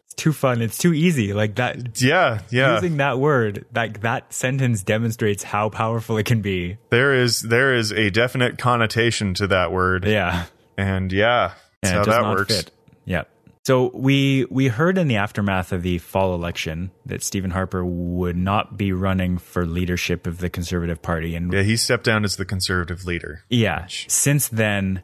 It's 0.06 0.13
too 0.15 0.34
fun. 0.34 0.62
It's 0.62 0.78
too 0.78 0.93
easy. 0.93 1.34
Like 1.34 1.56
that 1.56 2.02
yeah, 2.02 2.41
yeah. 2.50 2.76
using 2.76 2.98
that 2.98 3.17
word, 3.19 3.65
like 3.74 4.02
that 4.02 4.34
sentence 4.34 4.84
demonstrates 4.84 5.43
how 5.43 5.69
powerful 5.69 6.17
it 6.17 6.26
can 6.26 6.41
be. 6.41 6.78
There 6.89 7.13
is 7.13 7.41
there 7.41 7.73
is 7.73 7.92
a 7.92 8.10
definite 8.10 8.58
connotation 8.58 9.33
to 9.36 9.48
that 9.48 9.71
word, 9.71 10.06
Yeah. 10.06 10.46
and 10.77 11.12
yeah, 11.12 11.54
that's 11.81 11.94
and 11.94 12.06
how 12.06 12.21
that 12.23 12.29
works. 12.36 12.56
fit. 12.56 12.71
Yeah. 13.06 13.23
So 13.65 13.89
we 13.95 14.45
we 14.51 14.67
heard 14.67 14.99
in 14.99 15.07
the 15.07 15.15
aftermath 15.15 15.71
of 15.71 15.81
the 15.81 15.97
fall 15.97 16.35
election 16.35 16.91
that 17.07 17.23
Stephen 17.23 17.49
Harper 17.49 17.83
would 17.83 18.37
not 18.37 18.77
be 18.77 18.91
running 18.93 19.39
for 19.39 19.65
leadership 19.65 20.27
of 20.27 20.37
the 20.37 20.51
Conservative 20.51 21.01
Party, 21.01 21.35
and 21.35 21.51
Yeah, 21.51 21.63
he 21.63 21.75
stepped 21.75 22.03
down 22.03 22.23
as 22.23 22.35
the 22.35 22.45
conservative 22.45 23.05
leader. 23.05 23.43
yeah, 23.49 23.87
since 23.89 24.47
then 24.49 25.01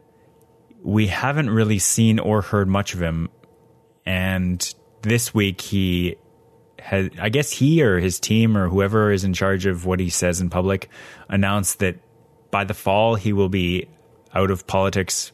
we 0.83 1.07
haven't 1.07 1.49
really 1.49 1.79
seen 1.79 2.19
or 2.19 2.41
heard 2.43 2.67
much 2.67 2.93
of 2.93 3.01
him. 3.01 3.29
And 4.05 4.73
this 5.01 5.33
week 5.33 5.61
he 5.61 6.17
has, 6.79 7.09
I 7.19 7.29
guess 7.29 7.51
he 7.51 7.83
or 7.83 7.99
his 7.99 8.19
team 8.19 8.55
or 8.57 8.67
whoever 8.67 9.11
is 9.11 9.23
in 9.23 9.33
charge 9.33 9.65
of 9.65 9.85
what 9.87 9.99
he 9.99 10.09
says 10.09 10.39
in 10.41 10.49
public 10.51 10.89
announced 11.29 11.79
that 11.79 11.97
by 12.51 12.63
the 12.63 12.73
fall 12.73 13.15
he 13.15 13.33
will 13.33 13.49
be 13.49 13.87
out 14.33 14.51
of 14.51 14.67
politics 14.67 15.31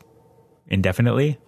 indefinitely. 0.67 1.39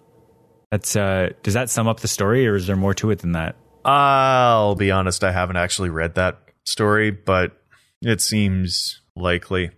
That's 0.70 0.94
uh 0.96 1.30
does 1.42 1.54
that 1.54 1.70
sum 1.70 1.88
up 1.88 2.00
the 2.00 2.08
story 2.08 2.46
or 2.46 2.54
is 2.54 2.66
there 2.66 2.76
more 2.76 2.94
to 2.94 3.10
it 3.10 3.18
than 3.20 3.32
that? 3.32 3.56
I'll 3.84 4.74
be 4.74 4.90
honest, 4.90 5.24
I 5.24 5.32
haven't 5.32 5.56
actually 5.56 5.88
read 5.90 6.14
that 6.16 6.38
story, 6.64 7.10
but 7.10 7.56
it 8.02 8.20
seems 8.20 9.00
likely. 9.16 9.70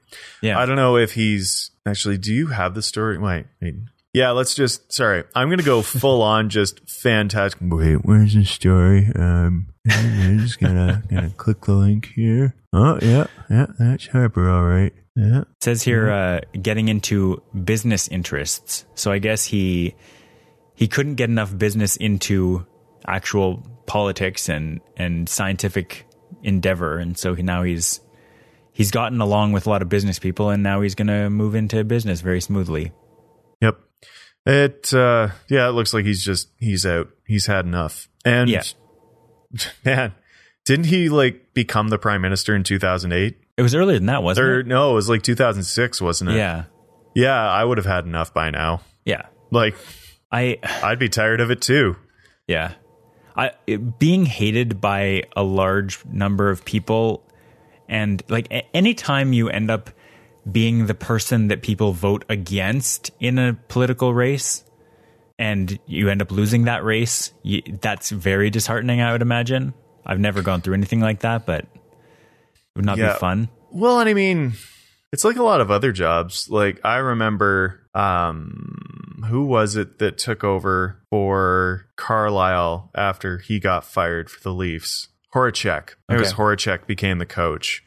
Yeah. 0.42 0.58
I 0.58 0.66
don't 0.66 0.76
know 0.76 0.96
if 0.96 1.12
he's 1.14 1.70
actually. 1.86 2.18
Do 2.18 2.32
you 2.34 2.48
have 2.48 2.74
the 2.74 2.82
story? 2.82 3.18
Wait, 3.18 3.46
wait. 3.60 3.74
Yeah, 4.12 4.32
let's 4.32 4.54
just. 4.54 4.92
Sorry, 4.92 5.24
I'm 5.34 5.48
gonna 5.48 5.62
go 5.62 5.82
full 5.82 6.22
on, 6.34 6.48
just 6.50 6.80
fantastic. 6.88 7.60
Wait, 7.62 8.04
where's 8.04 8.34
the 8.34 8.44
story? 8.44 9.10
Um, 9.14 9.68
I'm 9.88 10.38
just 10.40 10.60
gonna 10.60 11.02
gonna 11.10 11.30
click 11.30 11.62
the 11.62 11.74
link 11.74 12.10
here. 12.14 12.54
Oh 12.72 12.98
yeah, 13.00 13.26
yeah, 13.48 13.66
that's 13.78 14.08
Harper, 14.08 14.50
all 14.50 14.64
right. 14.64 14.92
Yeah, 15.14 15.40
It 15.42 15.46
says 15.60 15.82
here 15.82 16.10
uh, 16.10 16.40
getting 16.60 16.88
into 16.88 17.42
business 17.64 18.08
interests. 18.08 18.86
So 18.94 19.12
I 19.12 19.18
guess 19.18 19.44
he 19.44 19.94
he 20.82 20.88
couldn't 20.88 21.14
get 21.14 21.30
enough 21.30 21.56
business 21.56 21.96
into 21.96 22.66
actual 23.06 23.62
politics 23.86 24.48
and 24.48 24.80
and 24.96 25.28
scientific 25.28 26.06
endeavor, 26.42 26.98
and 26.98 27.16
so 27.16 27.34
he, 27.36 27.42
now 27.44 27.62
he's 27.62 28.00
he's 28.72 28.90
gotten 28.90 29.20
along 29.20 29.52
with 29.52 29.66
a 29.66 29.70
lot 29.70 29.80
of 29.82 29.88
business 29.88 30.18
people, 30.18 30.50
and 30.50 30.60
now 30.62 30.80
he's 30.80 30.96
going 30.96 31.06
to 31.06 31.30
move 31.30 31.54
into 31.54 31.84
business 31.84 32.20
very 32.20 32.40
smoothly. 32.40 32.90
Yep. 33.60 33.78
It 34.44 34.92
uh 34.92 35.28
yeah, 35.48 35.68
it 35.68 35.72
looks 35.72 35.94
like 35.94 36.04
he's 36.04 36.24
just 36.24 36.48
he's 36.58 36.84
out. 36.84 37.08
He's 37.28 37.46
had 37.46 37.64
enough. 37.64 38.08
And 38.24 38.50
Yeah. 38.50 38.62
man, 39.84 40.14
didn't 40.64 40.86
he 40.86 41.08
like 41.08 41.54
become 41.54 41.88
the 41.90 41.98
prime 41.98 42.22
minister 42.22 42.56
in 42.56 42.64
2008? 42.64 43.38
It 43.56 43.62
was 43.62 43.74
earlier 43.74 43.98
than 43.98 44.06
that, 44.06 44.22
wasn't 44.24 44.48
Or 44.48 44.60
it? 44.60 44.66
no, 44.66 44.90
it 44.90 44.94
was 44.94 45.08
like 45.08 45.22
2006, 45.22 46.00
wasn't 46.00 46.30
it? 46.30 46.36
Yeah, 46.36 46.64
Yeah, 47.14 47.38
I 47.40 47.62
would 47.62 47.78
have 47.78 47.86
had 47.86 48.04
enough 48.04 48.34
by 48.34 48.50
now. 48.50 48.80
yeah. 49.04 49.26
Like 49.52 49.76
I 50.32 50.58
I'd 50.82 50.98
be 50.98 51.08
tired 51.10 51.40
of 51.40 51.50
it 51.50 51.60
too. 51.60 51.96
Yeah. 52.48 52.72
I 53.36 53.52
it, 53.66 53.98
being 53.98 54.24
hated 54.26 54.80
by 54.80 55.24
a 55.36 55.42
large 55.42 56.04
number 56.06 56.50
of 56.50 56.64
people 56.64 57.22
and 57.88 58.22
like 58.28 58.50
a- 58.50 58.64
anytime 58.76 59.32
you 59.32 59.48
end 59.50 59.70
up 59.70 59.90
being 60.50 60.86
the 60.86 60.94
person 60.94 61.48
that 61.48 61.62
people 61.62 61.92
vote 61.92 62.24
against 62.28 63.10
in 63.20 63.38
a 63.38 63.54
political 63.68 64.12
race 64.14 64.64
and 65.38 65.78
you 65.86 66.08
end 66.08 66.20
up 66.22 66.30
losing 66.32 66.64
that 66.64 66.82
race, 66.84 67.32
you, 67.42 67.62
that's 67.80 68.10
very 68.10 68.50
disheartening, 68.50 69.00
I 69.00 69.12
would 69.12 69.22
imagine. 69.22 69.72
I've 70.04 70.18
never 70.20 70.42
gone 70.42 70.60
through 70.60 70.74
anything 70.74 71.00
like 71.00 71.20
that, 71.20 71.46
but 71.46 71.60
it 71.64 71.68
would 72.76 72.84
not 72.84 72.98
Yeah. 72.98 73.12
be 73.14 73.18
fun. 73.18 73.48
Well, 73.70 74.00
and 74.00 74.08
I 74.08 74.14
mean, 74.14 74.54
it's 75.12 75.24
like 75.24 75.36
a 75.36 75.42
lot 75.42 75.60
of 75.60 75.70
other 75.70 75.92
jobs. 75.92 76.48
Like 76.50 76.80
I 76.84 76.96
remember 76.96 77.80
um 77.94 79.11
who 79.24 79.44
was 79.44 79.76
it 79.76 79.98
that 79.98 80.18
took 80.18 80.44
over 80.44 81.02
for 81.10 81.86
Carlyle 81.96 82.90
after 82.94 83.38
he 83.38 83.60
got 83.60 83.84
fired 83.84 84.30
for 84.30 84.40
the 84.40 84.52
Leafs? 84.52 85.08
Horachek. 85.34 85.94
It 86.10 86.18
was. 86.18 86.34
Horachek 86.34 86.86
became 86.86 87.18
the 87.18 87.26
coach. 87.26 87.82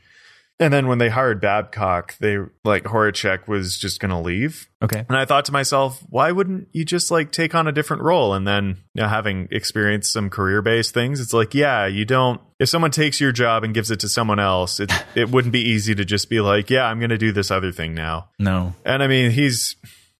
And 0.58 0.74
then 0.74 0.88
when 0.88 1.00
they 1.00 1.10
hired 1.10 1.42
Babcock, 1.42 2.18
they 2.20 2.38
like 2.64 2.86
Horachek 2.86 3.48
was 3.48 3.78
just 3.78 4.00
going 4.00 4.12
to 4.12 4.20
leave. 4.20 4.70
Okay. 4.82 5.04
And 5.08 5.18
I 5.18 5.26
thought 5.26 5.46
to 5.46 5.52
myself, 5.52 6.02
why 6.10 6.32
wouldn't 6.32 6.70
you 6.72 6.86
just 6.86 7.12
like 7.12 7.34
take 7.34 7.54
on 7.54 7.68
a 7.68 7.74
different 7.74 8.04
role? 8.04 8.34
And 8.34 8.48
then, 8.48 8.78
you 8.94 9.02
know, 9.02 9.10
having 9.10 9.50
experienced 9.52 10.14
some 10.14 10.30
career 10.30 10.62
based 10.62 10.94
things, 10.94 11.20
it's 11.20 11.34
like, 11.34 11.54
yeah, 11.54 11.88
you 11.88 12.06
don't, 12.06 12.40
if 12.58 12.70
someone 12.70 12.92
takes 12.92 13.20
your 13.20 13.34
job 13.34 13.66
and 13.66 13.74
gives 13.74 13.92
it 13.92 14.00
to 14.00 14.10
someone 14.10 14.40
else, 14.40 14.80
it, 14.80 14.94
it 15.16 15.30
wouldn't 15.30 15.52
be 15.52 15.60
easy 15.62 15.94
to 15.94 16.06
just 16.06 16.30
be 16.30 16.40
like, 16.40 16.70
yeah, 16.70 16.86
I'm 16.86 17.00
going 17.00 17.10
to 17.10 17.18
do 17.18 17.34
this 17.34 17.52
other 17.52 17.74
thing 17.74 17.94
now. 17.94 18.30
No. 18.40 18.74
And 18.86 19.04
I 19.04 19.08
mean, 19.08 19.32
he's, 19.32 19.76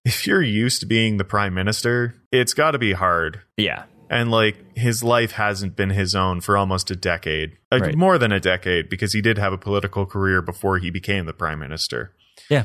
if 0.06 0.24
you're 0.24 0.40
used 0.42 0.78
to 0.80 0.86
being 0.86 1.16
the 1.16 1.24
prime 1.24 1.52
minister, 1.52 2.14
it's 2.30 2.54
got 2.54 2.70
to 2.70 2.78
be 2.78 2.92
hard. 2.92 3.42
Yeah. 3.56 3.84
And 4.08 4.30
like 4.30 4.56
his 4.76 5.02
life 5.02 5.32
hasn't 5.32 5.74
been 5.74 5.90
his 5.90 6.14
own 6.14 6.40
for 6.40 6.56
almost 6.56 6.92
a 6.92 6.96
decade, 6.96 7.56
like 7.72 7.82
Right. 7.82 7.96
more 7.96 8.16
than 8.18 8.30
a 8.30 8.38
decade, 8.38 8.88
because 8.88 9.12
he 9.12 9.20
did 9.20 9.36
have 9.36 9.52
a 9.52 9.58
political 9.58 10.06
career 10.06 10.40
before 10.40 10.78
he 10.78 10.90
became 10.90 11.26
the 11.26 11.32
prime 11.32 11.58
minister. 11.58 12.12
Yeah. 12.48 12.64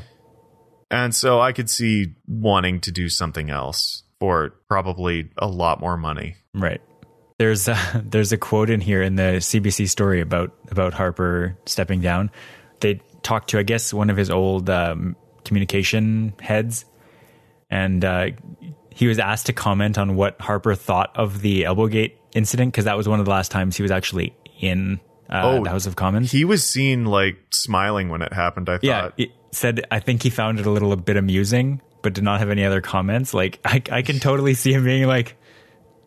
And 0.88 1.12
so 1.12 1.40
I 1.40 1.50
could 1.50 1.68
see 1.68 2.14
wanting 2.28 2.80
to 2.82 2.92
do 2.92 3.08
something 3.08 3.50
else 3.50 4.04
for 4.20 4.50
probably 4.68 5.30
a 5.36 5.48
lot 5.48 5.80
more 5.80 5.96
money. 5.96 6.36
Right. 6.54 6.80
There's 7.38 7.66
a, 7.66 7.76
there's 8.08 8.30
a 8.30 8.38
quote 8.38 8.70
in 8.70 8.80
here 8.80 9.02
in 9.02 9.16
the 9.16 9.40
CBC 9.40 9.88
story 9.88 10.20
about 10.20 10.52
about 10.70 10.94
Harper 10.94 11.58
stepping 11.66 12.00
down. 12.00 12.30
They 12.78 13.00
talked 13.22 13.50
to 13.50 13.58
I 13.58 13.64
guess 13.64 13.92
one 13.92 14.10
of 14.10 14.16
his 14.16 14.30
old 14.30 14.70
um, 14.70 15.16
communication 15.44 16.34
heads, 16.40 16.84
and 17.72 18.04
uh, 18.04 18.26
he 18.90 19.06
was 19.06 19.18
asked 19.18 19.46
to 19.46 19.52
comment 19.54 19.96
on 19.96 20.14
what 20.14 20.38
Harper 20.40 20.74
thought 20.74 21.10
of 21.16 21.40
the 21.40 21.62
Elbowgate 21.62 22.12
incident 22.34 22.72
because 22.72 22.84
that 22.84 22.96
was 22.96 23.08
one 23.08 23.18
of 23.18 23.24
the 23.24 23.30
last 23.30 23.50
times 23.50 23.76
he 23.76 23.82
was 23.82 23.90
actually 23.90 24.36
in 24.60 25.00
uh, 25.30 25.40
Oh, 25.42 25.64
the 25.64 25.70
House 25.70 25.86
of 25.86 25.96
Commons. 25.96 26.30
He 26.30 26.44
was 26.44 26.62
seen 26.64 27.06
like 27.06 27.38
smiling 27.50 28.10
when 28.10 28.20
it 28.20 28.32
happened, 28.32 28.68
I 28.68 28.78
yeah, 28.82 29.02
thought. 29.02 29.14
it 29.16 29.30
said 29.52 29.86
I 29.90 30.00
think 30.00 30.22
he 30.22 30.30
found 30.30 30.60
it 30.60 30.66
a 30.66 30.70
little 30.70 30.94
bit 30.96 31.16
amusing, 31.16 31.80
but 32.02 32.12
did 32.12 32.24
not 32.24 32.40
have 32.40 32.50
any 32.50 32.64
other 32.64 32.82
comments. 32.82 33.32
Like 33.32 33.58
I, 33.64 33.82
I 33.90 34.02
can 34.02 34.18
totally 34.18 34.52
see 34.54 34.72
him 34.74 34.84
being 34.84 35.06
like 35.06 35.36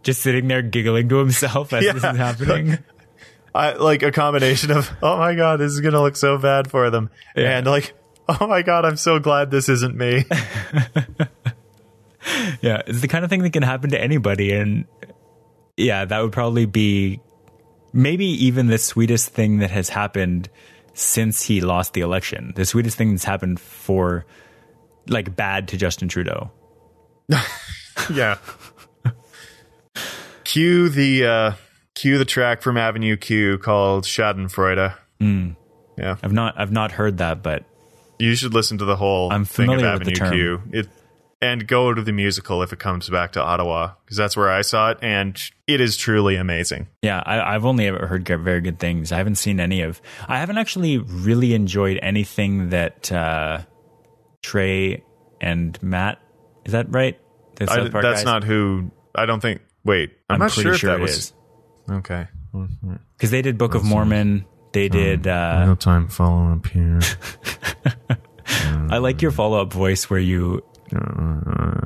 just 0.03 0.22
sitting 0.22 0.47
there 0.47 0.61
giggling 0.61 1.09
to 1.09 1.18
himself 1.18 1.74
as 1.74 1.84
this 1.93 1.95
is 1.95 2.18
happening. 2.18 2.78
I 3.55 3.74
like 3.74 4.03
a 4.03 4.11
combination 4.11 4.70
of, 4.70 4.91
oh 5.01 5.18
my 5.18 5.34
God, 5.34 5.59
this 5.59 5.72
is 5.72 5.80
going 5.80 5.93
to 5.93 6.01
look 6.01 6.18
so 6.18 6.38
bad 6.38 6.70
for 6.70 6.89
them. 6.91 7.09
Yeah. 7.36 7.57
And 7.57 7.66
like, 7.66 7.93
oh 8.28 8.45
my 8.47 8.61
God, 8.61 8.86
I'm 8.86 8.97
so 8.97 9.18
glad 9.18 9.49
this 9.49 9.70
isn't 9.70 9.95
me. 9.95 10.26
yeah, 12.61 12.82
it's 12.88 13.01
the 13.01 13.07
kind 13.07 13.23
of 13.23 13.30
thing 13.30 13.43
that 13.43 13.53
can 13.53 13.63
happen 13.63 13.91
to 13.91 14.01
anybody, 14.01 14.53
and 14.53 14.86
yeah, 15.78 16.05
that 16.05 16.19
would 16.21 16.32
probably 16.32 16.65
be 16.65 17.19
maybe 17.93 18.26
even 18.26 18.67
the 18.67 18.78
sweetest 18.78 19.30
thing 19.30 19.59
that 19.59 19.71
has 19.71 19.89
happened 19.89 20.49
since 20.93 21.43
he 21.43 21.61
lost 21.61 21.93
the 21.93 22.01
election. 22.01 22.53
The 22.55 22.65
sweetest 22.65 22.97
thing 22.97 23.11
that's 23.11 23.23
happened 23.23 23.59
for 23.59 24.26
like 25.07 25.36
bad 25.36 25.69
to 25.69 25.78
Justin 25.78 26.07
Trudeau. 26.07 26.51
yeah. 28.13 28.38
cue 30.43 30.89
the, 30.89 31.26
uh, 31.26 31.51
cue 31.95 32.17
the 32.17 32.26
track 32.26 32.61
from 32.61 32.78
Avenue 32.78 33.17
Q 33.17 33.57
called 33.57 34.03
Schadenfreude. 34.05 34.95
Yeah. 35.97 36.17
I've 36.21 36.34
not 36.34 36.55
I've 36.59 36.71
not 36.71 36.91
heard 36.91 37.17
that, 37.19 37.41
but 37.41 37.63
You 38.19 38.36
should 38.36 38.53
listen 38.53 38.78
to 38.80 38.86
the 38.86 38.95
whole 38.95 39.32
I'm 39.32 39.45
thing 39.45 39.69
of 39.69 39.76
familiar 39.76 39.97
with 39.97 40.05
the 40.07 40.11
term. 40.11 40.32
Q. 40.32 40.61
It 40.71 40.88
and 41.42 41.68
go 41.68 41.94
to 41.94 42.02
the 42.02 42.12
musical 42.12 42.62
if 42.62 42.72
it 42.72 42.80
comes 42.80 43.10
back 43.10 43.34
to 43.34 43.42
Ottawa 43.42 43.94
because 44.04 44.18
that's 44.18 44.38
where 44.38 44.50
I 44.50 44.62
saw 44.62 44.92
it, 44.92 45.00
and 45.02 45.40
it 45.68 45.82
is 45.82 45.98
truly 45.98 46.36
amazing. 46.36 46.88
Yeah, 47.02 47.22
I, 47.26 47.56
I've 47.56 47.66
only 47.66 47.88
ever 47.88 48.08
heard 48.08 48.28
very 48.28 48.62
good 48.62 48.80
things. 48.80 49.12
I 49.12 49.18
haven't 49.18 49.36
seen 49.36 49.60
any 49.60 49.82
of. 49.82 50.02
I 50.28 50.40
haven't 50.40 50.58
actually 50.58 50.98
really 50.98 51.54
enjoyed 51.54 52.00
anything 52.02 52.70
that 52.70 53.12
uh, 53.12 53.62
Trey 54.42 55.04
and 55.42 55.82
Matt. 55.82 56.20
Is 56.66 56.72
that 56.72 56.88
right? 56.90 57.20
The 57.56 57.72
I, 57.72 57.90
Park 57.90 58.04
that's 58.04 58.20
guys? 58.20 58.26
not 58.26 58.44
who. 58.44 58.92
I 59.14 59.26
don't 59.26 59.42
think. 59.42 59.62
Wait, 59.84 60.12
I'm, 60.30 60.36
I'm 60.36 60.40
not 60.40 60.52
pretty 60.52 60.64
sure 60.64 60.74
if 60.74 60.80
sure 60.80 60.92
that 60.92 61.00
it 61.00 61.02
was 61.02 61.18
is 61.18 61.34
okay. 61.90 62.28
because 63.18 63.32
they 63.32 63.42
did 63.42 63.58
Book 63.58 63.76
of 63.76 63.84
Mormon. 63.84 64.46
They 64.74 64.90
did. 64.90 65.28
Uh, 65.28 65.76
time 65.76 66.08
following 66.10 66.54
up 66.54 66.68
here. 66.68 67.00
I 68.90 68.98
like 68.98 69.22
your 69.22 69.32
follow 69.32 69.62
up 69.62 69.72
voice 69.72 70.10
where 70.10 70.20
you 70.20 70.64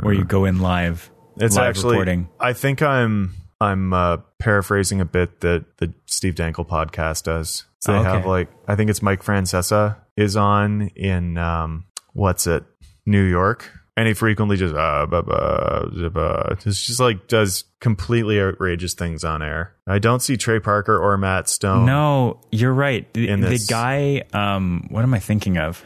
where 0.01 0.13
you 0.13 0.25
go 0.25 0.45
in 0.45 0.59
live. 0.59 1.09
It's 1.37 1.55
live 1.55 1.69
actually. 1.69 1.91
reporting. 1.93 2.29
I 2.39 2.53
think 2.53 2.81
I'm. 2.81 3.33
I'm 3.61 3.91
uh, 3.91 4.17
paraphrasing 4.39 5.01
a 5.01 5.05
bit 5.05 5.41
that 5.41 5.65
the 5.79 5.93
Steve 6.05 6.35
Dangle 6.35 6.63
podcast 6.63 7.23
does. 7.23 7.65
So 7.79 7.91
they 7.91 7.97
Oh, 7.97 8.01
okay. 8.01 8.09
have 8.09 8.25
like 8.25 8.49
I 8.69 8.75
think 8.77 8.89
it's 8.89 9.01
Mike 9.01 9.21
Francesa 9.21 9.97
is 10.15 10.37
on 10.37 10.83
in 10.95 11.37
um 11.37 11.85
what's 12.13 12.47
it 12.47 12.63
New 13.05 13.23
York, 13.23 13.69
and 13.97 14.07
he 14.07 14.13
frequently 14.13 14.55
just 14.55 14.73
uh, 14.73 15.05
bah, 15.07 15.23
bah, 15.23 15.85
bah, 16.13 16.55
it's 16.65 16.85
just 16.85 17.01
like 17.01 17.27
does 17.27 17.65
completely 17.81 18.39
outrageous 18.39 18.93
things 18.93 19.25
on 19.25 19.41
air. 19.41 19.73
I 19.87 19.99
don't 19.99 20.21
see 20.21 20.37
Trey 20.37 20.61
Parker 20.61 20.97
or 20.97 21.17
Matt 21.17 21.49
Stone. 21.49 21.85
No, 21.85 22.39
you're 22.51 22.73
right. 22.73 23.11
The, 23.13 23.27
the 23.35 23.65
guy, 23.69 24.23
um, 24.31 24.87
what 24.89 25.03
am 25.03 25.13
I 25.13 25.19
thinking 25.19 25.57
of? 25.57 25.83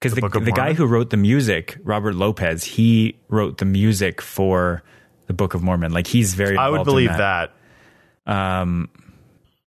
Because 0.00 0.14
the, 0.14 0.24
of 0.24 0.44
the, 0.46 0.52
guy 0.52 0.72
who 0.72 0.86
wrote 0.86 1.10
the 1.10 1.18
music, 1.18 1.76
Robert 1.84 2.14
Lopez, 2.14 2.64
he 2.64 3.18
wrote 3.28 3.58
the 3.58 3.66
music 3.66 4.22
for 4.22 4.82
the 5.26 5.34
Book 5.34 5.52
of 5.52 5.62
Mormon. 5.62 5.92
Like 5.92 6.06
he's 6.06 6.34
very. 6.34 6.56
I 6.56 6.70
would 6.70 6.84
believe 6.84 7.10
that. 7.10 7.52
that. 8.26 8.32
Um, 8.32 8.88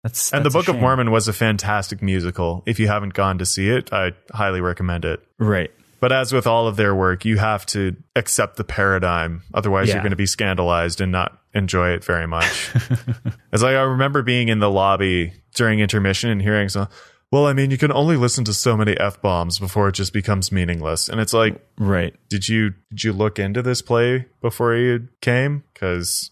that's, 0.02 0.34
And 0.34 0.44
the 0.44 0.50
that's 0.50 0.66
Book 0.66 0.76
of. 0.76 0.82
Mormon 0.82 1.12
was 1.12 1.28
a 1.28 1.34
fantastic 1.34 2.02
musical. 2.02 2.64
If 2.66 2.80
you 2.80 2.88
haven't 2.88 3.14
gone 3.14 3.38
to 3.38 3.46
see 3.46 3.70
it, 3.70 3.94
I 3.94 4.14
highly 4.32 4.60
recommend 4.60 5.06
it. 5.06 5.22
right? 5.38 5.72
But 6.00 6.12
as 6.12 6.34
with 6.34 6.48
all 6.48 6.68
of 6.68 6.76
their 6.76 6.94
work, 6.94 7.24
you 7.24 7.38
have 7.38 7.66
to 7.68 7.96
accept 8.14 8.58
the 8.58 8.66
paradigm. 8.66 9.44
Otherwise, 9.54 9.88
Yeah. 9.88 9.94
you're 9.96 10.04
going 10.04 10.10
to 10.10 10.18
be 10.18 10.26
scandalized 10.26 11.00
and 11.00 11.14
not 11.14 11.40
enjoy 11.54 11.92
it 11.92 12.04
very 12.04 12.28
much. 12.28 12.72
it's 13.54 13.64
like 13.64 13.76
I 13.78 13.84
remember 13.84 14.22
being 14.22 14.50
in 14.50 14.60
the 14.60 14.70
lobby 14.70 15.32
during 15.56 15.80
intermission 15.80 16.30
and 16.30 16.42
hearing 16.42 16.68
so. 16.68 16.90
Well, 17.34 17.48
I 17.48 17.54
mean, 17.54 17.72
you 17.72 17.80
can 17.80 17.92
only 17.92 18.16
listen 18.16 18.44
to 18.44 18.54
so 18.54 18.78
many 18.78 18.96
f 18.96 19.20
bombs 19.20 19.58
before 19.58 19.88
it 19.88 19.94
just 19.94 20.14
becomes 20.14 20.52
meaningless. 20.52 21.10
And 21.10 21.20
it's 21.20 21.34
like, 21.34 21.60
Right. 21.80 22.14
did 22.30 22.48
you 22.48 22.76
did 22.92 23.04
you 23.06 23.12
look 23.12 23.40
into 23.40 23.64
this 23.64 23.82
play 23.82 24.28
before 24.40 24.76
you 24.76 25.08
came? 25.20 25.64
Because, 25.74 26.30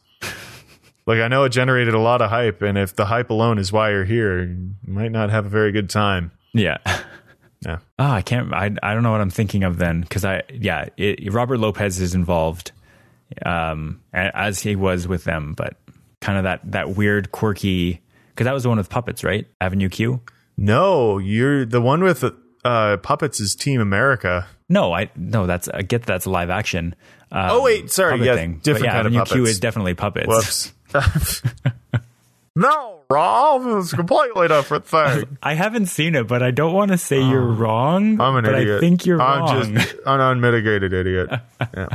like, 1.07 1.19
I 1.19 1.27
know 1.27 1.43
it 1.43 1.49
generated 1.49 1.95
a 1.95 1.99
lot 1.99 2.21
of 2.21 2.29
hype, 2.29 2.61
and 2.61 2.77
if 2.77 2.95
the 2.95 3.05
hype 3.05 3.31
alone 3.31 3.57
is 3.57 3.71
why 3.71 3.89
you're 3.89 4.05
here, 4.05 4.43
you 4.43 4.75
might 4.85 5.11
not 5.11 5.31
have 5.31 5.47
a 5.47 5.49
very 5.49 5.71
good 5.71 5.89
time. 5.89 6.31
Yeah. 6.53 6.77
Yeah. 7.63 7.77
Oh, 7.99 8.09
I 8.09 8.23
can't. 8.23 8.51
I 8.55 8.71
I 8.81 8.95
don't 8.95 9.03
know 9.03 9.11
what 9.11 9.21
I'm 9.21 9.29
thinking 9.29 9.63
of 9.63 9.77
then 9.77 10.01
because 10.01 10.25
I 10.25 10.41
yeah, 10.51 10.89
it, 10.97 11.31
Robert 11.31 11.59
Lopez 11.59 12.01
is 12.01 12.15
involved, 12.15 12.71
um, 13.45 14.01
as 14.11 14.61
he 14.61 14.75
was 14.75 15.07
with 15.07 15.25
them, 15.25 15.53
but 15.55 15.77
kind 16.21 16.39
of 16.39 16.45
that 16.45 16.71
that 16.71 16.95
weird 16.95 17.31
quirky 17.31 18.01
because 18.29 18.45
that 18.45 18.53
was 18.53 18.63
the 18.63 18.69
one 18.69 18.79
with 18.79 18.89
puppets, 18.89 19.23
right? 19.23 19.45
Avenue 19.61 19.89
Q. 19.89 20.21
No, 20.63 21.17
you're 21.17 21.65
the 21.65 21.81
one 21.81 22.03
with 22.03 22.23
uh, 22.63 22.97
puppets 22.97 23.39
is 23.39 23.55
Team 23.55 23.81
America. 23.81 24.45
No, 24.69 24.93
I 24.93 25.09
no. 25.15 25.47
That's 25.47 25.67
I 25.69 25.81
get 25.81 26.03
that's 26.03 26.27
live 26.27 26.51
action. 26.51 26.95
Um, 27.31 27.47
Oh, 27.49 27.63
wait, 27.63 27.89
sorry, 27.89 28.23
yeah, 28.23 28.35
thing. 28.35 28.53
But 28.55 28.63
different 28.63 28.85
yeah, 28.85 28.91
kind 28.91 29.07
of 29.07 29.15
Avenue 29.15 29.25
Q 29.25 29.45
is 29.45 29.59
definitely 29.59 29.95
puppets. 29.95 30.27
Whoops. 30.27 30.71
no, 32.55 32.99
Rob, 33.09 33.63
it's 33.79 33.93
a 33.93 33.95
completely 33.95 34.47
different 34.49 34.85
thing. 34.85 35.37
I 35.43 35.53
haven't 35.55 35.87
seen 35.87 36.13
it, 36.15 36.27
but 36.27 36.43
I 36.43 36.51
don't 36.51 36.73
want 36.73 36.91
to 36.91 36.97
say 36.97 37.21
you're 37.21 37.41
wrong. 37.41 38.19
Oh, 38.21 38.25
I'm 38.25 38.35
an 38.35 38.43
but 38.45 38.55
idiot. 38.55 38.77
I 38.77 38.79
think 38.81 39.05
you're 39.05 39.21
I'm 39.21 39.39
wrong. 39.39 39.75
just 39.75 39.95
an 40.05 40.19
unmitigated 40.21 40.93
idiot. 40.93 41.29
yeah. 41.73 41.87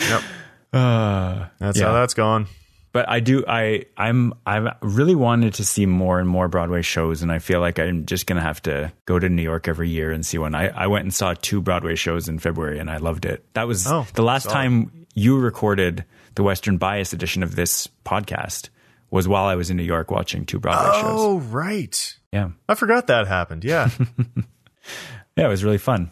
Yep. 0.00 0.22
Uh, 0.72 1.46
That's 1.60 1.78
Yeah. 1.78 1.86
how 1.86 1.92
that's 1.92 2.14
going. 2.14 2.48
But 2.94 3.06
I 3.10 3.20
do. 3.20 3.44
I 3.46 3.84
I'm 3.98 4.32
I've 4.46 4.68
really 4.80 5.14
wanted 5.14 5.52
to 5.54 5.64
see 5.64 5.84
more 5.84 6.18
and 6.18 6.26
more 6.28 6.48
Broadway 6.48 6.80
shows, 6.80 7.20
and 7.20 7.30
I 7.30 7.40
feel 7.40 7.60
like 7.60 7.78
I'm 7.78 8.06
just 8.06 8.26
gonna 8.26 8.40
have 8.40 8.62
to 8.62 8.90
go 9.04 9.18
to 9.18 9.28
New 9.28 9.42
York 9.42 9.68
every 9.68 9.90
year 9.90 10.10
and 10.12 10.24
see 10.24 10.38
one. 10.38 10.54
I 10.54 10.68
I 10.68 10.86
went 10.86 11.02
and 11.04 11.12
saw 11.12 11.34
two 11.34 11.60
Broadway 11.60 11.96
shows 11.96 12.28
in 12.28 12.38
February, 12.38 12.78
and 12.78 12.88
I 12.90 12.96
loved 12.96 13.26
it. 13.26 13.44
That 13.52 13.66
was 13.66 13.86
Oh, 13.86 14.06
the 14.14 14.22
last 14.22 14.44
solid. 14.44 14.54
time 14.54 15.06
you 15.14 15.38
recorded 15.38 16.04
the 16.36 16.42
Western 16.42 16.78
Bias 16.78 17.12
edition 17.12 17.42
of 17.42 17.54
this 17.56 17.88
podcast. 18.06 18.70
Was 19.10 19.28
while 19.28 19.44
I 19.44 19.54
was 19.54 19.70
in 19.70 19.76
New 19.76 19.84
York 19.84 20.10
watching 20.10 20.44
two 20.46 20.58
Broadway 20.58 21.00
shows. 21.00 21.20
Oh, 21.20 21.38
right. 21.38 22.16
Yeah, 22.32 22.50
I 22.68 22.74
forgot 22.74 23.06
that 23.08 23.28
happened. 23.28 23.62
Yeah. 23.62 23.90
yeah, 25.36 25.44
it 25.46 25.48
was 25.48 25.62
really 25.64 25.78
fun. 25.78 26.10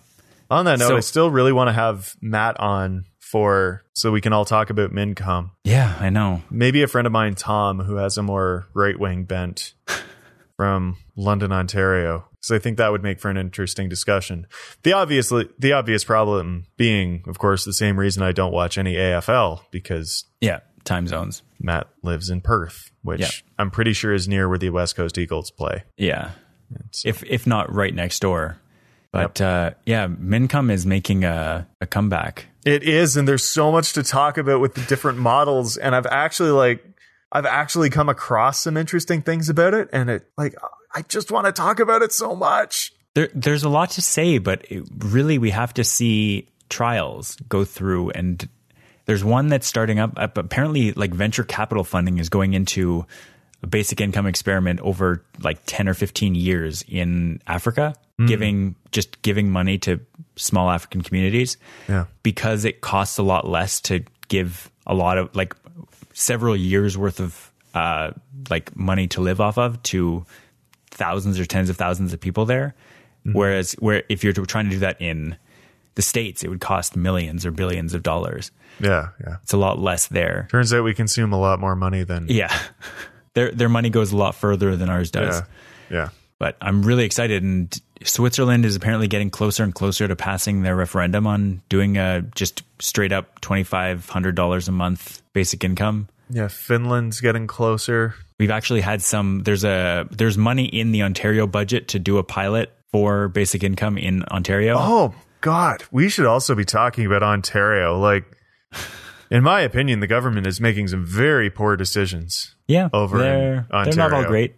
on 0.50 0.66
that 0.66 0.78
note, 0.78 0.88
So- 0.88 0.96
I 0.96 1.00
still 1.00 1.30
really 1.30 1.52
want 1.52 1.68
to 1.68 1.72
have 1.72 2.14
Matt 2.20 2.60
on 2.60 3.06
for 3.32 3.82
so 3.94 4.12
we 4.12 4.20
can 4.20 4.34
all 4.34 4.44
talk 4.44 4.68
about 4.68 4.92
Mincome. 4.92 5.50
Yeah, 5.64 5.96
I 5.98 6.10
know. 6.10 6.42
Maybe 6.50 6.82
a 6.82 6.86
friend 6.86 7.06
of 7.06 7.12
mine, 7.12 7.34
Tom, 7.34 7.80
who 7.80 7.96
has 7.96 8.18
a 8.18 8.22
more 8.22 8.66
right 8.74 8.98
wing 9.00 9.24
bent 9.24 9.72
from 10.56 10.98
London, 11.16 11.50
Ontario. 11.50 12.28
So 12.40 12.54
I 12.54 12.58
think 12.58 12.76
that 12.76 12.90
would 12.92 13.02
make 13.02 13.20
for 13.20 13.30
an 13.30 13.36
interesting 13.38 13.88
discussion. 13.88 14.46
The 14.82 14.92
obviously 14.92 15.48
the 15.58 15.72
obvious 15.72 16.04
problem 16.04 16.66
being, 16.76 17.24
of 17.26 17.38
course, 17.38 17.64
the 17.64 17.72
same 17.72 17.98
reason 17.98 18.22
I 18.22 18.32
don't 18.32 18.52
watch 18.52 18.76
any 18.78 18.94
AFL 18.96 19.60
because 19.70 20.24
Yeah, 20.40 20.60
time 20.84 21.06
zones. 21.06 21.42
Matt 21.60 21.88
lives 22.02 22.28
in 22.30 22.40
Perth, 22.42 22.90
which 23.02 23.20
Yeah. 23.20 23.28
I'm 23.58 23.70
pretty 23.70 23.92
sure 23.94 24.12
is 24.12 24.28
near 24.28 24.48
where 24.48 24.58
the 24.58 24.70
West 24.70 24.94
Coast 24.96 25.16
Eagles 25.18 25.50
play. 25.50 25.84
Yeah. 25.96 26.32
If 27.04 27.22
if 27.24 27.46
not 27.46 27.72
right 27.72 27.94
next 27.94 28.20
door. 28.20 28.58
But 29.12 29.40
uh, 29.40 29.72
yeah, 29.86 30.08
Mincome 30.08 30.72
is 30.72 30.86
making 30.86 31.24
a, 31.24 31.68
a 31.80 31.86
comeback. 31.86 32.46
It 32.64 32.82
is, 32.82 33.16
and 33.16 33.28
there's 33.28 33.44
so 33.44 33.70
much 33.70 33.92
to 33.92 34.02
talk 34.02 34.38
about 34.38 34.60
with 34.60 34.74
the 34.74 34.80
different 34.82 35.18
models. 35.18 35.76
And 35.76 35.94
I've 35.94 36.06
actually 36.06 36.50
like 36.50 36.84
I've 37.30 37.46
actually 37.46 37.90
come 37.90 38.08
across 38.08 38.60
some 38.60 38.76
interesting 38.76 39.22
things 39.22 39.48
about 39.48 39.74
it, 39.74 39.88
and 39.92 40.08
it 40.10 40.26
like 40.38 40.54
I 40.94 41.02
just 41.02 41.30
want 41.30 41.46
to 41.46 41.52
talk 41.52 41.78
about 41.78 42.02
it 42.02 42.12
so 42.12 42.34
much. 42.34 42.92
There, 43.14 43.28
there's 43.34 43.64
a 43.64 43.68
lot 43.68 43.90
to 43.92 44.02
say, 44.02 44.38
but 44.38 44.64
it, 44.70 44.84
really 44.98 45.36
we 45.38 45.50
have 45.50 45.74
to 45.74 45.84
see 45.84 46.48
trials 46.70 47.36
go 47.48 47.64
through. 47.64 48.10
And 48.10 48.48
there's 49.04 49.22
one 49.22 49.48
that's 49.48 49.66
starting 49.66 49.98
up. 49.98 50.12
up- 50.16 50.38
Apparently, 50.38 50.92
like 50.92 51.12
venture 51.12 51.44
capital 51.44 51.84
funding 51.84 52.16
is 52.18 52.30
going 52.30 52.54
into 52.54 53.04
a 53.62 53.66
basic 53.66 54.00
income 54.00 54.26
experiment 54.26 54.80
over 54.80 55.24
like 55.40 55.58
10 55.66 55.88
or 55.88 55.94
15 55.94 56.34
years 56.34 56.84
in 56.88 57.40
Africa, 57.46 57.94
giving 58.26 58.76
just 58.92 59.20
giving 59.22 59.50
money 59.50 59.78
to 59.78 60.00
small 60.36 60.70
African 60.70 61.02
communities. 61.02 61.56
Yeah. 61.88 62.04
because 62.22 62.64
it 62.64 62.80
costs 62.80 63.18
a 63.18 63.22
lot 63.22 63.48
less 63.48 63.80
to 63.82 64.04
give 64.28 64.70
a 64.86 64.94
lot 64.94 65.18
of 65.18 65.34
like 65.34 65.54
several 66.12 66.56
years 66.56 66.96
worth 66.96 67.20
of 67.20 67.50
uh, 67.74 68.12
like 68.50 68.76
money 68.76 69.06
to 69.08 69.20
live 69.20 69.40
off 69.40 69.58
of 69.58 69.82
to 69.84 70.24
thousands 70.90 71.40
or 71.40 71.44
tens 71.46 71.70
of 71.70 71.76
thousands 71.76 72.12
of 72.12 72.20
people 72.20 72.44
there. 72.44 72.74
Whereas, 73.24 73.72
where 73.74 74.02
if 74.08 74.24
you're 74.24 74.32
trying 74.32 74.64
to 74.64 74.70
do 74.70 74.78
that 74.80 75.00
in 75.00 75.36
the 75.94 76.02
states, 76.02 76.42
it 76.42 76.48
would 76.48 76.60
cost 76.60 76.96
millions 76.96 77.46
or 77.46 77.50
billions 77.52 77.94
of 77.94 78.02
dollars. 78.02 78.50
Yeah, 78.80 79.10
yeah. 79.20 79.36
It's 79.42 79.52
a 79.52 79.56
lot 79.56 79.78
less 79.78 80.08
there. 80.08 80.48
Turns 80.50 80.72
out 80.72 80.82
we 80.82 80.92
consume 80.94 81.32
a 81.32 81.38
lot 81.38 81.60
more 81.60 81.76
money 81.76 82.02
than 82.02 82.26
Yeah, 82.28 82.52
their 83.34 83.50
their 83.50 83.68
money 83.68 83.90
goes 83.90 84.12
a 84.12 84.16
lot 84.16 84.34
further 84.34 84.76
than 84.76 84.88
ours 84.88 85.10
does. 85.10 85.40
yeah, 85.90 85.96
yeah. 85.96 86.08
But 86.38 86.56
I'm 86.60 86.82
really 86.82 87.04
excited, 87.04 87.44
and 87.44 87.72
Switzerland 88.02 88.64
is 88.64 88.74
apparently 88.74 89.06
getting 89.06 89.30
closer 89.30 89.62
and 89.62 89.72
closer 89.72 90.08
to 90.08 90.16
passing 90.16 90.62
their 90.62 90.74
referendum 90.74 91.26
on 91.26 91.62
doing 91.68 91.98
a 91.98 92.22
just 92.34 92.64
straight 92.80 93.12
up 93.12 93.40
twenty 93.40 93.62
five 93.62 94.08
hundred 94.08 94.34
dollars 94.34 94.66
a 94.68 94.72
month 94.72 95.22
basic 95.32 95.62
income. 95.62 96.08
Yeah, 96.30 96.48
Finland's 96.48 97.20
getting 97.20 97.46
closer. 97.46 98.14
We've 98.40 98.50
actually 98.50 98.80
had 98.80 99.02
some. 99.02 99.42
There's 99.44 99.62
a 99.62 100.08
there's 100.10 100.36
money 100.36 100.64
in 100.64 100.90
the 100.90 101.02
Ontario 101.04 101.46
budget 101.46 101.88
to 101.88 101.98
do 102.00 102.18
a 102.18 102.24
pilot 102.24 102.72
for 102.90 103.28
basic 103.28 103.62
income 103.62 103.96
in 103.96 104.24
Ontario. 104.24 104.74
Oh 104.78 105.14
God, 105.42 105.84
we 105.92 106.08
should 106.08 106.26
also 106.26 106.54
be 106.56 106.64
talking 106.64 107.06
about 107.06 107.22
Ontario. 107.22 107.98
Like, 108.00 108.24
in 109.30 109.42
my 109.44 109.60
opinion, 109.60 110.00
the 110.00 110.06
government 110.06 110.46
is 110.46 110.60
making 110.60 110.88
some 110.88 111.06
very 111.06 111.50
poor 111.50 111.76
decisions. 111.76 112.54
Yeah, 112.72 112.88
over 112.92 113.18
they're, 113.18 113.66
they're 113.70 113.94
not 113.94 114.12
all 114.12 114.24
great. 114.24 114.54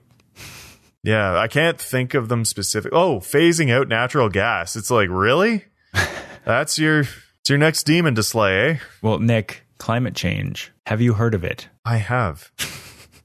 Yeah, 1.03 1.39
I 1.39 1.49
can't 1.49 1.79
think 1.79 2.15
of 2.15 2.29
them 2.29 2.45
specific. 2.47 2.93
Oh, 2.95 3.19
phasing 3.19 3.71
out 3.71 3.89
natural 3.89 4.31
gas. 4.31 4.75
It's 4.75 4.91
like 4.91 5.09
really? 5.11 5.65
That's 6.45 6.79
your 6.79 7.01
it's 7.01 7.51
your 7.51 7.59
next 7.59 7.83
demon 7.83 8.15
to 8.15 8.23
slay, 8.23 8.71
eh? 8.71 8.79
Well, 9.03 9.19
Nick, 9.19 9.65
climate 9.79 10.15
change. 10.15 10.73
Have 10.87 11.03
you 11.03 11.15
heard 11.15 11.35
of 11.35 11.45
it? 11.45 11.69
I 11.85 11.99
have. 11.99 12.51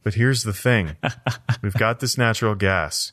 But 0.04 0.16
here's 0.16 0.44
the 0.44 0.54
thing. 0.54 0.96
We've 1.62 1.74
got 1.74 2.00
this 2.00 2.18
natural 2.18 2.56
gas. 2.56 3.12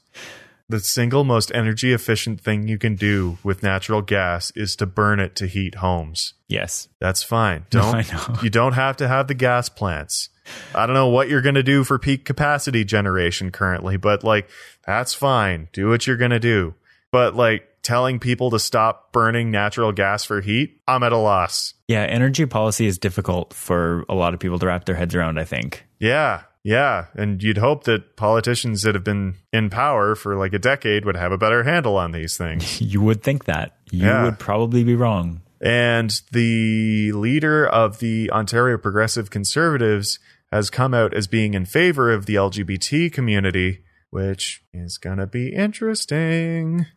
The 0.68 0.80
single 0.80 1.22
most 1.22 1.52
energy 1.54 1.92
efficient 1.92 2.40
thing 2.40 2.66
you 2.66 2.78
can 2.78 2.96
do 2.96 3.38
with 3.44 3.62
natural 3.62 4.02
gas 4.02 4.50
is 4.56 4.74
to 4.76 4.86
burn 4.86 5.20
it 5.20 5.36
to 5.36 5.46
heat 5.46 5.76
homes. 5.76 6.34
Yes. 6.48 6.88
That's 7.00 7.22
fine. 7.22 7.66
Don't 7.70 8.12
know. 8.12 8.36
you 8.42 8.50
don't 8.50 8.72
have 8.72 8.96
to 8.96 9.06
have 9.06 9.28
the 9.28 9.34
gas 9.34 9.68
plants. 9.68 10.28
I 10.74 10.86
don't 10.86 10.94
know 10.94 11.08
what 11.08 11.28
you're 11.28 11.42
going 11.42 11.54
to 11.56 11.62
do 11.62 11.84
for 11.84 11.98
peak 11.98 12.24
capacity 12.24 12.84
generation 12.84 13.50
currently, 13.50 13.96
but 13.96 14.24
like 14.24 14.48
that's 14.86 15.14
fine. 15.14 15.68
Do 15.72 15.88
what 15.88 16.06
you're 16.06 16.16
going 16.16 16.30
to 16.32 16.40
do. 16.40 16.74
But 17.12 17.34
like 17.34 17.68
telling 17.82 18.18
people 18.18 18.50
to 18.50 18.58
stop 18.58 19.12
burning 19.12 19.50
natural 19.50 19.92
gas 19.92 20.24
for 20.24 20.40
heat, 20.40 20.80
I'm 20.88 21.02
at 21.02 21.12
a 21.12 21.16
loss. 21.16 21.74
Yeah, 21.88 22.02
energy 22.02 22.44
policy 22.46 22.86
is 22.86 22.98
difficult 22.98 23.54
for 23.54 24.04
a 24.08 24.14
lot 24.14 24.34
of 24.34 24.40
people 24.40 24.58
to 24.58 24.66
wrap 24.66 24.84
their 24.86 24.96
heads 24.96 25.14
around. 25.14 25.38
I 25.38 25.44
think. 25.44 25.84
Yeah. 26.00 26.42
Yeah, 26.64 27.06
and 27.14 27.40
you'd 27.40 27.58
hope 27.58 27.84
that 27.84 28.16
politicians 28.16 28.82
that 28.82 28.96
have 28.96 29.04
been 29.04 29.36
in 29.52 29.70
power 29.70 30.16
for 30.16 30.34
like 30.34 30.52
a 30.52 30.58
decade 30.58 31.04
would 31.04 31.14
have 31.14 31.30
a 31.30 31.38
better 31.38 31.62
handle 31.62 31.96
on 31.96 32.10
these 32.10 32.36
things. 32.36 32.80
You 32.80 33.00
would 33.02 33.22
think 33.22 33.44
that. 33.44 33.76
You 33.92 34.06
Yeah. 34.08 34.24
would 34.24 34.40
probably 34.40 34.82
be 34.82 34.96
wrong. 34.96 35.42
And 35.60 36.10
the 36.32 37.12
leader 37.12 37.64
of 37.68 38.00
the 38.00 38.32
Ontario 38.32 38.78
Progressive 38.78 39.30
Conservatives 39.30 40.18
has 40.52 40.70
come 40.70 40.94
out 40.94 41.12
as 41.14 41.26
being 41.26 41.54
in 41.54 41.64
favor 41.66 42.12
of 42.12 42.26
the 42.26 42.34
LGBT 42.34 43.12
community, 43.12 43.82
which 44.10 44.62
is 44.72 44.98
going 44.98 45.18
to 45.18 45.26
be 45.26 45.54
interesting. 45.54 46.86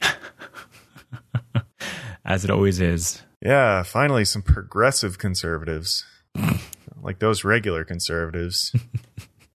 As 2.25 2.43
it 2.43 2.51
always 2.51 2.79
is. 2.79 3.23
Yeah, 3.41 3.83
finally, 3.83 4.25
some 4.25 4.41
progressive 4.41 5.17
conservatives. 5.17 6.05
like 7.01 7.19
those 7.19 7.43
regular 7.43 7.83
conservatives. 7.83 8.73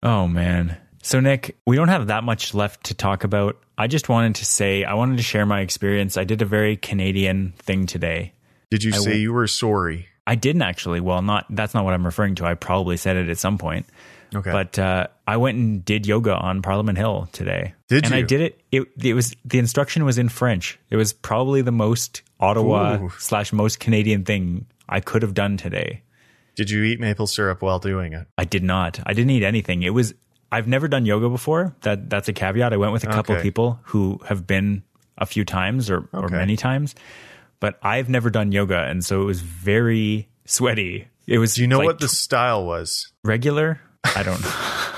Oh 0.05 0.26
man. 0.26 0.78
So 1.05 1.20
Nick, 1.20 1.57
we 1.64 1.76
don't 1.76 1.86
have 1.86 2.09
that 2.09 2.24
much 2.24 2.55
left 2.55 2.86
to 2.86 2.95
talk 2.95 3.22
about. 3.22 3.57
I 3.78 3.86
just 3.86 4.09
wanted 4.09 4.34
to 4.34 4.45
say 4.45 4.82
I 4.82 4.95
wanted 4.95 5.18
to 5.18 5.22
share 5.22 5.47
my 5.47 5.61
experience. 5.61 6.16
I 6.16 6.24
did 6.24 6.43
a 6.43 6.45
very 6.45 6.76
Canadian 6.76 7.53
thing 7.59 7.86
today. 7.86 8.32
Did 8.72 8.82
you 8.82 8.90
say 8.90 9.18
you 9.18 9.32
were 9.32 9.47
sorry? 9.47 10.09
I 10.26 10.34
didn't 10.34 10.62
actually. 10.62 11.00
Well, 11.00 11.22
not 11.22 11.46
that's 11.50 11.74
not 11.74 11.84
what 11.84 11.94
I'm 11.94 12.04
referring 12.06 12.36
to. 12.36 12.44
I 12.44 12.54
probably 12.54 12.96
said 12.96 13.16
it 13.16 13.28
at 13.28 13.38
some 13.38 13.58
point. 13.58 13.86
Okay. 14.34 14.50
But 14.50 14.78
uh, 14.78 15.08
I 15.26 15.36
went 15.36 15.58
and 15.58 15.84
did 15.84 16.06
yoga 16.06 16.34
on 16.34 16.62
Parliament 16.62 16.96
Hill 16.96 17.28
today. 17.32 17.74
Did 17.88 18.06
and 18.06 18.14
I 18.14 18.22
did 18.22 18.40
it. 18.40 18.60
It 18.70 18.88
it 19.02 19.14
was 19.14 19.34
the 19.44 19.58
instruction 19.58 20.04
was 20.04 20.18
in 20.18 20.28
French. 20.28 20.78
It 20.90 20.96
was 20.96 21.12
probably 21.12 21.60
the 21.60 21.72
most 21.72 22.22
Ottawa 22.40 22.98
Ooh. 23.02 23.12
slash 23.18 23.52
most 23.52 23.78
Canadian 23.78 24.24
thing 24.24 24.66
I 24.88 25.00
could 25.00 25.22
have 25.22 25.34
done 25.34 25.56
today. 25.56 26.02
Did 26.54 26.70
you 26.70 26.82
eat 26.82 27.00
maple 27.00 27.26
syrup 27.26 27.62
while 27.62 27.78
doing 27.78 28.12
it? 28.12 28.26
I 28.38 28.44
did 28.44 28.62
not. 28.62 29.00
I 29.04 29.12
didn't 29.12 29.30
eat 29.30 29.42
anything. 29.42 29.82
It 29.82 29.90
was. 29.90 30.14
I've 30.50 30.68
never 30.68 30.86
done 30.86 31.06
yoga 31.06 31.28
before. 31.28 31.74
That 31.82 32.08
that's 32.10 32.28
a 32.28 32.32
caveat. 32.32 32.72
I 32.72 32.76
went 32.76 32.92
with 32.92 33.04
a 33.04 33.08
couple 33.08 33.34
Okay. 33.34 33.42
people 33.42 33.80
who 33.84 34.20
have 34.26 34.46
been 34.46 34.82
a 35.18 35.26
few 35.26 35.44
times 35.44 35.90
or 35.90 36.08
or 36.12 36.28
many 36.28 36.56
times, 36.56 36.94
but 37.62 37.78
I've 37.82 38.08
never 38.10 38.28
done 38.28 38.50
yoga, 38.52 38.82
and 38.82 39.02
so 39.04 39.22
it 39.22 39.24
was 39.24 39.40
very 39.40 40.28
sweaty. 40.44 41.06
It 41.26 41.38
was. 41.38 41.54
Do 41.54 41.62
you 41.62 41.68
know 41.68 41.78
like 41.78 41.86
what 41.86 42.00
the 42.00 42.08
style 42.08 42.66
was? 42.66 43.12
regular? 43.24 43.80
I 44.04 44.22
don't 44.24 44.42
know. 44.42 44.50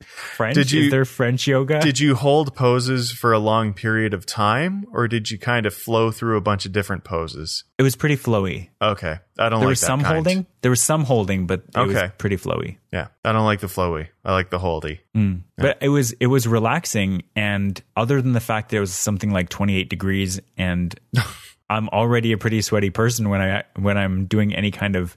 French? 0.00 0.54
Did 0.54 0.70
you- 0.72 0.84
Is 0.84 0.90
there 0.92 1.04
French 1.04 1.46
yoga? 1.48 1.80
Did 1.80 1.98
you 1.98 2.14
hold 2.14 2.54
poses 2.54 3.10
for 3.10 3.32
a 3.32 3.38
long 3.40 3.74
period 3.74 4.14
of 4.14 4.24
time, 4.24 4.86
or 4.92 5.08
did 5.08 5.30
you 5.32 5.38
kind 5.38 5.66
of 5.66 5.74
flow 5.74 6.10
through 6.12 6.36
a 6.36 6.40
bunch 6.40 6.64
of 6.64 6.72
different 6.72 7.02
poses? 7.04 7.64
it 7.76 7.82
was 7.82 7.96
pretty 7.96 8.16
flowy. 8.16 8.68
Okay, 8.80 9.18
I 9.38 9.48
don't 9.48 9.58
There 9.60 9.66
like 9.66 9.72
was 9.72 9.80
some 9.80 10.00
kind. 10.00 10.14
holding. 10.14 10.46
There 10.62 10.70
was 10.70 10.80
some 10.80 11.02
holding, 11.04 11.46
but 11.48 11.64
it 11.74 11.78
was 11.86 11.96
Okay. 11.96 12.12
pretty 12.18 12.36
flowy. 12.36 12.78
Yeah, 12.92 13.08
I 13.24 13.32
don't 13.32 13.44
like 13.44 13.60
the 13.60 13.66
flowy. 13.66 14.08
I 14.24 14.32
like 14.32 14.50
the 14.50 14.58
holdy. 14.60 15.00
Hmm. 15.14 15.38
But 15.56 15.78
it 15.82 15.88
was 15.88 16.12
it 16.12 16.28
was 16.28 16.46
relaxing, 16.46 17.24
and 17.34 17.80
other 17.96 18.22
than 18.22 18.32
the 18.32 18.40
fact 18.40 18.70
that 18.70 18.76
it 18.76 18.80
was 18.80 18.94
something 18.94 19.30
like 19.32 19.48
28 19.48 19.90
degrees, 19.90 20.40
and 20.56 20.94
I'm 21.70 21.88
already 21.90 22.32
a 22.32 22.38
pretty 22.38 22.62
sweaty 22.62 22.90
person 22.90 23.28
when 23.28 23.40
I 23.40 23.64
when 23.76 23.98
I'm 23.98 24.26
doing 24.26 24.54
any 24.54 24.70
kind 24.70 24.96
of 24.96 25.16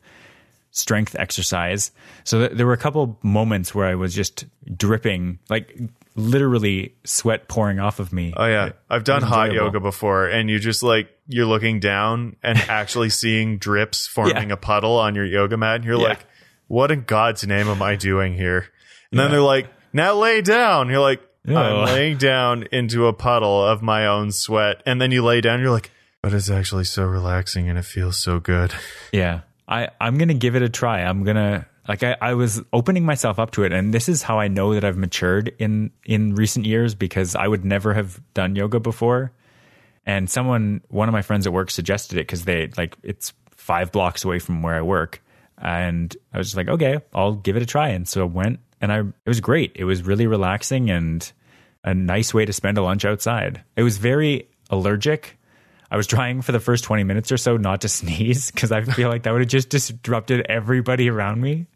strength 0.72 1.16
exercise. 1.20 1.92
So 2.24 2.40
th- 2.48 2.58
there 2.58 2.66
were 2.66 2.74
a 2.74 2.78
couple 2.78 3.20
moments 3.24 3.74
where 3.76 3.86
I 3.88 3.96
was 3.96 4.14
just 4.14 4.46
dripping, 4.78 5.40
like 5.50 5.78
literally 6.16 6.94
sweat 7.04 7.48
pouring 7.48 7.80
off 7.80 8.00
of 8.00 8.12
me. 8.14 8.34
Oh 8.36 8.46
yeah, 8.46 8.72
I've 8.90 9.04
done 9.04 9.22
hot 9.22 9.52
yoga 9.54 9.80
before, 9.80 10.28
and 10.28 10.50
you 10.50 10.60
just 10.60 10.84
like 10.84 11.10
you're 11.28 11.46
looking 11.46 11.80
down 11.80 12.36
and 12.44 12.58
actually 12.70 13.10
seeing 13.10 13.58
drips 13.58 14.08
forming 14.08 14.50
Yeah. 14.50 14.54
a 14.54 14.58
puddle 14.58 14.98
on 14.98 15.16
your 15.16 15.26
yoga 15.26 15.58
mat, 15.58 15.76
and 15.78 15.86
you're 15.86 16.00
Yeah. 16.00 16.10
like, 16.10 16.26
"What 16.68 16.92
in 16.92 17.04
God's 17.04 17.46
name 17.46 17.68
am 17.68 17.82
I 17.82 17.96
doing 17.96 18.34
here?" 18.34 18.68
And 19.12 19.20
then 19.20 19.32
they're 19.32 19.42
like, 19.42 19.68
"Now 19.94 20.14
lay 20.16 20.42
down." 20.42 20.90
You're 20.90 21.00
like, 21.00 21.22
Oh. 21.48 21.56
"I'm 21.56 21.86
laying 21.86 22.18
down 22.18 22.64
into 22.72 23.08
a 23.08 23.14
puddle 23.14 23.66
of 23.66 23.82
my 23.82 24.06
own 24.08 24.32
sweat," 24.32 24.82
and 24.86 25.02
then 25.02 25.12
you 25.12 25.24
lay 25.24 25.42
down, 25.42 25.60
you're 25.60 25.72
like, 25.72 25.92
"But 26.22 26.34
it's 26.34 26.50
actually 26.50 26.86
so 26.86 27.06
relaxing 27.06 27.70
and 27.70 27.78
it 27.78 27.86
feels 27.86 28.18
so 28.18 28.40
good." 28.40 28.74
Yeah. 29.12 29.42
I, 29.68 29.90
I'm 30.02 30.18
gonna 30.18 30.34
give 30.34 30.56
it 30.56 30.62
a 30.62 30.70
try. 30.70 31.02
I'm 31.02 31.24
gonna 31.24 31.66
like 31.88 32.04
I, 32.04 32.18
I 32.20 32.34
was 32.34 32.62
opening 32.74 33.06
myself 33.06 33.40
up 33.40 33.52
to 33.52 33.64
it 33.64 33.72
and 33.72 33.94
this 33.94 34.10
is 34.10 34.22
how 34.22 34.38
I 34.38 34.50
know 34.50 34.74
that 34.74 34.84
I've 34.84 34.98
matured 34.98 35.54
in 35.60 35.92
in 36.06 36.36
recent 36.36 36.66
years 36.66 36.94
because 36.94 37.36
I 37.36 37.48
would 37.48 37.64
never 37.64 37.94
have 37.94 38.20
done 38.34 38.56
yoga 38.56 38.80
before. 38.82 39.32
And 40.06 40.30
someone 40.30 40.82
one 40.90 41.08
of 41.08 41.14
my 41.14 41.22
friends 41.22 41.48
at 41.48 41.54
work 41.54 41.72
suggested 41.72 42.18
it 42.18 42.28
because 42.28 42.44
they 42.44 42.70
like 42.78 42.98
it's 43.02 43.34
five 43.52 43.92
blocks 43.94 44.26
away 44.26 44.40
from 44.40 44.62
where 44.62 44.76
I 44.76 44.82
work. 44.82 45.24
And 45.58 46.16
I 46.34 46.40
was 46.40 46.48
just 46.48 46.58
like, 46.58 46.68
okay, 46.68 46.98
I'll 47.14 47.36
give 47.36 47.56
it 47.56 47.62
a 47.62 47.68
try. 47.68 47.90
And 47.90 48.08
so 48.08 48.22
I 48.22 48.26
went 48.26 48.60
and 48.82 48.92
I 48.92 49.00
it 49.00 49.28
was 49.28 49.40
great. 49.40 49.72
It 49.76 49.86
was 49.86 50.04
really 50.04 50.28
relaxing 50.28 50.90
and 50.90 51.32
a 51.84 51.94
nice 51.94 52.34
way 52.34 52.44
to 52.46 52.52
spend 52.52 52.78
a 52.78 52.82
lunch 52.82 53.06
outside. 53.06 53.64
It 53.78 53.84
was 53.84 53.98
very 53.98 54.50
allergic. 54.70 55.38
I 55.92 55.98
was 55.98 56.08
trying 56.08 56.42
for 56.42 56.54
the 56.54 56.60
first 56.60 56.84
20 56.86 57.04
minutes 57.04 57.32
or 57.32 57.38
so 57.38 57.58
not 57.58 57.82
to 57.82 57.90
sneeze 58.00 58.50
because 58.50 58.72
I 58.72 58.82
feel 58.84 59.10
like 59.10 59.24
that 59.24 59.32
would 59.34 59.42
have 59.42 59.50
just 59.50 59.70
disrupted 59.70 60.46
everybody 60.50 61.10
around 61.10 61.42
me. 61.42 61.68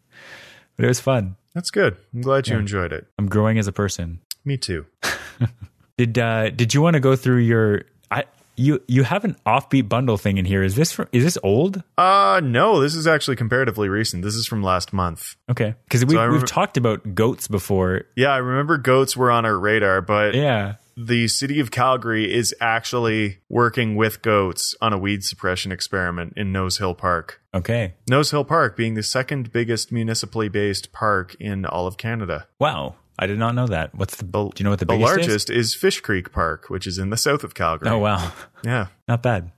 But 0.77 0.85
it 0.85 0.87
was 0.87 0.99
fun. 1.01 1.35
That's 1.53 1.69
good. 1.69 1.97
I'm 2.13 2.21
glad 2.21 2.47
you 2.47 2.57
enjoyed 2.57 2.91
it. 2.93 3.07
I'm 3.19 3.27
growing 3.27 3.57
as 3.59 3.67
a 3.67 3.71
person. 3.71 4.19
Me 4.43 4.57
too. 4.57 4.85
Did 5.97 6.17
uh 6.19 6.49
did 6.49 6.73
you 6.73 6.81
want 6.81 6.95
to 6.95 6.99
go 6.99 7.15
through 7.15 7.37
your 7.37 7.83
I 8.11 8.25
you 8.57 8.81
you 8.87 9.03
have 9.03 9.23
an 9.23 9.37
offbeat 9.45 9.87
bundle 9.87 10.17
thing 10.17 10.37
in 10.37 10.43
here. 10.43 10.61
Is 10.61 10.75
this 10.75 10.91
from, 10.91 11.07
is 11.13 11.23
this 11.23 11.37
old? 11.41 11.81
Uh 11.97 12.41
no, 12.43 12.81
this 12.81 12.95
is 12.95 13.07
actually 13.07 13.37
comparatively 13.37 13.87
recent. 13.87 14.21
This 14.23 14.35
is 14.35 14.45
from 14.45 14.61
last 14.61 14.91
month. 14.91 15.37
Okay. 15.49 15.75
Cuz 15.89 16.03
we 16.05 16.17
I 16.17 16.23
we've 16.23 16.27
remember- 16.27 16.47
talked 16.47 16.75
about 16.75 17.15
goats 17.15 17.47
before. 17.47 18.03
Yeah, 18.17 18.29
I 18.31 18.37
remember 18.37 18.77
goats 18.77 19.15
were 19.15 19.31
on 19.31 19.45
our 19.45 19.57
radar, 19.57 20.01
but 20.01 20.35
Yeah. 20.35 20.75
The 20.97 21.27
city 21.27 21.59
of 21.59 21.71
Calgary 21.71 22.33
is 22.33 22.55
actually 22.61 23.39
working 23.49 23.95
with 23.95 24.21
goats 24.21 24.73
on 24.81 24.93
a 24.93 24.97
weed 24.97 25.23
suppression 25.23 25.71
experiment 25.71 26.33
in 26.37 26.51
Nose 26.51 26.77
Hill 26.77 26.95
Park. 26.95 27.41
Okay. 27.53 27.95
Nose 28.09 28.31
Hill 28.31 28.45
Park 28.45 28.77
being 28.77 28.93
the 28.93 29.03
second 29.03 29.51
biggest 29.51 29.91
municipally 29.91 30.47
based 30.49 30.91
park 30.93 31.35
in 31.39 31.65
all 31.65 31.87
of 31.87 31.97
Canada. 31.97 32.47
Wow. 32.59 32.95
I 33.17 33.27
did 33.27 33.39
not 33.39 33.55
know 33.55 33.67
that. 33.67 33.95
What's 33.95 34.15
the 34.17 34.25
The, 34.25 34.31
Do 34.49 34.51
you 34.57 34.63
know 34.65 34.71
what 34.71 34.79
the, 34.79 34.85
the 34.85 34.93
biggest 34.93 35.11
is? 35.19 35.27
largest 35.27 35.49
is? 35.49 35.75
Fish 35.75 36.01
Creek 36.01 36.31
Park, 36.31 36.69
which 36.69 36.85
is 36.87 36.97
in 36.97 37.09
the 37.11 37.17
south 37.27 37.43
of 37.43 37.53
Calgary. 37.55 37.89
Oh 37.89 37.97
wow. 37.99 38.31
Yeah, 38.63 38.87
Not 39.07 39.21
bad. 39.23 39.51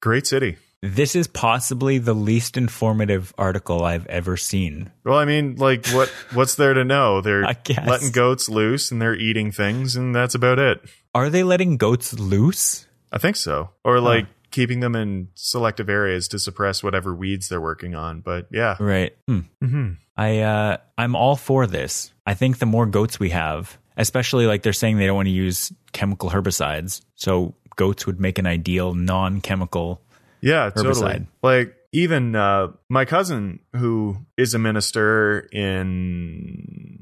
great 0.00 0.26
city. 0.26 0.56
This 0.82 1.14
is 1.14 1.26
possibly 1.26 1.98
the 1.98 2.14
least 2.14 2.56
informative 2.56 3.34
article 3.36 3.84
I've 3.84 4.06
ever 4.06 4.38
seen. 4.38 4.90
Well, 5.04 5.18
I 5.18 5.26
mean, 5.26 5.56
like 5.56 5.86
what 5.88 6.08
what's 6.32 6.54
there 6.54 6.72
to 6.72 6.84
know? 6.84 7.20
They're 7.20 7.42
letting 7.86 8.12
goats 8.12 8.48
loose 8.48 8.90
and 8.90 9.00
they're 9.00 9.14
eating 9.14 9.52
things 9.52 9.94
and 9.94 10.14
that's 10.14 10.34
about 10.34 10.58
it. 10.58 10.80
Are 11.14 11.28
they 11.28 11.42
letting 11.42 11.76
goats 11.76 12.18
loose? 12.18 12.86
I 13.12 13.18
think 13.18 13.36
so. 13.36 13.70
Or 13.84 14.00
like 14.00 14.26
keeping 14.50 14.80
them 14.80 14.96
in 14.96 15.28
selective 15.34 15.90
areas 15.90 16.28
to 16.28 16.38
suppress 16.38 16.82
whatever 16.82 17.14
weeds 17.14 17.48
they're 17.48 17.60
working 17.60 17.94
on. 17.94 18.20
But 18.20 18.48
yeah. 18.50 18.76
Right. 18.80 19.14
Hmm. 19.28 19.40
hmm 19.60 19.90
I 20.16 20.40
uh 20.40 20.76
I'm 20.96 21.14
all 21.14 21.36
for 21.36 21.66
this. 21.66 22.12
I 22.26 22.32
think 22.34 22.58
the 22.58 22.66
more 22.66 22.86
goats 22.86 23.20
we 23.20 23.30
have, 23.30 23.76
especially 23.98 24.46
like 24.46 24.62
they're 24.62 24.72
saying 24.72 24.96
they 24.96 25.06
don't 25.06 25.16
want 25.16 25.28
to 25.28 25.32
use 25.32 25.72
chemical 25.92 26.30
herbicides, 26.30 27.02
so 27.16 27.54
goats 27.76 28.06
would 28.06 28.20
make 28.20 28.38
an 28.38 28.46
ideal 28.46 28.94
non-chemical. 28.94 30.00
Yeah, 30.40 30.70
totally. 30.70 31.26
Like 31.42 31.74
even 31.92 32.36
uh, 32.36 32.68
my 32.88 33.04
cousin, 33.04 33.60
who 33.74 34.18
is 34.36 34.54
a 34.54 34.58
minister 34.58 35.48
in 35.52 37.00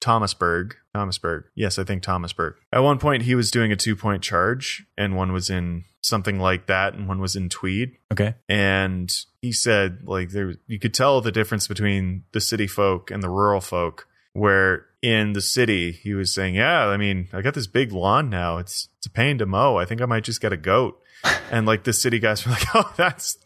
Thomasburg, 0.00 0.74
Thomasburg. 0.94 1.44
Yes, 1.54 1.78
I 1.78 1.84
think 1.84 2.02
Thomasburg. 2.02 2.54
At 2.72 2.80
one 2.80 2.98
point, 2.98 3.22
he 3.22 3.34
was 3.34 3.50
doing 3.50 3.72
a 3.72 3.76
two-point 3.76 4.22
charge, 4.22 4.86
and 4.96 5.16
one 5.16 5.32
was 5.32 5.50
in 5.50 5.84
something 6.02 6.38
like 6.38 6.66
that, 6.66 6.94
and 6.94 7.08
one 7.08 7.20
was 7.20 7.34
in 7.34 7.48
Tweed. 7.48 7.96
Okay. 8.12 8.34
And 8.48 9.12
he 9.40 9.52
said, 9.52 10.00
like, 10.04 10.30
there 10.30 10.54
you 10.66 10.78
could 10.78 10.94
tell 10.94 11.20
the 11.20 11.32
difference 11.32 11.66
between 11.66 12.24
the 12.32 12.40
city 12.40 12.66
folk 12.66 13.10
and 13.10 13.22
the 13.22 13.30
rural 13.30 13.60
folk. 13.60 14.06
Where 14.32 14.84
in 15.00 15.32
the 15.32 15.40
city, 15.40 15.92
he 15.92 16.12
was 16.12 16.34
saying, 16.34 16.56
"Yeah, 16.56 16.88
I 16.88 16.98
mean, 16.98 17.28
I 17.32 17.40
got 17.40 17.54
this 17.54 17.66
big 17.66 17.90
lawn 17.90 18.28
now. 18.28 18.58
It's 18.58 18.88
it's 18.98 19.06
a 19.06 19.10
pain 19.10 19.38
to 19.38 19.46
mow. 19.46 19.78
I 19.78 19.86
think 19.86 20.02
I 20.02 20.04
might 20.04 20.24
just 20.24 20.42
get 20.42 20.52
a 20.52 20.58
goat." 20.58 21.00
And 21.50 21.66
like 21.66 21.84
the 21.84 21.92
city 21.92 22.18
guys 22.18 22.44
were 22.44 22.52
like, 22.58 22.66
"Oh, 22.74 22.92
that's 22.96 23.38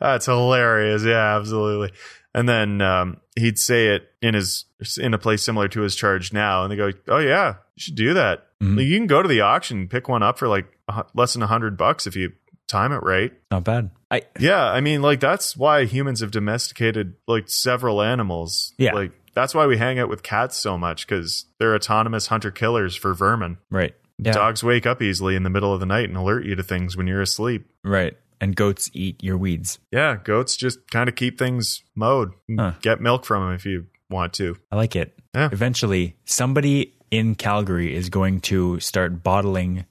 that's 0.00 0.26
hilarious. 0.26 1.04
Yeah, 1.04 1.36
absolutely." 1.36 1.92
And 2.34 2.48
then 2.48 2.80
um, 2.80 3.18
he'd 3.36 3.58
say 3.58 3.88
it 3.88 4.10
in 4.22 4.34
his 4.34 4.64
in 4.98 5.12
a 5.14 5.18
place 5.18 5.42
similar 5.42 5.68
to 5.68 5.80
his 5.82 5.94
charge 5.94 6.32
now, 6.32 6.62
and 6.64 6.72
they 6.72 6.76
go, 6.76 6.90
"Oh 7.08 7.18
yeah, 7.18 7.54
you 7.76 7.80
should 7.80 7.94
do 7.94 8.14
that. 8.14 8.46
Mhm. 8.62 8.76
Like, 8.78 8.86
you 8.86 8.96
can 8.98 9.06
go 9.06 9.22
to 9.22 9.28
the 9.28 9.40
auction, 9.42 9.88
pick 9.88 10.08
one 10.08 10.22
up 10.22 10.38
for 10.38 10.48
like 10.48 10.66
less 11.14 11.34
than 11.34 11.42
a 11.42 11.46
hundred 11.46 11.76
bucks 11.76 12.06
if 12.06 12.16
you 12.16 12.32
time 12.68 12.92
it 12.92 13.02
right." 13.02 13.32
Not 13.50 13.64
bad. 13.64 13.90
I 14.10 14.22
Yeah, 14.38 14.64
I 14.64 14.80
mean, 14.80 15.02
like 15.02 15.20
that's 15.20 15.56
why 15.56 15.84
humans 15.84 16.20
have 16.20 16.30
domesticated 16.30 17.14
like 17.26 17.48
several 17.48 18.00
animals. 18.02 18.72
Yeah. 18.78 18.94
like 18.94 19.12
that's 19.34 19.54
why 19.54 19.66
we 19.66 19.78
hang 19.78 19.98
out 19.98 20.10
with 20.10 20.22
cats 20.22 20.56
so 20.56 20.76
much 20.76 21.06
because 21.06 21.46
they're 21.58 21.74
autonomous 21.74 22.26
hunter 22.26 22.50
killers 22.50 22.94
for 22.94 23.14
vermin. 23.14 23.56
right. 23.70 23.94
Yeah. 24.18 24.32
Dogs 24.32 24.62
wake 24.62 24.86
up 24.86 25.02
easily 25.02 25.34
in 25.36 25.42
the 25.42 25.50
middle 25.50 25.72
of 25.74 25.80
the 25.80 25.86
night 25.86 26.08
and 26.08 26.16
alert 26.16 26.44
you 26.44 26.54
to 26.54 26.62
things 26.62 26.96
when 26.96 27.06
you're 27.06 27.22
asleep. 27.22 27.66
Right. 27.84 28.16
And 28.40 28.54
goats 28.56 28.90
eat 28.92 29.22
your 29.22 29.36
weeds. 29.38 29.78
Yeah, 29.92 30.16
goats 30.22 30.56
just 30.56 30.90
kind 30.90 31.08
of 31.08 31.14
keep 31.14 31.38
things 31.38 31.82
mowed. 31.94 32.32
Huh. 32.56 32.72
Get 32.82 33.00
milk 33.00 33.24
from 33.24 33.44
them 33.46 33.54
if 33.54 33.64
you 33.64 33.86
want 34.10 34.32
to. 34.34 34.56
I 34.70 34.76
like 34.76 34.96
it. 34.96 35.16
Yeah. 35.34 35.48
Eventually, 35.52 36.16
somebody 36.24 36.92
in 37.10 37.34
Calgary 37.36 37.94
is 37.94 38.08
going 38.10 38.40
to 38.42 38.80
start 38.80 39.22
bottling 39.22 39.86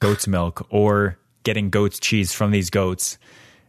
goat's 0.00 0.26
milk 0.26 0.66
or 0.70 1.16
getting 1.44 1.70
goat's 1.70 2.00
cheese 2.00 2.32
from 2.32 2.50
these 2.50 2.70
goats, 2.70 3.18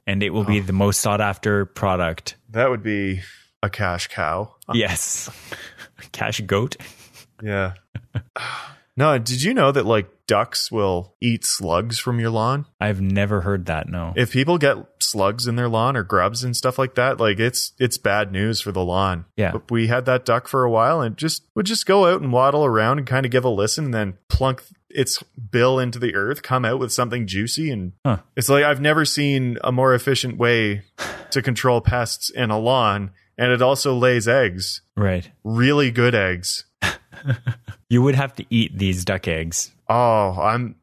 and 0.07 0.23
it 0.23 0.31
will 0.31 0.43
be 0.45 0.59
Oh. 0.59 0.63
the 0.63 0.73
most 0.73 0.99
sought 0.99 1.21
after 1.21 1.65
product. 1.65 2.35
That 2.49 2.69
would 2.69 2.81
be 2.83 3.21
a 3.61 3.69
cash 3.69 4.07
cow. 4.07 4.55
Yes. 4.73 5.29
Cash 6.11 6.41
goat. 6.41 6.75
Yeah. 7.41 7.73
no, 8.95 9.17
did 9.17 9.41
you 9.41 9.53
know 9.53 9.71
that 9.71 9.85
like 9.85 10.09
ducks 10.27 10.71
will 10.71 11.15
eat 11.21 11.43
slugs 11.45 11.99
from 11.99 12.19
your 12.19 12.29
lawn? 12.29 12.65
I've 12.79 13.01
never 13.01 13.41
heard 13.41 13.65
that. 13.65 13.89
No. 13.89 14.13
if 14.15 14.31
people 14.31 14.57
get 14.57 14.77
slugs 14.99 15.47
in 15.47 15.55
their 15.57 15.67
lawn 15.69 15.97
or 15.97 16.03
grubs 16.03 16.43
and 16.43 16.55
stuff 16.55 16.77
like 16.79 16.95
that, 16.95 17.19
like 17.19 17.39
it's 17.39 17.73
it's 17.79 17.97
bad 17.97 18.31
news 18.31 18.61
for 18.61 18.71
the 18.71 18.83
lawn. 18.83 19.25
Yeah. 19.35 19.51
But 19.51 19.69
we 19.71 19.87
had 19.87 20.05
that 20.05 20.25
duck 20.25 20.47
for 20.47 20.63
a 20.63 20.69
while 20.71 21.01
and 21.01 21.17
just 21.17 21.43
would 21.55 21.65
just 21.65 21.85
go 21.85 22.05
out 22.05 22.21
and 22.21 22.31
waddle 22.31 22.63
around 22.65 22.99
and 22.99 23.07
kind 23.07 23.25
of 23.25 23.31
give 23.31 23.43
a 23.45 23.49
listen 23.49 23.85
and 23.85 23.93
then 23.93 24.17
plunk 24.29 24.63
its 24.89 25.21
bill 25.51 25.79
into 25.79 25.97
the 25.99 26.13
earth, 26.15 26.43
come 26.43 26.63
out 26.65 26.79
with 26.79 26.93
something 26.93 27.25
juicy 27.27 27.71
and 27.71 27.93
Huh. 28.05 28.17
it's 28.37 28.47
like 28.49 28.63
I've 28.63 28.79
never 28.81 29.05
seen 29.05 29.57
a 29.63 29.71
more 29.71 29.93
efficient 29.95 30.37
way 30.37 30.83
to 31.31 31.41
control 31.41 31.81
pests 31.81 32.29
in 32.29 32.51
a 32.51 32.59
lawn 32.59 33.09
and 33.37 33.51
it 33.51 33.61
also 33.61 33.95
lays 33.95 34.27
eggs. 34.27 34.81
right. 34.95 35.29
Really 35.43 35.89
good 35.91 36.13
eggs. 36.15 36.65
You 37.93 38.01
would 38.01 38.15
have 38.15 38.33
to 38.37 38.45
eat 38.49 38.75
these 38.77 39.05
duck 39.05 39.27
eggs. 39.27 39.71
Oh, 39.87 40.31
I'm 40.41 40.75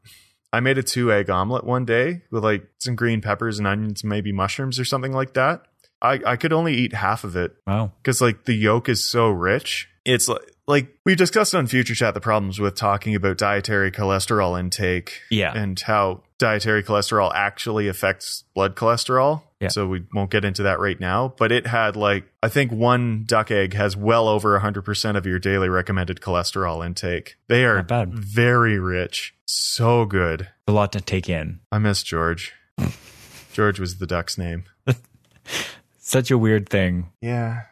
I 0.53 0.61
made 0.61 0.77
a 0.77 0.83
two 0.83 1.11
egg 1.11 1.29
omelet 1.29 1.65
one 1.65 1.83
day 1.83 2.21
with 2.31 2.43
like 2.43 2.65
some 2.79 2.95
green 2.95 3.19
peppers 3.19 3.57
and 3.57 3.67
onions, 3.67 4.03
maybe 4.03 4.31
mushrooms 4.31 4.79
or 4.79 4.85
something 4.85 5.11
like 5.11 5.33
that. 5.33 5.63
I, 6.01 6.19
I 6.25 6.35
could 6.37 6.53
only 6.53 6.73
eat 6.75 6.93
half 6.93 7.23
of 7.25 7.35
it 7.35 7.53
Wow. 7.67 7.91
because 8.01 8.21
like 8.21 8.45
the 8.45 8.53
yolk 8.53 8.87
is 8.87 9.03
so 9.03 9.29
rich. 9.29 9.89
It's 10.05 10.27
like, 10.29 10.41
like 10.67 10.87
we 11.05 11.15
discussed 11.15 11.53
on 11.53 11.67
Future 11.67 11.93
Chat 11.95 12.13
the 12.13 12.21
problems 12.21 12.59
with 12.61 12.75
talking 12.75 13.13
about 13.13 13.37
dietary 13.37 13.91
cholesterol 13.91 14.57
intake 14.59 15.21
Yeah. 15.29 15.51
and 15.53 15.77
how 15.79 16.23
dietary 16.39 16.81
cholesterol 16.81 17.31
actually 17.35 17.87
affects 17.89 18.45
blood 18.55 18.75
cholesterol. 18.77 19.43
Yeah. 19.61 19.67
So 19.69 19.87
we 19.87 20.03
won't 20.13 20.31
get 20.31 20.43
into 20.43 20.63
that 20.63 20.79
right 20.79 20.99
now. 20.99 21.33
But 21.37 21.51
it 21.51 21.67
had 21.67 21.95
like, 21.95 22.25
I 22.41 22.49
think 22.49 22.71
one 22.71 23.23
duck 23.25 23.51
egg 23.51 23.73
has 23.75 23.95
well 23.95 24.27
over 24.27 24.59
100% 24.59 25.15
of 25.15 25.25
your 25.25 25.39
daily 25.39 25.69
recommended 25.69 26.19
cholesterol 26.19 26.85
intake. 26.85 27.35
They 27.47 27.63
are 27.65 27.83
very 28.09 28.79
rich. 28.79 29.35
So 29.45 30.05
good. 30.05 30.49
A 30.67 30.71
lot 30.71 30.91
to 30.93 31.01
take 31.01 31.29
in. 31.29 31.59
I 31.71 31.77
miss 31.77 32.03
George. 32.03 32.53
George 33.53 33.79
was 33.79 33.97
the 33.99 34.07
duck's 34.07 34.37
name. 34.37 34.63
Such 35.99 36.31
a 36.31 36.37
weird 36.37 36.67
thing. 36.69 37.11
Yeah. 37.21 37.63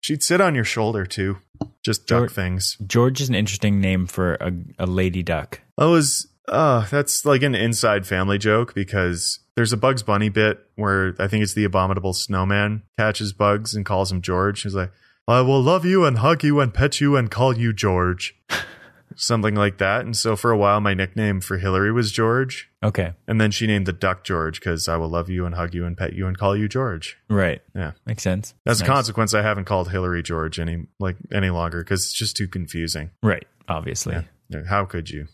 She'd 0.00 0.22
sit 0.22 0.40
on 0.40 0.54
your 0.54 0.64
shoulder 0.64 1.06
too. 1.06 1.38
Just 1.82 2.06
duck 2.06 2.20
George- 2.20 2.30
things. 2.32 2.76
George 2.86 3.20
is 3.20 3.28
an 3.28 3.34
interesting 3.34 3.80
name 3.80 4.06
for 4.06 4.34
a, 4.34 4.52
a 4.78 4.86
lady 4.86 5.22
duck. 5.22 5.60
Oh, 5.78 5.88
I 5.88 5.90
was 5.90 6.28
uh 6.48 6.86
that's 6.90 7.24
like 7.24 7.42
an 7.42 7.54
inside 7.54 8.06
family 8.06 8.38
joke 8.38 8.74
because 8.74 9.40
there's 9.56 9.72
a 9.72 9.76
Bugs 9.76 10.02
Bunny 10.02 10.28
bit 10.28 10.66
where 10.76 11.14
I 11.18 11.28
think 11.28 11.42
it's 11.42 11.54
the 11.54 11.64
abominable 11.64 12.12
snowman 12.12 12.82
catches 12.98 13.32
Bugs 13.32 13.74
and 13.74 13.84
calls 13.86 14.10
him 14.10 14.20
George. 14.20 14.62
He's 14.62 14.74
like, 14.74 14.90
I 15.28 15.40
will 15.40 15.62
love 15.62 15.84
you 15.84 16.04
and 16.04 16.18
hug 16.18 16.42
you 16.42 16.60
and 16.60 16.74
pet 16.74 17.00
you 17.00 17.16
and 17.16 17.30
call 17.30 17.56
you 17.56 17.72
George. 17.72 18.36
Something 19.16 19.54
like 19.54 19.78
that. 19.78 20.00
And 20.00 20.16
so 20.16 20.34
for 20.34 20.50
a 20.50 20.56
while 20.56 20.80
my 20.80 20.92
nickname 20.92 21.40
for 21.40 21.58
Hillary 21.58 21.92
was 21.92 22.10
George. 22.10 22.68
Okay. 22.82 23.12
And 23.28 23.40
then 23.40 23.52
she 23.52 23.66
named 23.68 23.86
the 23.86 23.92
duck 23.92 24.24
George 24.24 24.58
because 24.58 24.88
I 24.88 24.96
will 24.96 25.08
love 25.08 25.30
you 25.30 25.46
and 25.46 25.54
hug 25.54 25.72
you 25.72 25.86
and 25.86 25.96
pet 25.96 26.14
you 26.14 26.26
and 26.26 26.36
call 26.36 26.56
you 26.56 26.68
George. 26.68 27.16
Right. 27.30 27.62
Yeah. 27.76 27.92
Makes 28.06 28.24
sense. 28.24 28.54
As 28.66 28.80
a 28.80 28.84
consequence, 28.84 29.32
I 29.32 29.42
haven't 29.42 29.66
called 29.66 29.90
Hillary 29.90 30.22
George 30.22 30.58
any 30.58 30.86
like 30.98 31.16
any 31.32 31.50
longer 31.50 31.84
because 31.84 32.02
it's 32.02 32.12
just 32.12 32.36
too 32.36 32.48
confusing. 32.48 33.10
Right. 33.22 33.46
Obviously. 33.68 34.16
Yeah. 34.50 34.64
How 34.68 34.84
could 34.84 35.10
you? 35.10 35.28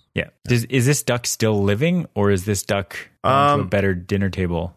Does, 0.45 0.65
is 0.65 0.87
this 0.87 1.03
duck 1.03 1.27
still 1.27 1.63
living 1.63 2.07
or 2.15 2.31
is 2.31 2.45
this 2.45 2.63
duck 2.65 2.97
gone 3.23 3.57
to 3.57 3.61
a 3.61 3.65
Um, 3.65 3.69
better 3.69 3.95
dinner 3.95 4.31
table? 4.31 4.77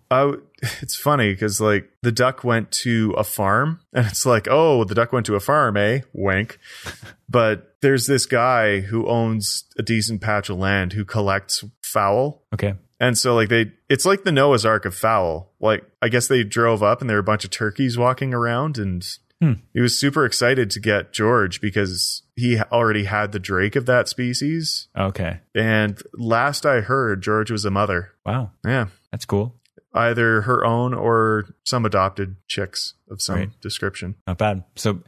It's 0.81 0.95
funny 0.95 1.34
because 1.34 1.59
like 1.59 1.89
the 2.03 2.11
duck 2.11 2.45
went 2.45 2.71
to 2.84 3.11
a 3.17 3.23
farm 3.25 3.79
and 3.93 4.05
it's 4.05 4.25
like, 4.25 4.47
oh, 4.49 4.86
the 4.86 4.95
duck 4.95 5.11
went 5.11 5.25
to 5.25 5.36
a 5.36 5.39
farm, 5.41 5.75
eh? 5.75 6.01
Wink. 6.13 6.57
but 7.29 7.75
there's 7.81 8.05
this 8.05 8.25
guy 8.25 8.79
who 8.81 9.07
owns 9.07 9.65
a 9.77 9.84
decent 9.84 10.21
patch 10.21 10.49
of 10.49 10.57
land 10.57 10.93
who 10.93 11.03
collects 11.03 11.65
fowl. 11.81 12.43
Okay. 12.53 12.75
And 12.99 13.17
so 13.17 13.36
like 13.36 13.49
they, 13.49 13.71
it's 13.89 14.05
like 14.05 14.23
the 14.23 14.31
Noah's 14.31 14.65
Ark 14.65 14.86
of 14.86 14.95
fowl. 14.95 15.51
Like 15.59 15.84
I 16.01 16.07
guess 16.07 16.27
they 16.27 16.43
drove 16.45 16.81
up 16.81 17.01
and 17.01 17.09
there 17.09 17.17
were 17.17 17.21
a 17.21 17.23
bunch 17.23 17.43
of 17.43 17.49
turkeys 17.49 17.97
walking 17.97 18.34
around 18.34 18.77
and 18.77 19.05
Hmm. 19.43 19.53
he 19.73 19.81
was 19.81 19.99
super 19.99 20.25
excited 20.25 20.69
to 20.71 20.79
get 20.79 21.11
George 21.11 21.59
because 21.59 22.23
he 22.37 22.59
already 22.59 23.03
had 23.03 23.33
the 23.33 23.39
drake 23.39 23.75
of 23.75 23.85
that 23.87 24.07
species. 24.07 24.87
Okay. 24.97 25.41
And 25.53 26.01
last 26.13 26.65
I 26.65 26.79
heard, 26.79 27.21
George 27.21 27.51
was 27.51 27.65
a 27.65 27.69
mother. 27.69 28.11
Wow. 28.25 28.51
Yeah. 28.65 28.87
That's 29.11 29.25
cool. 29.25 29.55
Either 29.93 30.43
her 30.43 30.63
own 30.65 30.93
or 30.93 31.45
some 31.65 31.85
adopted 31.85 32.37
chicks 32.47 32.93
of 33.11 33.21
some 33.21 33.53
description. 33.59 34.15
Not 34.25 34.37
bad. 34.37 34.63
So 34.75 35.01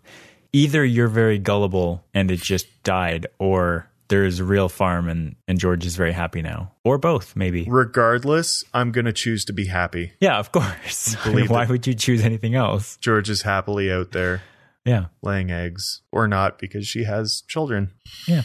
either 0.51 0.83
you're 0.83 1.07
very 1.07 1.39
gullible 1.39 2.05
and 2.13 2.29
it 2.29 2.41
just 2.41 2.67
died, 2.83 3.27
or 3.39 3.89
there's 4.07 4.39
a 4.39 4.43
real 4.43 4.69
farm 4.69 5.09
and, 5.09 5.35
and 5.47 5.57
George 5.59 5.85
is 5.85 5.95
very 5.95 6.11
happy 6.11 6.41
now, 6.41 6.71
or 6.83 6.97
both, 6.97 7.35
maybe. 7.35 7.65
Regardless, 7.67 8.63
I'm 8.73 8.91
going 8.91 9.05
to 9.05 9.13
choose 9.13 9.45
to 9.45 9.53
be 9.53 9.65
happy. 9.65 10.13
Yeah, 10.19 10.37
of 10.37 10.51
course. 10.51 11.15
Believe 11.23 11.49
Why 11.49 11.65
would 11.65 11.87
you 11.87 11.93
choose 11.95 12.23
anything 12.23 12.55
else? 12.55 12.97
George 12.97 13.29
is 13.29 13.41
happily 13.41 13.91
out 13.91 14.11
there 14.11 14.41
Yeah. 14.85 15.05
laying 15.21 15.49
eggs 15.51 16.01
or 16.11 16.27
not 16.27 16.59
because 16.59 16.85
she 16.87 17.03
has 17.05 17.41
children. 17.47 17.91
Yeah. 18.27 18.43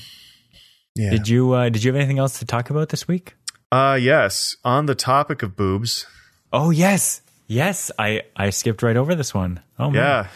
Yeah. 0.97 1.11
Did 1.11 1.29
you 1.29 1.53
uh, 1.53 1.69
did 1.69 1.85
you 1.85 1.93
have 1.93 1.97
anything 1.97 2.19
else 2.19 2.39
to 2.41 2.45
talk 2.47 2.71
about 2.71 2.89
this 2.89 3.07
week? 3.07 3.35
uh 3.73 3.97
yes, 4.01 4.57
on 4.65 4.87
the 4.87 4.97
topic 4.97 5.43
of 5.45 5.55
boobs. 5.57 6.05
Oh 6.53 6.71
yes, 6.71 7.23
yes. 7.47 7.91
I 7.99 8.23
I 8.35 8.51
skipped 8.51 8.83
right 8.83 8.97
over 8.97 9.15
this 9.15 9.33
one. 9.33 9.61
Oh 9.79 9.91
man. 9.91 9.95
Yeah. 9.95 10.27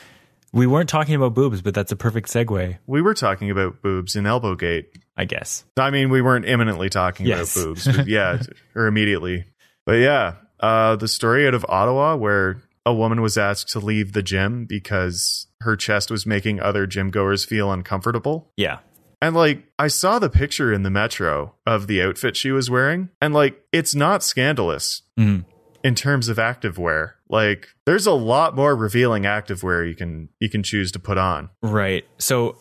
We 0.55 0.67
weren't 0.67 0.89
talking 0.89 1.15
about 1.15 1.35
boobs, 1.35 1.61
but 1.63 1.75
that's 1.75 1.93
a 1.93 1.97
perfect 1.97 2.29
segue, 2.29 2.79
We 2.87 3.03
were 3.03 3.15
talking 3.15 3.51
about 3.51 3.83
boobs 3.83 4.17
in 4.17 4.25
Elbowgate. 4.25 4.87
I 5.17 5.25
guess. 5.27 5.65
I 5.77 5.91
mean, 5.91 6.11
we 6.11 6.23
weren't 6.23 6.45
imminently 6.47 6.89
talking 6.89 7.27
Yes. 7.27 7.55
about 7.57 7.65
boobs, 7.67 7.87
but 7.97 8.07
yeah, 8.09 8.43
or 8.75 8.87
immediately. 8.87 9.45
But 9.87 9.99
yeah, 9.99 10.35
uh, 10.61 10.97
the 10.97 11.07
story 11.09 11.47
out 11.47 11.55
of 11.55 11.65
Ottawa 11.69 12.17
where 12.17 12.63
a 12.87 12.93
woman 12.93 13.21
was 13.23 13.39
asked 13.39 13.69
to 13.71 13.79
leave 13.81 14.13
the 14.13 14.23
gym 14.23 14.65
because 14.67 15.47
her 15.61 15.77
chest 15.77 16.11
was 16.11 16.27
making 16.27 16.61
other 16.61 16.87
gym 16.87 17.11
goers 17.11 17.45
feel 17.45 17.71
uncomfortable. 17.73 18.51
Yeah. 18.57 18.79
And 19.23 19.35
like, 19.35 19.63
I 19.79 19.87
saw 19.89 20.19
the 20.19 20.29
picture 20.29 20.73
in 20.73 20.83
the 20.83 20.91
metro 20.91 21.55
of 21.67 21.87
the 21.87 22.03
outfit 22.03 22.37
she 22.37 22.51
was 22.51 22.69
wearing, 22.69 23.09
and 23.23 23.33
like, 23.33 23.63
it's 23.73 23.95
not 23.95 24.23
scandalous 24.23 25.03
Mhm. 25.19 25.45
in 25.83 25.95
terms 25.95 26.29
of 26.29 26.37
activewear. 26.37 27.13
Like, 27.29 27.69
there's 27.87 28.07
a 28.07 28.13
lot 28.13 28.55
more 28.55 28.77
revealing 28.77 29.23
activewear 29.23 29.89
you 29.89 29.95
can 29.95 30.29
you 30.41 30.51
can 30.51 30.63
choose 30.63 30.93
to 30.93 30.99
put 30.99 31.19
on. 31.19 31.51
Right. 31.63 32.05
So 32.19 32.57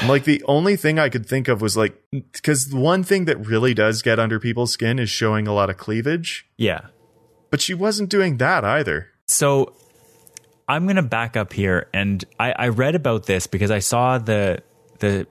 Like 0.06 0.24
the 0.24 0.42
only 0.44 0.76
thing 0.76 0.98
I 0.98 1.08
could 1.08 1.26
think 1.26 1.48
of 1.48 1.60
was 1.60 1.76
like 1.76 2.00
because 2.32 2.72
one 2.72 3.02
thing 3.02 3.24
that 3.26 3.46
really 3.46 3.74
does 3.74 4.02
get 4.02 4.18
under 4.18 4.38
people's 4.40 4.72
skin 4.72 4.98
is 4.98 5.10
showing 5.10 5.46
a 5.46 5.52
lot 5.52 5.70
of 5.70 5.76
cleavage, 5.76 6.46
yeah. 6.56 6.86
but 7.50 7.60
she 7.60 7.74
wasn't 7.74 8.08
doing 8.08 8.38
that 8.38 8.64
either. 8.64 9.08
So 9.26 9.74
I'm 10.68 10.86
gonna 10.86 11.02
back 11.02 11.36
up 11.36 11.52
here, 11.52 11.88
and 11.92 12.24
I, 12.38 12.52
I 12.52 12.68
read 12.68 12.94
about 12.94 13.26
this 13.26 13.46
because 13.46 13.70
I 13.70 13.80
saw 13.80 14.18
the 14.18 14.62
the 15.00 15.26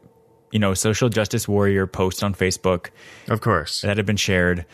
you 0.51 0.59
know 0.59 0.73
social 0.73 1.09
justice 1.09 1.47
warrior 1.47 1.87
post 1.87 2.23
on 2.23 2.33
Facebook 2.35 2.89
Of 3.29 3.41
course. 3.41 3.81
that 3.81 3.97
had 3.97 4.05
been 4.05 4.17
shared. 4.17 4.65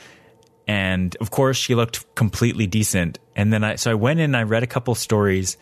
And 0.67 1.15
of 1.21 1.31
course, 1.31 1.57
she 1.57 1.75
looked 1.75 2.13
completely 2.15 2.67
decent. 2.67 3.19
And 3.35 3.53
then 3.53 3.63
I, 3.63 3.75
so 3.75 3.91
I 3.91 3.93
went 3.93 4.19
in 4.19 4.25
and 4.25 4.37
I 4.37 4.43
read 4.43 4.63
a 4.63 4.67
couple 4.67 4.93
stories, 4.95 5.57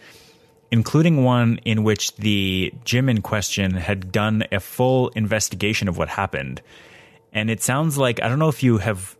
including 0.72 1.24
one 1.24 1.60
in 1.64 1.84
which 1.84 2.16
the 2.16 2.74
gym 2.84 3.08
in 3.08 3.22
question 3.22 3.72
had 3.72 4.12
done 4.12 4.44
a 4.52 4.60
full 4.60 5.10
investigation 5.10 5.88
of 5.88 5.98
what 5.98 6.10
happened. 6.10 6.62
And 7.32 7.52
it 7.52 7.62
sounds 7.62 7.98
like, 7.98 8.22
I 8.22 8.30
don't 8.30 8.40
know 8.40 8.50
if 8.50 8.64
you 8.64 8.80
have, 8.80 9.16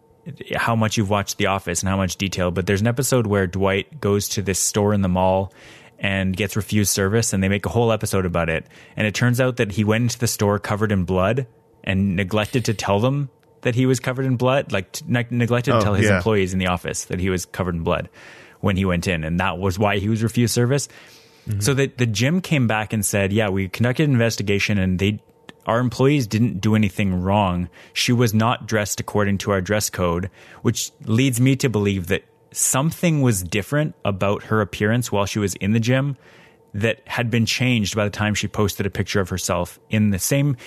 how 0.56 0.76
much 0.76 0.98
you've 0.98 1.10
watched 1.10 1.38
The 1.38 1.48
Office 1.48 1.82
and 1.82 1.90
how 1.90 1.98
much 1.98 2.16
detail, 2.16 2.50
but 2.50 2.66
there's 2.66 2.82
an 2.82 2.88
episode 2.88 3.28
where 3.28 3.46
Dwight 3.46 4.02
goes 4.02 4.28
to 4.30 4.42
this 4.42 4.58
store 4.58 4.94
in 4.94 5.02
the 5.02 5.10
mall 5.10 5.54
and 6.00 6.36
gets 6.36 6.56
refused 6.56 6.92
service 6.92 7.32
and 7.32 7.44
they 7.44 7.50
make 7.50 7.66
a 7.66 7.70
whole 7.70 7.92
episode 7.92 8.26
about 8.26 8.50
it. 8.50 8.66
And 8.98 9.06
it 9.06 9.14
turns 9.14 9.40
out 9.40 9.58
that 9.58 9.74
he 9.74 9.84
went 9.84 10.04
into 10.04 10.18
the 10.18 10.28
store 10.28 10.58
covered 10.58 10.92
in 10.92 11.04
blood 11.04 11.46
and 11.84 12.16
neglected 12.16 12.66
to 12.66 12.74
tell 12.74 13.00
them 13.00 13.30
that 13.66 13.74
he 13.74 13.88
was 13.88 14.00
covered 14.00 14.26
in 14.26 14.38
blood, 14.38 14.72
like 14.72 15.06
neg- 15.08 15.32
neglected 15.32 15.72
oh, 15.72 15.80
to 15.80 15.82
Oh, 15.82 15.84
tell 15.84 15.94
his 15.96 16.06
yeah. 16.08 16.18
employees 16.18 16.54
in 16.54 16.60
the 16.60 16.68
office 16.68 17.06
that 17.06 17.20
he 17.20 17.32
was 17.32 17.46
covered 17.46 17.74
in 17.74 17.82
blood 17.82 18.10
when 18.62 18.78
he 18.78 18.86
went 18.86 19.08
in. 19.08 19.24
And 19.24 19.40
that 19.40 19.58
was 19.58 19.80
why 19.80 19.98
he 19.98 20.08
was 20.08 20.22
refused 20.22 20.54
service. 20.54 20.88
Mm-hmm. 21.48 21.60
So 21.62 21.74
the, 21.74 21.88
the 21.88 22.06
gym 22.06 22.42
came 22.42 22.68
back 22.68 22.94
and 22.94 23.04
said, 23.04 23.34
yeah, 23.34 23.50
we 23.50 23.68
conducted 23.68 24.04
an 24.08 24.12
investigation 24.14 24.78
and 24.78 25.00
they, 25.00 25.20
our 25.66 25.80
employees 25.80 26.28
didn't 26.28 26.62
do 26.62 26.76
anything 26.76 27.22
wrong. 27.22 27.68
She 27.94 28.14
was 28.14 28.34
not 28.36 28.68
dressed 28.68 29.00
according 29.00 29.40
to 29.40 29.52
our 29.52 29.62
dress 29.62 29.90
code, 29.90 30.30
which 30.62 30.92
leads 31.06 31.42
me 31.42 31.56
to 31.58 31.68
believe 31.70 32.08
that 32.08 32.24
something 32.52 33.22
was 33.22 33.42
different 33.42 33.96
about 34.06 34.44
her 34.44 34.62
appearance 34.62 35.12
while 35.12 35.26
she 35.26 35.40
was 35.40 35.56
in 35.56 35.74
the 35.74 35.80
gym 35.80 36.18
that 36.76 37.02
had 37.08 37.32
been 37.32 37.46
changed 37.46 37.96
by 37.96 38.04
the 38.04 38.12
time 38.12 38.36
she 38.36 38.48
posted 38.48 38.86
a 38.86 38.90
picture 38.90 39.20
of 39.22 39.30
herself 39.30 39.80
in 39.90 40.10
the 40.12 40.20
same 40.20 40.58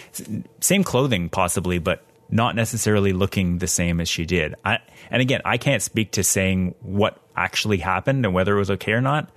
same 0.60 0.82
clothing 0.82 1.28
possibly 1.28 1.78
but 1.78 2.02
not 2.30 2.54
necessarily 2.54 3.12
looking 3.12 3.58
the 3.58 3.66
same 3.66 4.00
as 4.00 4.08
she 4.08 4.26
did. 4.26 4.54
I, 4.64 4.78
and 5.10 5.22
again, 5.22 5.40
I 5.44 5.56
can't 5.58 5.82
speak 5.82 6.12
to 6.12 6.22
saying 6.24 6.74
what 6.80 7.18
actually 7.36 7.78
happened 7.78 8.24
and 8.24 8.34
whether 8.34 8.54
it 8.54 8.58
was 8.58 8.70
okay 8.72 8.92
or 8.92 9.00
not, 9.00 9.30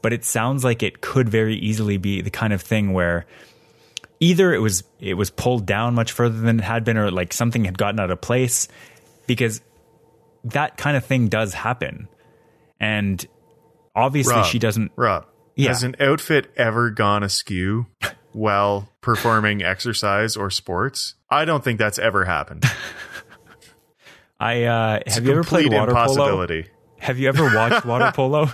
but 0.00 0.12
it 0.12 0.24
sounds 0.24 0.64
like 0.64 0.82
it 0.82 1.00
could 1.00 1.28
very 1.28 1.54
easily 1.56 1.96
be 1.98 2.20
the 2.20 2.30
kind 2.30 2.52
of 2.52 2.60
thing 2.60 2.92
where 2.92 3.26
either 4.18 4.52
it 4.52 4.58
was 4.58 4.82
it 5.00 5.14
was 5.14 5.30
pulled 5.30 5.66
down 5.66 5.94
much 5.94 6.12
further 6.12 6.38
than 6.40 6.58
it 6.60 6.62
had 6.62 6.84
been 6.84 6.96
or 6.96 7.10
like 7.10 7.32
something 7.32 7.64
had 7.64 7.78
gotten 7.78 8.00
out 8.00 8.10
of 8.10 8.20
place 8.20 8.68
because 9.26 9.60
that 10.44 10.76
kind 10.76 10.96
of 10.96 11.04
thing 11.04 11.28
does 11.28 11.54
happen. 11.54 12.08
And 12.80 13.24
obviously 13.94 14.34
Rob, 14.34 14.46
she 14.46 14.58
doesn't 14.58 14.90
Rob, 14.96 15.26
Yeah. 15.54 15.68
has 15.68 15.84
an 15.84 15.94
outfit 16.00 16.50
ever 16.56 16.90
gone 16.90 17.22
askew 17.22 17.86
while 18.32 18.88
performing 19.00 19.62
exercise 19.62 20.36
or 20.36 20.50
sports? 20.50 21.14
I 21.30 21.44
don't 21.44 21.62
think 21.64 21.78
that's 21.78 21.98
ever 21.98 22.24
happened. 22.24 22.64
I 24.40 24.64
uh 24.64 25.00
It's 25.06 25.14
have 25.14 25.24
you 25.24 25.32
ever 25.32 25.44
played 25.44 25.72
water 25.72 25.92
polo? 25.94 26.46
Have 26.98 27.18
you 27.18 27.28
ever 27.28 27.44
watched 27.44 27.84
water 27.86 28.10
polo? 28.14 28.50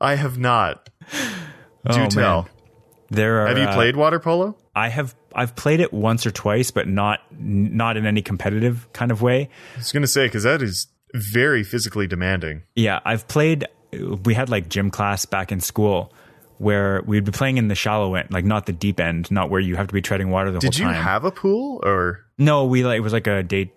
I 0.00 0.14
have 0.14 0.38
not. 0.38 0.88
Do 1.10 1.20
Oh, 1.86 2.08
tell. 2.08 2.42
man. 2.42 2.50
There 3.10 3.42
are 3.42 3.48
Have 3.48 3.58
you 3.58 3.64
uh, 3.64 3.74
played 3.74 3.96
water 3.96 4.18
polo? 4.18 4.56
I 4.74 4.88
have 4.88 5.14
I've 5.34 5.54
played 5.56 5.80
it 5.80 5.92
once 5.92 6.26
or 6.26 6.30
twice, 6.30 6.70
but 6.70 6.88
not 6.88 7.20
not 7.38 7.96
in 7.96 8.06
any 8.06 8.22
competitive 8.22 8.88
kind 8.92 9.10
of 9.10 9.20
way. 9.22 9.48
I 9.74 9.78
was 9.78 9.92
going 9.92 10.02
to 10.02 10.06
say 10.08 10.26
because 10.26 10.44
that 10.44 10.62
is 10.62 10.86
very 11.12 11.62
physically 11.62 12.06
demanding. 12.06 12.62
Yeah, 12.74 13.00
I've 13.04 13.28
played. 13.28 13.66
We 14.24 14.34
had 14.34 14.48
like 14.48 14.68
gym 14.68 14.90
class 14.90 15.26
back 15.26 15.52
in 15.52 15.60
school 15.60 16.12
where 16.58 17.02
we'd 17.06 17.24
be 17.24 17.32
playing 17.32 17.58
in 17.58 17.68
the 17.68 17.74
shallow 17.74 18.14
end, 18.14 18.30
like 18.30 18.44
not 18.44 18.66
the 18.66 18.72
deep 18.72 19.00
end, 19.00 19.30
not 19.30 19.50
where 19.50 19.60
you 19.60 19.76
have 19.76 19.88
to 19.88 19.94
be 19.94 20.00
treading 20.02 20.30
water 20.30 20.50
the 20.50 20.58
Did 20.60 20.74
whole 20.76 20.86
you 20.88 20.92
have 20.94 21.24
a 21.24 21.30
pool 21.30 21.80
or? 21.84 22.24
no, 22.38 22.64
we 22.64 22.84
like 22.84 22.96
it 22.98 23.00
was 23.00 23.12
like 23.12 23.26
a 23.26 23.42
day 23.42 23.72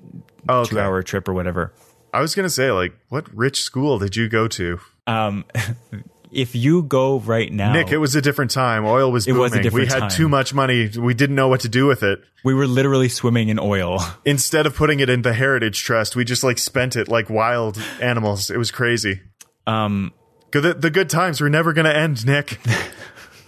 Oh, 0.49 0.63
two 0.63 0.77
okay. 0.77 0.85
hour 0.85 1.03
trip 1.03 1.27
or 1.27 1.33
whatever. 1.33 1.73
I 2.13 2.21
was 2.21 2.33
gonna 2.35 2.49
say, 2.49 2.71
like, 2.71 2.93
what 3.09 3.27
rich 3.35 3.61
school 3.61 3.99
did 3.99 4.15
you 4.15 4.29
go 4.29 4.47
to, 4.47 4.79
Um, 5.05 5.43
if 6.31 6.55
you 6.55 6.83
go 6.83 7.19
right 7.19 7.51
now, 7.51 7.73
Nick? 7.73 7.91
It 7.91 7.97
was 7.97 8.15
a 8.15 8.21
different 8.21 8.51
time. 8.51 8.85
Oil 8.85 9.11
was 9.11 9.27
It 9.27 9.31
booming. 9.31 9.41
was 9.41 9.53
a 9.53 9.61
different 9.61 9.87
we 9.87 9.93
had 9.93 9.99
time. 9.99 10.09
too 10.09 10.29
much 10.29 10.53
money. 10.53 10.89
We 10.97 11.13
didn't 11.13 11.35
know 11.35 11.47
what 11.47 11.61
to 11.61 11.69
do 11.69 11.85
with 11.85 12.03
it. 12.03 12.21
we 12.43 12.53
were 12.53 12.67
literally 12.67 13.09
swimming 13.09 13.49
in 13.49 13.59
oil. 13.59 13.99
Instead 14.25 14.65
of 14.65 14.75
putting 14.75 14.99
it 15.01 15.09
in 15.09 15.21
the 15.21 15.33
Heritage 15.33 15.83
Trust, 15.83 16.15
we 16.15 16.23
just 16.23 16.43
like 16.43 16.57
spent 16.59 16.95
it 16.95 17.07
like 17.09 17.29
wild 17.29 17.77
animals. 18.01 18.49
It 18.49 18.57
was 18.57 18.71
crazy. 18.71 19.19
Um, 19.65 20.13
The, 20.51 20.73
the 20.73 20.89
good 20.89 21.09
times 21.09 21.41
were 21.41 21.49
never 21.49 21.73
gonna 21.73 21.89
end, 21.89 22.25
Nick. 22.25 22.59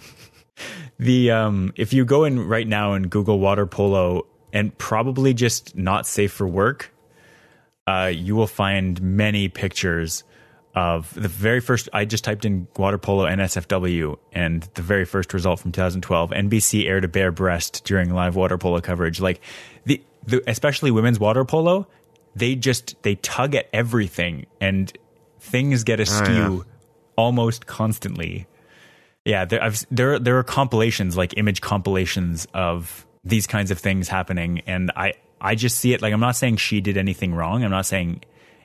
the 0.98 1.30
um, 1.30 1.72
if 1.76 1.92
you 1.92 2.04
go 2.04 2.24
in 2.24 2.46
right 2.46 2.66
now 2.66 2.92
and 2.92 3.08
Google 3.08 3.38
water 3.38 3.66
polo 3.66 4.26
and 4.52 4.76
probably 4.76 5.32
just 5.32 5.76
not 5.76 6.06
safe 6.06 6.32
for 6.32 6.46
work, 6.46 6.92
uh, 7.86 8.10
you 8.12 8.36
will 8.36 8.46
find 8.46 9.00
many 9.00 9.48
pictures 9.48 10.24
of 10.74 11.12
the 11.14 11.28
very 11.28 11.60
first. 11.60 11.88
I 11.92 12.04
just 12.04 12.22
typed 12.22 12.44
in 12.44 12.68
water 12.76 12.98
polo 12.98 13.24
NSFW, 13.24 14.18
and 14.32 14.62
the 14.74 14.82
very 14.82 15.04
first 15.04 15.32
result 15.32 15.60
from 15.60 15.72
2012: 15.72 16.30
NBC 16.30 16.86
aired 16.86 17.04
a 17.04 17.08
bare 17.08 17.32
breast 17.32 17.84
during 17.84 18.14
live 18.14 18.36
water 18.36 18.58
polo 18.58 18.80
coverage. 18.80 19.20
Like 19.20 19.40
the, 19.84 20.02
the 20.26 20.42
especially 20.46 20.90
women's 20.90 21.18
water 21.18 21.44
polo, 21.44 21.88
they 22.36 22.54
just 22.54 23.02
they 23.02 23.16
tug 23.16 23.54
at 23.54 23.68
everything, 23.72 24.46
and 24.60 24.92
things 25.40 25.82
get 25.82 25.98
askew 25.98 26.64
almost 27.20 27.66
constantly. 27.66 28.46
Yeah, 29.26 29.44
there, 29.44 29.62
I've, 29.62 29.84
there 29.90 30.18
there 30.18 30.38
are 30.38 30.42
compilations 30.42 31.18
like 31.18 31.36
image 31.36 31.60
compilations 31.60 32.46
of 32.54 33.06
these 33.22 33.46
kinds 33.46 33.70
of 33.70 33.78
things 33.78 34.08
happening, 34.08 34.62
and 34.66 34.90
I 34.96 35.12
I 35.38 35.54
just 35.54 35.78
see 35.78 35.92
it 35.92 36.00
like 36.00 36.14
I'm 36.14 36.20
not 36.20 36.36
saying 36.36 36.56
she 36.56 36.80
did 36.80 36.96
anything 36.96 37.34
wrong. 37.34 37.62
I'm 37.62 37.70
not 37.70 37.84
saying 37.84 38.22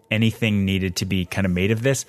anything 0.10 0.64
needed 0.64 0.96
to 0.98 1.06
be 1.06 1.26
kind 1.26 1.46
of 1.46 1.52
made 1.52 1.72
of 1.72 1.84
this, 1.84 2.06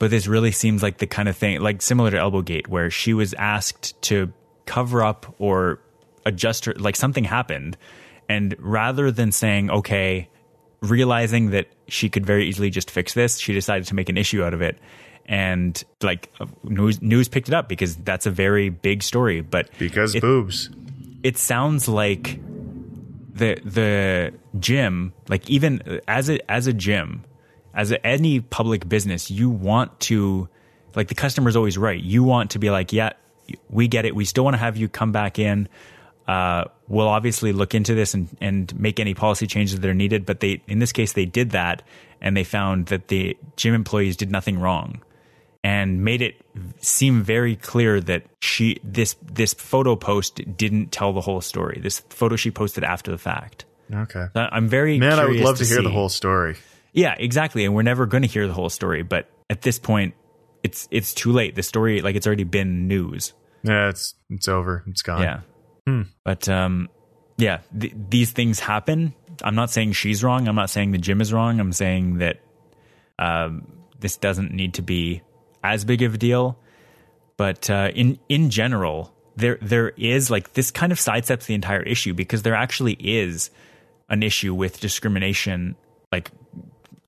but 0.00 0.10
this 0.10 0.26
really 0.26 0.50
seems 0.50 0.82
like 0.82 0.98
the 0.98 1.06
kind 1.06 1.28
of 1.28 1.36
thing 1.36 1.60
like 1.60 1.80
similar 1.80 2.10
to 2.10 2.16
Elbowgate, 2.16 2.66
where 2.66 2.90
she 2.90 3.14
was 3.14 3.32
asked 3.34 4.00
to 4.02 4.32
cover 4.66 5.04
up 5.04 5.32
or 5.38 5.78
adjust 6.26 6.64
her 6.64 6.74
like 6.74 6.96
something 6.96 7.22
happened, 7.22 7.76
and 8.28 8.56
rather 8.58 9.12
than 9.12 9.30
saying 9.30 9.70
okay, 9.70 10.28
realizing 10.82 11.50
that 11.50 11.68
she 11.86 12.08
could 12.08 12.26
very 12.26 12.48
easily 12.48 12.70
just 12.70 12.90
fix 12.90 13.14
this, 13.14 13.38
she 13.38 13.52
decided 13.52 13.86
to 13.86 13.94
make 13.94 14.08
an 14.08 14.18
issue 14.18 14.42
out 14.42 14.54
of 14.54 14.60
it. 14.60 14.76
And 15.30 15.82
like 16.02 16.28
news, 16.64 17.00
news 17.00 17.28
picked 17.28 17.46
it 17.46 17.54
up 17.54 17.68
because 17.68 17.94
that's 17.94 18.26
a 18.26 18.32
very 18.32 18.68
big 18.68 19.04
story. 19.04 19.42
But 19.42 19.70
Because 19.78 20.16
it, 20.16 20.22
boobs. 20.22 20.70
it 21.22 21.38
sounds 21.38 21.88
like 21.88 22.40
the 23.32 23.60
the 23.64 24.34
gym, 24.58 25.12
like 25.28 25.48
even 25.48 26.00
as 26.08 26.28
a 26.28 26.50
as 26.50 26.66
a 26.66 26.72
gym, 26.72 27.24
as 27.72 27.92
a, 27.92 28.04
any 28.04 28.40
public 28.40 28.88
business, 28.88 29.30
you 29.30 29.48
want 29.48 30.00
to 30.00 30.48
like 30.96 31.06
the 31.06 31.14
customer's 31.14 31.54
always 31.54 31.78
right. 31.78 32.02
You 32.02 32.24
want 32.24 32.50
to 32.50 32.58
be 32.58 32.70
like, 32.70 32.92
yeah, 32.92 33.12
we 33.68 33.86
get 33.86 34.06
it. 34.06 34.16
We 34.16 34.24
still 34.24 34.42
want 34.42 34.54
to 34.54 34.58
have 34.58 34.76
you 34.76 34.88
come 34.88 35.12
back 35.12 35.38
in. 35.38 35.68
Uh, 36.26 36.64
we'll 36.88 37.08
obviously 37.08 37.52
look 37.52 37.74
into 37.74 37.94
this 37.94 38.14
and, 38.14 38.28
and 38.40 38.78
make 38.78 38.98
any 38.98 39.14
policy 39.14 39.46
changes 39.46 39.78
that 39.78 39.88
are 39.88 39.94
needed. 39.94 40.26
But 40.26 40.40
they, 40.40 40.60
in 40.66 40.80
this 40.80 40.90
case, 40.92 41.12
they 41.12 41.24
did 41.24 41.50
that, 41.52 41.82
and 42.20 42.36
they 42.36 42.44
found 42.44 42.86
that 42.86 43.08
the 43.08 43.36
gym 43.56 43.74
employees 43.74 44.16
did 44.16 44.30
nothing 44.30 44.58
wrong, 44.58 45.02
and 45.62 46.02
made 46.04 46.22
it 46.22 46.36
seem 46.78 47.22
very 47.22 47.56
clear 47.56 48.00
that 48.00 48.24
she 48.40 48.80
this 48.82 49.16
this 49.22 49.54
photo 49.54 49.96
post 49.96 50.40
didn't 50.56 50.90
tell 50.92 51.12
the 51.12 51.20
whole 51.20 51.40
story. 51.40 51.80
This 51.82 52.00
photo 52.10 52.36
she 52.36 52.50
posted 52.50 52.84
after 52.84 53.10
the 53.10 53.18
fact. 53.18 53.64
Okay. 53.92 54.26
I'm 54.34 54.68
very 54.68 54.98
Man, 54.98 55.18
I 55.18 55.26
would 55.26 55.36
love 55.40 55.58
to, 55.58 55.64
hear 55.64 55.82
the 55.82 55.90
whole 55.90 56.08
story. 56.08 56.56
yeah, 56.92 57.14
exactly. 57.18 57.64
And 57.64 57.74
we're 57.74 57.82
never 57.82 58.06
going 58.06 58.22
to 58.22 58.28
hear 58.28 58.46
the 58.46 58.52
whole 58.52 58.70
story. 58.70 59.02
But 59.02 59.28
at 59.50 59.62
this 59.62 59.78
point, 59.78 60.14
it's 60.62 60.86
it's 60.90 61.12
too 61.12 61.32
late. 61.32 61.54
The 61.56 61.62
story, 61.62 62.00
like 62.00 62.16
it's 62.16 62.26
already 62.26 62.44
been 62.44 62.86
news. 62.88 63.32
Yeah, 63.62 63.88
it's 63.88 64.14
it's 64.30 64.48
over. 64.48 64.84
It's 64.86 65.02
gone. 65.02 65.22
Yeah. 65.22 65.40
But 66.24 66.48
um, 66.48 66.88
yeah, 67.36 67.60
th- 67.78 67.94
these 68.10 68.30
things 68.30 68.60
happen. 68.60 69.12
I'm 69.42 69.56
not 69.56 69.70
saying 69.70 69.92
she's 69.92 70.22
wrong. 70.22 70.46
I'm 70.46 70.54
not 70.54 70.70
saying 70.70 70.92
the 70.92 70.98
gym 70.98 71.20
is 71.20 71.32
wrong. 71.32 71.58
I'm 71.58 71.72
saying 71.72 72.18
that 72.18 72.40
um, 73.18 73.66
this 73.98 74.16
doesn't 74.16 74.52
need 74.52 74.74
to 74.74 74.82
be 74.82 75.22
as 75.62 75.84
big 75.84 76.02
of 76.02 76.14
a 76.14 76.18
deal. 76.18 76.58
But 77.36 77.70
uh, 77.70 77.90
in 77.94 78.18
in 78.28 78.50
general, 78.50 79.14
there 79.36 79.58
there 79.62 79.90
is 79.90 80.30
like 80.30 80.52
this 80.52 80.70
kind 80.70 80.92
of 80.92 80.98
sidesteps 80.98 81.46
the 81.46 81.54
entire 81.54 81.82
issue 81.82 82.14
because 82.14 82.42
there 82.42 82.54
actually 82.54 82.94
is 82.94 83.50
an 84.08 84.22
issue 84.22 84.54
with 84.54 84.80
discrimination. 84.80 85.76
Like 86.12 86.30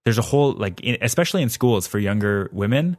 there's 0.05 0.19
a 0.19 0.23
whole 0.23 0.53
like 0.53 0.81
in, 0.81 0.97
especially 1.03 1.43
in 1.43 1.49
schools 1.49 1.87
for 1.87 1.99
younger 1.99 2.49
women, 2.53 2.97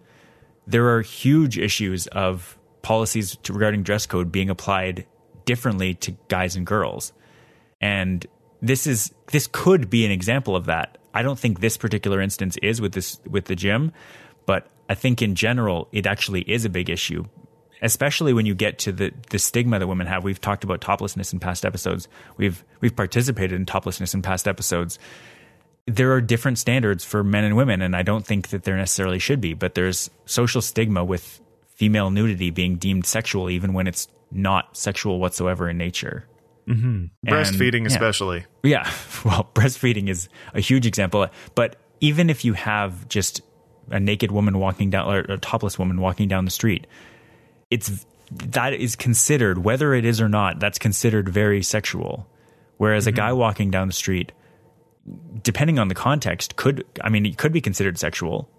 there 0.67 0.89
are 0.95 1.01
huge 1.01 1.57
issues 1.57 2.07
of 2.07 2.57
policies 2.81 3.37
regarding 3.49 3.83
dress 3.83 4.05
code 4.05 4.31
being 4.31 4.49
applied 4.49 5.05
differently 5.45 5.93
to 5.95 6.11
guys 6.27 6.55
and 6.55 6.65
girls. 6.65 7.13
And 7.81 8.25
this 8.61 8.87
is 8.87 9.13
this 9.31 9.47
could 9.51 9.89
be 9.89 10.05
an 10.05 10.11
example 10.11 10.55
of 10.55 10.65
that. 10.65 10.97
I 11.13 11.21
don't 11.21 11.37
think 11.37 11.59
this 11.59 11.77
particular 11.77 12.21
instance 12.21 12.57
is 12.61 12.79
with 12.79 12.93
this 12.93 13.19
with 13.27 13.45
the 13.45 13.55
gym, 13.55 13.91
but 14.45 14.67
I 14.93 14.95
think 14.95 15.23
in 15.23 15.33
general 15.33 15.87
it 15.91 16.05
actually 16.05 16.41
is 16.41 16.65
a 16.65 16.69
big 16.69 16.87
issue, 16.87 17.25
especially 17.81 18.31
when 18.31 18.45
you 18.45 18.53
get 18.53 18.77
to 18.85 18.91
the 18.91 19.11
the 19.31 19.39
stigma 19.39 19.79
that 19.79 19.87
women 19.87 20.05
have. 20.05 20.23
We've 20.23 20.39
talked 20.39 20.63
about 20.63 20.81
toplessness 20.81 21.33
in 21.33 21.39
past 21.39 21.65
episodes. 21.65 22.07
We've 22.37 22.63
we've 22.79 22.95
participated 22.95 23.53
in 23.53 23.65
toplessness 23.65 24.13
in 24.13 24.21
past 24.21 24.47
episodes. 24.47 24.99
There 25.87 26.11
are 26.11 26.21
different 26.21 26.59
standards 26.59 27.03
for 27.03 27.23
men 27.23 27.43
and 27.43 27.55
women, 27.55 27.81
and 27.81 27.95
I 27.95 28.03
don't 28.03 28.23
think 28.23 28.49
that 28.49 28.65
there 28.65 28.77
necessarily 28.77 29.17
should 29.17 29.41
be. 29.41 29.55
But 29.55 29.73
there's 29.73 30.11
social 30.27 30.61
stigma 30.61 31.03
with 31.03 31.41
female 31.69 32.11
nudity 32.11 32.51
being 32.51 32.75
deemed 32.75 33.07
sexual, 33.07 33.49
even 33.49 33.73
when 33.73 33.87
it's 33.87 34.07
not 34.31 34.77
sexual 34.77 35.19
whatsoever 35.19 35.67
in 35.67 35.79
nature. 35.79 36.27
Mm-hmm. 36.67 37.05
Breastfeeding, 37.27 37.81
yeah. 37.81 37.87
especially. 37.87 38.45
Yeah, 38.61 38.91
well, 39.25 39.49
breastfeeding 39.55 40.07
is 40.07 40.29
a 40.53 40.59
huge 40.59 40.85
example. 40.85 41.27
But 41.55 41.77
even 41.99 42.29
if 42.29 42.45
you 42.45 42.53
have 42.53 43.09
just 43.09 43.41
a 43.89 43.99
naked 43.99 44.31
woman 44.31 44.59
walking 44.59 44.89
down, 44.89 45.13
or 45.13 45.19
a 45.19 45.37
topless 45.37 45.77
woman 45.77 45.99
walking 45.99 46.27
down 46.27 46.45
the 46.45 46.51
street, 46.51 46.87
it's 47.69 48.05
that 48.31 48.73
is 48.73 48.95
considered, 48.95 49.59
whether 49.59 49.93
it 49.93 50.05
is 50.05 50.21
or 50.21 50.29
not, 50.29 50.59
that's 50.59 50.79
considered 50.79 51.29
very 51.29 51.61
sexual. 51.61 52.27
Whereas 52.77 53.07
a 53.07 53.11
mm-hmm. 53.11 53.17
guy 53.17 53.33
walking 53.33 53.71
down 53.71 53.87
the 53.87 53.93
street, 53.93 54.31
depending 55.41 55.79
on 55.79 55.87
the 55.87 55.95
context, 55.95 56.55
could 56.55 56.85
I 57.03 57.09
mean, 57.09 57.25
it 57.25 57.37
could 57.37 57.51
be 57.51 57.61
considered 57.61 57.97
sexual, 57.97 58.49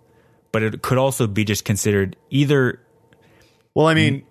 but 0.53 0.63
it 0.63 0.83
could 0.83 0.99
also 0.99 1.27
be 1.27 1.45
just 1.45 1.65
considered 1.65 2.17
either. 2.31 2.81
Well, 3.75 3.87
I 3.87 3.95
mean, 3.95 4.25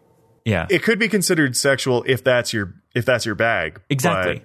Yeah, 0.46 0.68
it 0.70 0.84
could 0.84 1.00
be 1.00 1.10
considered 1.10 1.56
sexual 1.58 2.04
if 2.08 2.24
that's 2.24 2.54
your 2.54 2.74
if 2.96 3.06
that's 3.06 3.26
your 3.26 3.36
bag. 3.36 3.82
exactly. 3.90 4.44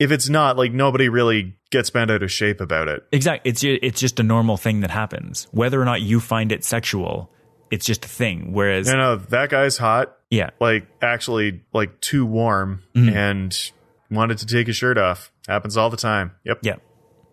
If 0.00 0.10
it's 0.10 0.28
not, 0.28 0.56
like 0.56 0.72
nobody 0.72 1.08
really 1.08 1.54
gets 1.70 1.90
bent 1.90 2.10
out 2.10 2.22
of 2.24 2.32
shape 2.32 2.60
about 2.60 2.88
it. 2.88 3.04
Exactly. 3.12 3.48
It's 3.50 3.62
it's 3.62 4.00
just 4.00 4.18
a 4.18 4.22
normal 4.24 4.56
thing 4.56 4.80
that 4.80 4.90
happens. 4.90 5.46
Whether 5.52 5.80
or 5.80 5.84
not 5.84 6.00
you 6.00 6.18
find 6.18 6.50
it 6.50 6.64
sexual, 6.64 7.30
it's 7.70 7.86
just 7.86 8.04
a 8.04 8.08
thing. 8.08 8.52
Whereas, 8.52 8.88
You 8.88 8.96
know, 8.96 9.16
that 9.16 9.50
guy's 9.50 9.76
hot, 9.76 10.16
yeah, 10.30 10.50
like 10.58 10.86
actually 11.02 11.60
like 11.72 12.00
too 12.00 12.24
warm 12.26 12.82
Mm-hmm. 12.96 13.14
and 13.16 13.70
wanted 14.10 14.38
to 14.38 14.46
take 14.46 14.66
his 14.66 14.74
shirt 14.76 14.98
off. 14.98 15.30
Happens 15.46 15.76
all 15.76 15.90
the 15.90 15.96
time. 15.96 16.32
Yep. 16.44 16.60
Yep. 16.62 16.82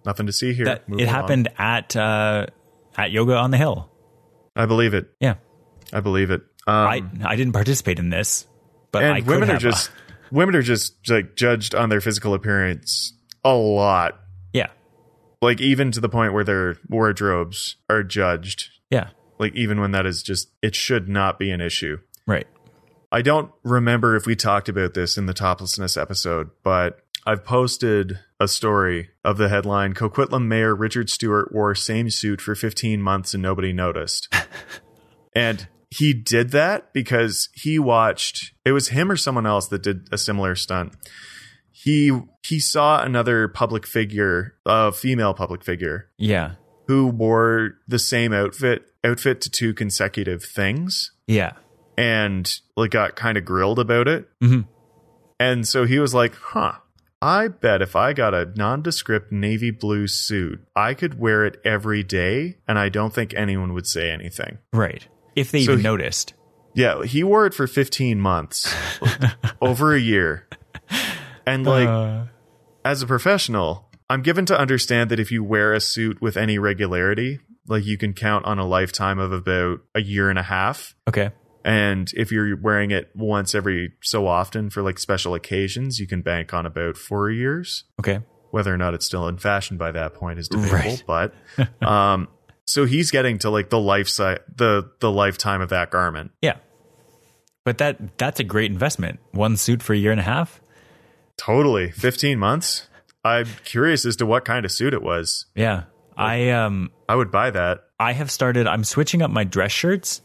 Nothing 0.05 0.27
to 0.27 0.33
see 0.33 0.53
here. 0.53 0.65
that 0.65 0.87
Move 0.87 0.99
it 0.99 1.03
along. 1.03 1.15
happened 1.15 1.47
at 1.57 1.95
uh, 1.95 2.45
at 2.97 3.11
yoga 3.11 3.35
on 3.37 3.51
the 3.51 3.57
hill. 3.57 3.89
I 4.55 4.65
believe 4.65 4.93
it. 4.93 5.09
Yeah, 5.19 5.35
I 5.93 6.01
believe 6.01 6.31
it. 6.31 6.41
Um, 6.67 6.75
I 6.75 7.01
I 7.23 7.35
didn't 7.37 7.53
participate 7.53 7.97
in 7.97 8.09
this, 8.09 8.45
but 8.91 9.03
and 9.03 9.25
women 9.25 9.49
are 9.49 9.53
have. 9.53 9.61
just 9.61 9.89
women 10.31 10.55
are 10.55 10.61
just 10.61 10.95
like 11.09 11.35
judged 11.35 11.73
on 11.75 11.89
their 11.89 12.01
physical 12.01 12.33
appearance 12.33 13.13
a 13.43 13.53
lot. 13.53 14.19
yeah, 14.53 14.67
Like 15.41 15.61
even 15.61 15.91
to 15.91 15.99
the 16.01 16.09
point 16.09 16.33
where 16.33 16.43
their 16.43 16.77
wardrobes 16.89 17.77
are 17.89 18.03
judged. 18.03 18.69
yeah, 18.89 19.09
Like 19.39 19.55
even 19.55 19.79
when 19.79 19.91
that 19.91 20.05
is 20.05 20.21
just 20.23 20.49
it 20.61 20.75
should 20.75 21.07
not 21.07 21.39
be 21.39 21.51
an 21.51 21.61
issue. 21.61 21.97
right. 22.25 22.47
I 23.09 23.21
don't 23.21 23.51
remember 23.63 24.17
if 24.17 24.25
we 24.25 24.35
talked 24.35 24.67
about 24.67 24.93
this 24.93 25.17
in 25.17 25.27
the 25.27 25.33
toplessness 25.33 25.95
episode, 25.95 26.49
but 26.61 26.99
I've 27.25 27.45
posted 27.45 28.19
a 28.37 28.49
story 28.49 29.11
of 29.23 29.37
the 29.37 29.47
headline 29.47 29.93
Coquitlam 29.93 30.47
Mayor 30.47 30.75
Richard 30.75 31.09
Stewart 31.09 31.53
wore 31.53 31.73
same 31.73 32.09
suit 32.09 32.41
for 32.41 32.53
15 32.53 33.01
months 33.01 33.33
and 33.33 33.41
nobody 33.41 33.71
noticed. 33.71 34.27
and 35.33 35.67
he 35.97 36.13
did 36.13 36.51
that 36.51 36.93
because 36.93 37.49
he 37.53 37.79
watched 37.79 38.53
it 38.65 38.71
was 38.71 38.89
him 38.89 39.09
or 39.11 39.17
someone 39.17 39.45
else 39.45 39.67
that 39.69 39.83
did 39.83 40.07
a 40.11 40.17
similar 40.17 40.55
stunt. 40.55 40.93
He 41.71 42.11
he 42.45 42.59
saw 42.59 43.01
another 43.03 43.47
public 43.47 43.85
figure, 43.85 44.55
a 44.65 44.91
female 44.91 45.33
public 45.33 45.63
figure, 45.63 46.09
Yeah, 46.17 46.51
who 46.87 47.07
wore 47.07 47.75
the 47.87 47.99
same 47.99 48.33
outfit 48.33 48.85
outfit 49.03 49.41
to 49.41 49.49
two 49.49 49.73
consecutive 49.73 50.43
things 50.43 51.11
yeah, 51.27 51.53
and 51.97 52.51
like 52.75 52.91
got 52.91 53.15
kind 53.15 53.37
of 53.37 53.45
grilled 53.45 53.79
about 53.79 54.07
it. 54.07 54.27
Mhm. 54.41 54.67
And 55.39 55.67
so 55.67 55.85
he 55.85 55.99
was 55.99 56.13
like, 56.15 56.33
"Huh, 56.35 56.73
I 57.21 57.47
bet 57.47 57.81
if 57.81 57.95
I 57.95 58.13
got 58.13 58.33
a 58.33 58.51
nondescript 58.55 59.31
navy 59.31 59.71
blue 59.71 60.07
suit, 60.07 60.59
I 60.75 60.93
could 60.93 61.19
wear 61.19 61.45
it 61.45 61.61
every 61.63 62.03
day, 62.03 62.57
and 62.67 62.77
I 62.79 62.89
don't 62.89 63.13
think 63.13 63.33
anyone 63.35 63.73
would 63.73 63.87
say 63.87 64.11
anything. 64.11 64.57
Right. 64.73 65.07
If 65.37 65.51
they 65.51 65.59
So 65.63 65.71
even 65.71 65.77
he- 65.79 65.83
noticed. 65.83 66.33
Yeah, 66.73 67.03
he 67.03 67.23
wore 67.23 67.45
it 67.47 67.53
for 67.55 67.65
15 67.65 68.19
months, 68.21 68.71
over 69.61 69.95
a 69.95 69.99
year. 69.99 70.47
And 71.45 71.65
like, 71.65 71.87
Uh, 71.87 72.25
as 72.85 73.01
a 73.01 73.07
professional, 73.07 73.89
I'm 74.09 74.21
given 74.21 74.45
to 74.47 74.57
understand 74.59 75.09
that 75.11 75.19
if 75.19 75.31
you 75.31 75.43
wear 75.43 75.73
a 75.73 75.79
suit 75.79 76.21
with 76.21 76.37
any 76.37 76.59
regularity, 76.59 77.39
like 77.67 77.83
you 77.85 77.97
can 77.97 78.13
count 78.13 78.45
on 78.45 78.59
a 78.59 78.65
lifetime 78.67 79.17
of 79.17 79.31
about 79.31 79.79
a 79.95 80.01
year 80.01 80.29
and 80.29 80.37
a 80.37 80.43
half. 80.43 80.93
okay. 81.07 81.31
And 81.65 82.09
if 82.15 82.31
you're 82.31 82.55
wearing 82.55 82.91
it 82.91 83.09
once 83.13 83.53
every 83.53 83.91
so 84.01 84.25
often 84.25 84.69
for 84.69 84.81
like 84.81 84.97
special 84.99 85.33
occasions, 85.33 85.99
you 85.99 86.07
can 86.07 86.21
bank 86.21 86.53
on 86.53 86.65
about 86.65 86.95
four 86.95 87.29
years. 87.29 87.83
Okay. 87.99 88.21
Whether 88.51 88.73
or 88.73 88.77
not 88.77 88.93
it's 88.93 89.05
still 89.05 89.27
in 89.27 89.37
fashion 89.37 89.75
by 89.77 89.91
that 89.91 90.13
point 90.13 90.39
is 90.39 90.47
debatable. 90.47 90.77
Right. 90.77 91.03
But 91.05 91.33
um, 91.85 92.29
so 92.67 92.85
he's 92.85 93.11
getting 93.11 93.39
to 93.39 93.49
like 93.49 93.69
the 93.69 93.79
life 93.79 94.09
si- 94.09 94.37
the 94.53 94.91
the 94.99 95.09
lifetime 95.09 95.61
of 95.61 95.69
that 95.69 95.89
garment. 95.89 96.31
Yeah. 96.41 96.57
But 97.63 97.79
that 97.79 98.17
that's 98.17 98.39
a 98.39 98.43
great 98.43 98.71
investment. 98.71 99.19
One 99.31 99.57
suit 99.57 99.81
for 99.81 99.93
a 99.93 99.97
year 99.97 100.11
and 100.11 100.19
a 100.19 100.23
half. 100.23 100.61
Totally, 101.37 101.91
15 101.91 102.37
months. 102.37 102.87
I'm 103.23 103.47
curious 103.63 104.05
as 104.05 104.15
to 104.17 104.25
what 104.25 104.45
kind 104.45 104.65
of 104.65 104.71
suit 104.71 104.93
it 104.93 105.01
was. 105.01 105.45
Yeah. 105.55 105.83
I 106.15 106.49
um 106.49 106.91
I 107.07 107.15
would 107.15 107.31
buy 107.31 107.51
that. 107.51 107.85
I 107.99 108.11
have 108.13 108.29
started 108.29 108.67
I'm 108.67 108.83
switching 108.83 109.21
up 109.21 109.31
my 109.31 109.43
dress 109.45 109.71
shirts, 109.71 110.21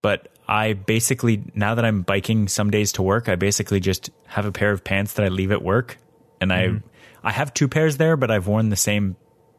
but 0.00 0.28
I 0.46 0.74
basically 0.74 1.42
now 1.54 1.74
that 1.74 1.84
I'm 1.84 2.02
biking 2.02 2.46
some 2.46 2.70
days 2.70 2.92
to 2.92 3.02
work, 3.02 3.28
I 3.28 3.34
basically 3.34 3.80
just 3.80 4.10
have 4.26 4.46
a 4.46 4.52
pair 4.52 4.70
of 4.70 4.84
pants 4.84 5.14
that 5.14 5.24
I 5.24 5.28
leave 5.28 5.50
at 5.50 5.62
work. 5.62 5.98
And 6.40 6.52
I 6.52 6.80
I 7.24 7.32
have 7.32 7.52
two 7.52 7.66
pairs 7.66 7.96
there, 7.96 8.16
but 8.16 8.30
I've 8.30 8.46
worn 8.46 8.68
the 8.68 8.76
same 8.76 9.16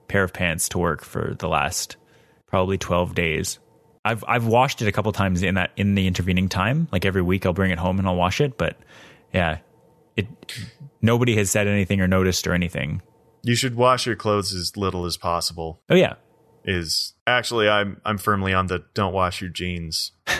pair 0.09 0.23
of 0.23 0.33
pants 0.33 0.67
to 0.69 0.77
work 0.77 1.03
for 1.03 1.35
the 1.39 1.47
last 1.47 1.95
probably 2.47 2.77
12 2.77 3.15
days. 3.15 3.59
I've 4.03 4.23
I've 4.27 4.45
washed 4.45 4.81
it 4.81 4.87
a 4.87 4.91
couple 4.91 5.11
times 5.11 5.43
in 5.43 5.55
that 5.55 5.71
in 5.77 5.95
the 5.95 6.07
intervening 6.07 6.49
time. 6.49 6.87
Like 6.91 7.05
every 7.05 7.21
week 7.21 7.45
I'll 7.45 7.53
bring 7.53 7.71
it 7.71 7.77
home 7.77 7.99
and 7.99 8.07
I'll 8.07 8.15
wash 8.15 8.41
it, 8.41 8.57
but 8.57 8.77
yeah. 9.33 9.59
It 10.15 10.27
nobody 11.01 11.35
has 11.37 11.51
said 11.51 11.67
anything 11.67 12.01
or 12.01 12.07
noticed 12.07 12.47
or 12.47 12.53
anything. 12.53 13.01
You 13.43 13.55
should 13.55 13.75
wash 13.75 14.05
your 14.05 14.15
clothes 14.15 14.53
as 14.53 14.75
little 14.75 15.05
as 15.05 15.15
possible. 15.17 15.81
Oh 15.89 15.95
yeah. 15.95 16.15
Is 16.65 17.13
actually 17.27 17.69
I'm 17.69 18.01
I'm 18.03 18.17
firmly 18.17 18.53
on 18.53 18.67
the 18.67 18.83
don't 18.93 19.13
wash 19.13 19.41
your 19.41 19.49
jeans. 19.49 20.11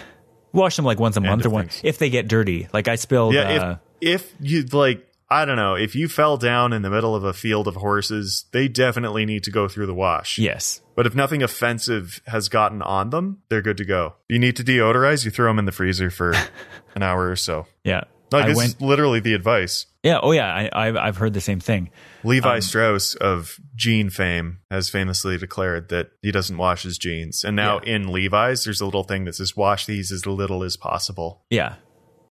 Wash 0.52 0.78
them 0.78 0.86
like 0.86 1.00
once 1.00 1.16
a 1.16 1.22
month 1.22 1.46
or 1.46 1.52
things. 1.52 1.80
if 1.84 2.00
they 2.00 2.10
get 2.10 2.28
dirty. 2.28 2.68
Like 2.74 2.88
I 2.88 2.96
spilled 2.96 3.36
Yeah, 3.36 3.42
uh, 3.42 3.78
if 4.02 4.24
if 4.24 4.36
you 4.40 4.64
like 4.64 5.08
I 5.32 5.46
don't 5.46 5.58
know, 5.58 5.76
if 5.76 5.96
you 5.96 6.08
fell 6.08 6.38
down 6.38 6.74
in 6.74 6.82
the 6.82 6.90
middle 6.90 7.16
of 7.16 7.24
a 7.24 7.34
field 7.34 7.68
of 7.68 7.76
horses, 7.76 8.46
they 8.52 8.68
definitely 8.68 9.26
need 9.26 9.44
to 9.44 9.52
go 9.52 9.68
through 9.68 9.86
the 9.86 9.94
wash. 9.94 10.38
yes. 10.40 10.82
But 10.96 11.06
if 11.08 11.16
nothing 11.16 11.42
offensive 11.42 12.20
has 12.28 12.50
gotten 12.50 12.82
on 12.82 13.10
them, 13.12 13.42
they're 13.48 13.62
good 13.62 13.78
to 13.78 13.86
go. 13.86 14.16
You 14.28 14.38
need 14.38 14.58
to 14.58 14.64
deodorize, 14.66 15.24
you 15.24 15.32
throw 15.32 15.50
them 15.50 15.58
in 15.60 15.66
the 15.66 15.72
freezer 15.72 16.10
for 16.10 16.34
an 16.96 17.04
hour 17.04 17.30
or 17.30 17.36
so. 17.38 17.68
Yeah. 17.86 18.04
Like 18.32 18.46
I 18.46 18.48
this 18.50 18.58
went 18.58 18.70
is 18.76 18.82
literally 18.82 19.20
the 19.22 19.34
advice. 19.34 19.86
Yeah, 20.04 20.20
oh 20.22 20.32
yeah, 20.34 20.54
I 20.54 20.88
I've 20.88 20.96
I've 20.98 21.18
heard 21.18 21.34
the 21.34 21.42
same 21.42 21.60
thing. 21.60 21.90
Levi 22.24 22.56
Um, 22.56 22.62
Strauss 22.62 23.16
of 23.16 23.60
jean 23.76 24.10
fame 24.12 24.60
has 24.70 24.88
famously 24.90 25.38
declared 25.38 25.90
that 25.90 26.12
he 26.22 26.32
doesn't 26.32 26.58
wash 26.58 26.84
his 26.84 26.98
jeans. 27.00 27.44
And 27.44 27.56
now 27.56 27.80
in 27.80 28.12
Levi's, 28.12 28.66
there's 28.66 28.82
a 28.82 28.86
little 28.86 29.04
thing 29.04 29.26
that 29.26 29.34
says 29.36 29.56
wash 29.58 29.86
these 29.88 30.12
as 30.12 30.26
little 30.28 30.64
as 30.64 30.78
possible. 30.78 31.44
Yeah. 31.50 31.76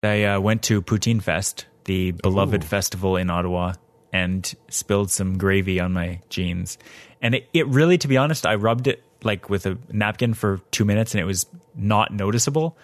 I 0.04 0.24
uh, 0.24 0.40
went 0.40 0.62
to 0.64 0.82
Poutine 0.84 1.22
Fest, 1.22 1.66
the 1.88 2.12
beloved 2.12 2.64
festival 2.64 3.18
in 3.18 3.30
Ottawa, 3.30 3.74
and 4.14 4.54
spilled 4.70 5.10
some 5.10 5.38
gravy 5.38 5.80
on 5.80 5.94
my 5.94 6.22
jeans. 6.30 6.78
And 7.22 7.36
it, 7.36 7.50
it 7.54 7.68
really, 7.68 7.98
to 7.98 8.08
be 8.08 8.18
honest, 8.18 8.46
I 8.46 8.56
rubbed 8.56 8.88
it 8.88 9.04
like 9.24 9.50
with 9.50 9.66
a 9.66 9.78
napkin 9.92 10.34
for 10.34 10.60
two 10.72 10.86
minutes 10.86 11.14
and 11.14 11.22
it 11.22 11.26
was 11.26 11.48
not 11.76 12.14
noticeable. 12.14 12.78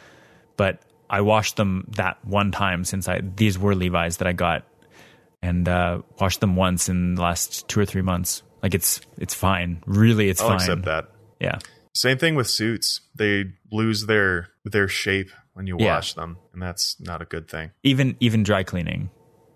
But 0.58 0.82
I 1.10 1.22
washed 1.22 1.58
them 1.58 1.88
that 1.96 2.24
one 2.26 2.52
time 2.52 2.84
since 2.86 3.08
I 3.08 3.22
these 3.22 3.58
were 3.58 3.76
Levi's 3.76 4.18
that 4.18 4.28
I 4.28 4.34
got 4.34 4.66
and 5.42 5.68
uh, 5.68 6.02
washed 6.20 6.40
them 6.40 6.56
once 6.56 6.90
in 6.90 7.16
the 7.16 7.22
last 7.22 7.68
two 7.68 7.80
or 7.80 7.86
three 7.86 8.02
months. 8.02 8.44
Like 8.62 8.74
it's 8.74 9.02
it's 9.18 9.34
fine. 9.34 9.84
Really 9.86 10.30
it's 10.30 10.42
I'll 10.42 10.50
fine. 10.50 10.58
accept 10.58 10.86
that. 10.86 11.10
Yeah. 11.40 11.60
Same 11.94 12.18
thing 12.18 12.36
with 12.36 12.50
suits. 12.50 13.02
They 13.16 13.46
lose 13.72 14.06
their 14.06 14.50
their 14.66 14.88
shape 14.88 15.30
when 15.54 15.68
you 15.68 15.78
Yeah. 15.80 15.96
wash 15.96 16.14
them, 16.14 16.38
and 16.54 16.62
that's 16.62 16.98
not 17.00 17.22
a 17.22 17.26
good 17.26 17.48
thing. 17.48 17.72
Even 17.84 18.16
even 18.20 18.44
dry 18.44 18.64
cleaning. 18.64 19.10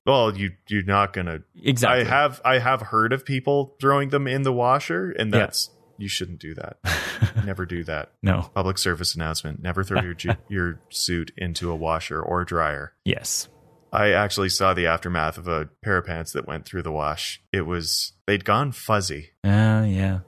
Well, 0.05 0.35
you 0.37 0.51
you're 0.69 0.83
not 0.83 1.13
gonna. 1.13 1.39
Exactly. 1.61 2.01
I 2.05 2.07
have 2.07 2.41
I 2.45 2.59
have 2.59 2.81
heard 2.81 3.11
of 3.13 3.25
people 3.25 3.75
throwing 3.81 4.09
them 4.09 4.27
in 4.27 4.43
the 4.43 4.53
washer, 4.53 5.11
and 5.11 5.33
Yeah. 5.33 5.39
that's 5.39 5.69
you 5.97 6.07
shouldn't 6.07 6.39
do 6.39 6.53
that. 6.55 6.77
Never 7.45 7.65
do 7.65 7.83
that. 7.85 8.11
No. 8.21 8.49
Public 8.55 8.77
service 8.77 9.15
announcement: 9.15 9.61
Never 9.61 9.83
throw 9.83 10.01
your 10.01 10.13
ju- 10.13 10.35
your 10.49 10.79
suit 10.89 11.31
into 11.35 11.71
a 11.71 11.75
washer 11.75 12.21
or 12.21 12.45
dryer. 12.45 12.93
Yes. 13.03 13.49
I 13.91 14.11
actually 14.11 14.49
saw 14.49 14.73
the 14.73 14.85
aftermath 14.87 15.37
of 15.37 15.47
a 15.47 15.69
pair 15.83 15.97
of 15.97 16.05
pants 16.05 16.33
that 16.33 16.45
went 16.45 16.65
through 16.65 16.83
the 16.83 16.91
wash. 16.91 17.41
It 17.53 17.61
was 17.61 18.13
they'd 18.27 18.43
gone 18.45 18.71
fuzzy. 18.73 19.31
Uh, 19.43 19.85
yeah. 19.87 20.19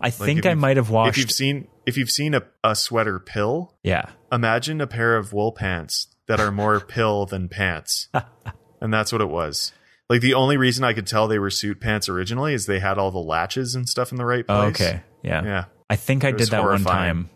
I 0.00 0.10
think 0.10 0.46
I 0.46 0.54
might 0.54 0.76
have 0.76 0.90
If 0.90 1.18
you've 1.18 1.30
seen 1.30 1.68
if 1.86 1.96
you've 1.96 2.10
seen 2.10 2.34
a, 2.34 2.42
a 2.62 2.74
sweater 2.74 3.18
pill, 3.18 3.74
yeah. 3.82 4.10
imagine 4.32 4.80
a 4.80 4.86
pair 4.86 5.16
of 5.16 5.32
wool 5.32 5.52
pants 5.52 6.08
that 6.26 6.40
are 6.40 6.50
more 6.50 6.80
pill 6.88 7.26
than 7.26 7.48
pants. 7.48 8.08
and 8.80 8.92
that's 8.92 9.12
what 9.12 9.20
it 9.20 9.28
was. 9.28 9.72
Like 10.08 10.20
the 10.20 10.34
only 10.34 10.56
reason 10.56 10.84
I 10.84 10.92
could 10.92 11.06
tell 11.06 11.28
they 11.28 11.38
were 11.38 11.50
suit 11.50 11.80
pants 11.80 12.08
originally 12.08 12.54
is 12.54 12.66
they 12.66 12.80
had 12.80 12.98
all 12.98 13.10
the 13.10 13.18
latches 13.18 13.74
and 13.74 13.88
stuff 13.88 14.12
in 14.12 14.18
the 14.18 14.24
right 14.24 14.44
oh, 14.48 14.70
place. 14.70 14.80
Oh, 14.80 14.84
okay. 14.86 15.02
Yeah. 15.22 15.44
Yeah. 15.44 15.64
I 15.88 15.96
think 15.96 16.24
I 16.24 16.32
did 16.32 16.48
that 16.48 16.62
one 16.62 16.82
time, 16.82 17.30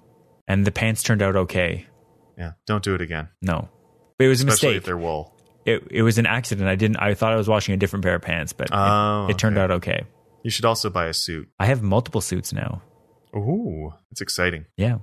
and 0.46 0.66
the 0.66 0.72
pants 0.72 1.02
turned 1.02 1.22
out 1.22 1.36
okay. 1.36 1.86
Yeah. 2.36 2.52
Don't 2.66 2.82
do 2.82 2.94
it 2.94 3.00
again. 3.02 3.28
No, 3.42 3.68
but 4.16 4.24
it 4.24 4.28
was 4.28 4.42
a 4.42 4.46
Especially 4.46 4.68
mistake. 4.68 4.76
if 4.78 4.84
they're 4.84 4.98
wool. 4.98 5.34
It 5.64 5.86
it 5.90 6.02
was 6.02 6.18
an 6.18 6.26
accident. 6.26 6.68
I 6.68 6.74
didn't. 6.74 6.96
I 6.96 7.14
thought 7.14 7.32
I 7.32 7.36
was 7.36 7.48
washing 7.48 7.74
a 7.74 7.76
different 7.76 8.04
pair 8.04 8.14
of 8.14 8.22
pants, 8.22 8.52
but 8.52 8.68
it- 8.68 8.74
Oh, 8.74 9.26
it, 9.28 9.38
turned 9.38 9.58
okay. 9.58 9.64
out 9.64 9.70
okay. 9.72 10.02
You 10.42 10.50
should 10.50 10.64
also 10.64 10.88
buy 10.90 11.06
a 11.06 11.14
suit. 11.14 11.48
I 11.58 11.66
have 11.66 11.82
multiple 11.82 12.20
suits 12.20 12.52
now. 12.52 12.82
Ooh, 13.36 13.92
it's 14.10 14.20
exciting. 14.20 14.66
Yeah, 14.76 14.98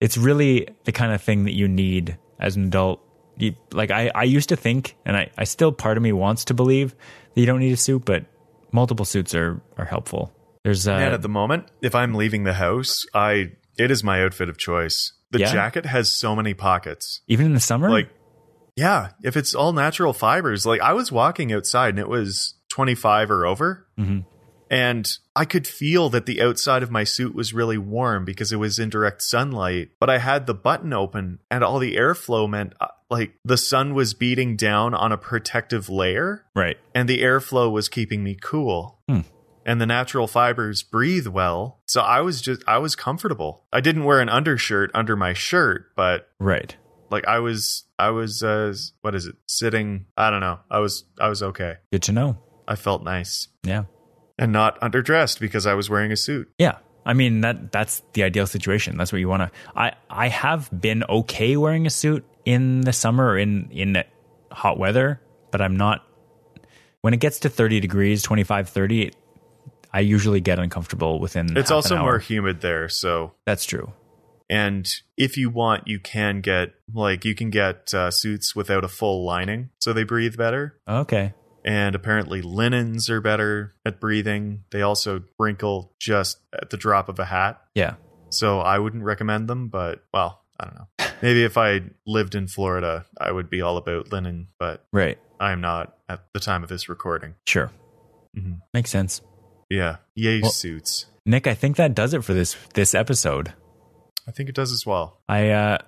it's 0.00 0.16
really 0.16 0.68
the 0.84 0.92
kind 0.92 1.12
of 1.12 1.20
thing 1.22 1.44
that 1.44 1.54
you 1.54 1.68
need 1.68 2.16
as 2.40 2.56
an 2.56 2.64
adult. 2.64 3.00
You, 3.38 3.54
like 3.72 3.90
I, 3.90 4.10
I 4.14 4.22
used 4.24 4.48
to 4.48 4.56
think, 4.56 4.96
and 5.04 5.16
I, 5.16 5.30
I 5.36 5.44
still 5.44 5.70
part 5.72 5.96
of 5.98 6.02
me 6.02 6.12
wants 6.12 6.44
to 6.46 6.54
believe 6.54 6.94
that 7.34 7.40
you 7.40 7.46
don't 7.46 7.60
need 7.60 7.72
a 7.72 7.76
suit, 7.76 8.04
but 8.06 8.24
multiple 8.72 9.04
suits 9.04 9.34
are 9.34 9.60
are 9.76 9.84
helpful. 9.84 10.32
There's 10.64 10.88
uh, 10.88 10.92
and 10.92 11.12
at 11.14 11.22
the 11.22 11.28
moment, 11.28 11.66
if 11.82 11.94
I'm 11.94 12.14
leaving 12.14 12.44
the 12.44 12.54
house, 12.54 13.04
I 13.14 13.52
it 13.78 13.90
is 13.90 14.02
my 14.02 14.22
outfit 14.22 14.48
of 14.48 14.56
choice. 14.56 15.12
The 15.32 15.40
Yeah? 15.40 15.52
jacket 15.52 15.84
has 15.86 16.10
so 16.10 16.34
many 16.34 16.54
pockets. 16.54 17.20
even 17.28 17.46
in 17.46 17.52
the 17.54 17.60
summer, 17.60 17.90
Like, 17.90 18.08
yeah, 18.76 19.10
if 19.22 19.36
it's 19.36 19.54
all 19.54 19.72
natural 19.74 20.12
fibers, 20.14 20.64
like 20.64 20.80
I 20.80 20.92
was 20.94 21.12
walking 21.12 21.52
outside 21.52 21.90
and 21.90 21.98
it 21.98 22.08
was 22.08 22.54
25 22.70 23.30
or 23.30 23.44
over. 23.44 23.86
Mhm. 23.98 24.24
And 24.70 25.08
I 25.34 25.44
could 25.44 25.66
feel 25.66 26.08
that 26.10 26.26
the 26.26 26.42
outside 26.42 26.82
of 26.82 26.90
my 26.90 27.04
suit 27.04 27.34
was 27.34 27.54
really 27.54 27.78
warm 27.78 28.24
because 28.24 28.50
it 28.52 28.56
was 28.56 28.78
in 28.78 28.88
direct 28.90 29.22
sunlight. 29.22 29.90
But 30.00 30.10
I 30.10 30.18
had 30.18 30.46
the 30.46 30.54
button 30.54 30.92
open 30.92 31.38
and 31.50 31.62
all 31.62 31.78
the 31.78 31.96
airflow 31.96 32.48
meant 32.48 32.72
uh, 32.80 32.88
like 33.10 33.34
the 33.44 33.56
sun 33.56 33.94
was 33.94 34.12
beating 34.14 34.56
down 34.56 34.92
on 34.94 35.12
a 35.12 35.16
protective 35.18 35.88
layer 35.88 36.44
right? 36.54 36.76
and 36.94 37.08
the 37.08 37.22
airflow 37.22 37.70
was 37.70 37.88
keeping 37.88 38.24
me 38.24 38.36
cool. 38.40 38.98
Hmm. 39.08 39.20
And 39.64 39.80
the 39.80 39.86
natural 39.86 40.26
fibers 40.28 40.82
breathe 40.84 41.26
well. 41.26 41.80
So 41.86 42.00
I 42.00 42.20
was 42.20 42.40
just, 42.40 42.62
I 42.68 42.78
was 42.78 42.94
comfortable. 42.96 43.64
I 43.72 43.80
didn't 43.80 44.04
wear 44.04 44.20
an 44.20 44.28
undershirt 44.28 44.90
under 44.94 45.16
my 45.16 45.32
shirt, 45.32 45.86
but 45.96 46.28
Right. 46.38 46.76
like 47.10 47.26
I 47.26 47.40
was, 47.40 47.84
I 47.98 48.10
was, 48.10 48.42
uh, 48.44 48.74
what 49.00 49.14
is 49.16 49.26
it? 49.26 49.34
Sitting, 49.46 50.06
I 50.16 50.30
don't 50.30 50.40
know. 50.40 50.60
I 50.70 50.78
was, 50.78 51.04
I 51.20 51.28
was 51.28 51.42
okay. 51.42 51.74
Good 51.92 52.02
to 52.04 52.12
know. 52.12 52.38
I 52.68 52.74
felt 52.76 53.02
nice 53.04 53.48
Yeah. 53.64 53.84
And 54.38 54.52
not 54.52 54.80
underdressed 54.80 55.40
because 55.40 55.66
I 55.66 55.74
was 55.74 55.88
wearing 55.90 56.12
a 56.12 56.16
suit. 56.16 56.50
Yeah. 56.58 56.78
I 57.04 57.12
mean 57.12 57.42
that 57.42 57.70
that's 57.70 58.02
the 58.14 58.24
ideal 58.24 58.46
situation. 58.46 58.96
That's 58.96 59.12
what 59.12 59.18
you 59.18 59.28
want 59.28 59.42
to 59.42 59.50
I 59.76 59.92
I 60.10 60.28
have 60.28 60.68
been 60.72 61.04
okay 61.04 61.56
wearing 61.56 61.86
a 61.86 61.90
suit 61.90 62.24
in 62.44 62.80
the 62.80 62.92
summer 62.92 63.26
or 63.26 63.38
in 63.38 63.70
in 63.70 64.02
hot 64.50 64.78
weather, 64.78 65.20
but 65.50 65.60
I'm 65.60 65.76
not 65.76 66.06
when 67.06 67.14
it 67.14 67.20
gets 67.20 67.38
to 67.40 67.48
30 67.48 67.78
degrees, 67.78 68.24
25 68.24 68.68
30, 68.68 69.12
I 69.92 70.00
usually 70.00 70.40
get 70.40 70.58
uncomfortable 70.58 71.20
within 71.20 71.46
the 71.46 71.60
It's 71.60 71.70
also 71.70 71.96
more 71.98 72.18
humid 72.18 72.60
there. 72.60 72.88
So, 72.88 73.34
That's 73.44 73.64
true. 73.64 73.92
and 74.50 74.86
if 75.16 75.36
you 75.36 75.48
want, 75.48 75.86
you 75.86 76.00
can 76.00 76.40
get, 76.40 76.72
like, 76.92 77.24
you 77.24 77.36
can 77.36 77.50
get 77.50 77.94
uh, 77.94 78.10
suits 78.10 78.56
without 78.56 78.82
a 78.82 78.88
full 78.88 79.24
lining. 79.24 79.70
So 79.78 79.92
they 79.92 80.02
breathe 80.02 80.36
better. 80.36 80.80
Okay. 80.88 81.32
And 81.66 81.94
apparently 81.94 82.40
linens 82.40 83.10
are 83.10 83.20
better 83.20 83.74
at 83.84 84.00
breathing. 84.00 84.64
They 84.70 84.80
also 84.80 85.24
wrinkle 85.38 85.92
just 86.00 86.38
at 86.54 86.70
the 86.70 86.76
drop 86.78 87.08
of 87.10 87.18
a 87.18 87.24
hat. 87.26 87.60
Yeah. 87.74 87.96
So 88.30 88.60
I 88.60 88.78
wouldn't 88.78 89.02
recommend 89.04 89.48
them, 89.48 89.68
but 89.68 90.02
well, 90.14 90.42
I 90.58 90.64
don't 90.64 90.74
know. 90.76 91.06
Maybe 91.20 91.44
if 91.44 91.58
I 91.58 91.82
lived 92.06 92.34
in 92.34 92.46
Florida, 92.48 93.04
I 93.20 93.30
would 93.32 93.50
be 93.50 93.60
all 93.62 93.76
about 93.76 94.12
linen, 94.12 94.48
but 94.58 94.84
Right. 94.92 95.18
I 95.40 95.52
am 95.52 95.60
not 95.60 95.96
at 96.08 96.24
the 96.32 96.40
time 96.40 96.62
of 96.62 96.68
this 96.68 96.88
recording. 96.88 97.34
Sure. 97.46 97.70
Mm-hmm. 98.36 98.54
Makes 98.72 98.90
sense. 98.90 99.20
Yeah. 99.68 99.96
Yay 100.14 100.40
Well- 100.42 100.50
suits. 100.52 101.06
Nick, 101.28 101.46
I 101.48 101.54
think 101.54 101.76
that 101.76 101.94
does 101.94 102.14
it 102.14 102.22
for 102.22 102.32
this 102.34 102.56
this 102.74 102.94
episode. 102.94 103.52
I 104.28 104.30
think 104.30 104.48
it 104.48 104.54
does 104.54 104.70
as 104.72 104.86
well. 104.86 105.18
I 105.28 105.50
uh 105.50 105.78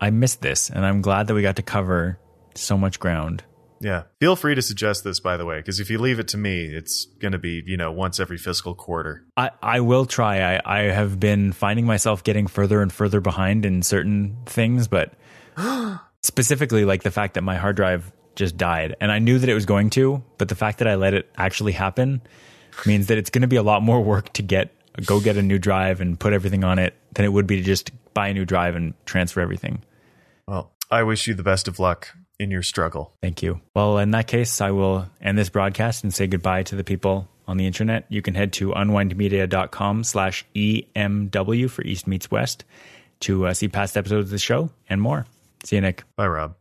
I 0.00 0.08
missed 0.10 0.40
this 0.40 0.70
and 0.70 0.86
I'm 0.86 1.02
glad 1.02 1.26
that 1.26 1.34
we 1.34 1.42
got 1.42 1.56
to 1.56 1.62
cover 1.62 2.18
so 2.54 2.78
much 2.78 2.98
ground. 2.98 3.44
Yeah. 3.80 4.04
Feel 4.20 4.36
free 4.36 4.54
to 4.54 4.62
suggest 4.62 5.04
this, 5.04 5.20
by 5.20 5.36
the 5.36 5.44
way, 5.44 5.58
because 5.58 5.80
if 5.80 5.90
you 5.90 5.98
leave 5.98 6.18
it 6.18 6.28
to 6.28 6.36
me, 6.36 6.64
it's 6.64 7.06
going 7.20 7.32
to 7.32 7.38
be, 7.38 7.62
you 7.66 7.76
know, 7.76 7.92
once 7.92 8.20
every 8.20 8.38
fiscal 8.38 8.74
quarter. 8.74 9.24
I, 9.36 9.50
I 9.62 9.80
will 9.80 10.06
try. 10.06 10.56
I, 10.56 10.60
I 10.64 10.78
have 10.84 11.20
been 11.20 11.52
finding 11.52 11.86
myself 11.86 12.24
getting 12.24 12.46
further 12.46 12.82
and 12.82 12.92
further 12.92 13.20
behind 13.20 13.66
in 13.66 13.82
certain 13.82 14.36
things, 14.46 14.88
but 14.88 15.14
specifically 16.22 16.84
like 16.84 17.02
the 17.02 17.10
fact 17.10 17.34
that 17.34 17.42
my 17.42 17.56
hard 17.56 17.76
drive 17.76 18.12
just 18.34 18.56
died. 18.56 18.96
And 19.00 19.10
I 19.10 19.18
knew 19.18 19.38
that 19.38 19.48
it 19.48 19.54
was 19.54 19.66
going 19.66 19.90
to, 19.90 20.22
but 20.38 20.48
the 20.48 20.54
fact 20.54 20.78
that 20.78 20.88
I 20.88 20.94
let 20.94 21.14
it 21.14 21.30
actually 21.36 21.72
happen 21.72 22.22
means 22.84 23.06
that 23.06 23.18
it's 23.18 23.30
going 23.30 23.42
to 23.42 23.48
be 23.48 23.56
a 23.56 23.62
lot 23.62 23.82
more 23.82 24.02
work 24.02 24.32
to 24.34 24.42
get 24.42 24.72
go 25.04 25.20
get 25.20 25.36
a 25.36 25.42
new 25.42 25.58
drive 25.58 26.00
and 26.00 26.18
put 26.18 26.32
everything 26.32 26.64
on 26.64 26.78
it 26.78 26.94
than 27.12 27.24
it 27.26 27.28
would 27.32 27.46
be 27.46 27.56
to 27.56 27.62
just 27.62 27.90
buy 28.14 28.28
a 28.28 28.34
new 28.34 28.46
drive 28.46 28.74
and 28.74 28.94
transfer 29.04 29.40
everything. 29.40 29.82
Well, 30.48 30.72
I 30.90 31.02
wish 31.02 31.26
you 31.26 31.34
the 31.34 31.42
best 31.42 31.68
of 31.68 31.78
luck 31.78 32.14
in 32.38 32.50
your 32.50 32.62
struggle. 32.62 33.12
Thank 33.22 33.42
you. 33.42 33.60
Well, 33.74 33.98
in 33.98 34.10
that 34.12 34.26
case, 34.26 34.60
I 34.60 34.70
will 34.70 35.06
end 35.20 35.38
this 35.38 35.48
broadcast 35.48 36.04
and 36.04 36.12
say 36.12 36.26
goodbye 36.26 36.64
to 36.64 36.76
the 36.76 36.84
people 36.84 37.28
on 37.46 37.56
the 37.56 37.66
internet. 37.66 38.06
You 38.08 38.22
can 38.22 38.34
head 38.34 38.52
to 38.54 38.70
unwindmedia.com 38.70 40.04
slash 40.04 40.44
EMW 40.54 41.70
for 41.70 41.82
East 41.82 42.06
Meets 42.06 42.30
West 42.30 42.64
to 43.20 43.46
uh, 43.46 43.54
see 43.54 43.68
past 43.68 43.96
episodes 43.96 44.26
of 44.26 44.30
the 44.30 44.38
show 44.38 44.70
and 44.88 45.00
more. 45.00 45.26
See 45.64 45.76
you, 45.76 45.82
Nick. 45.82 46.02
Bye, 46.16 46.26
Rob. 46.26 46.56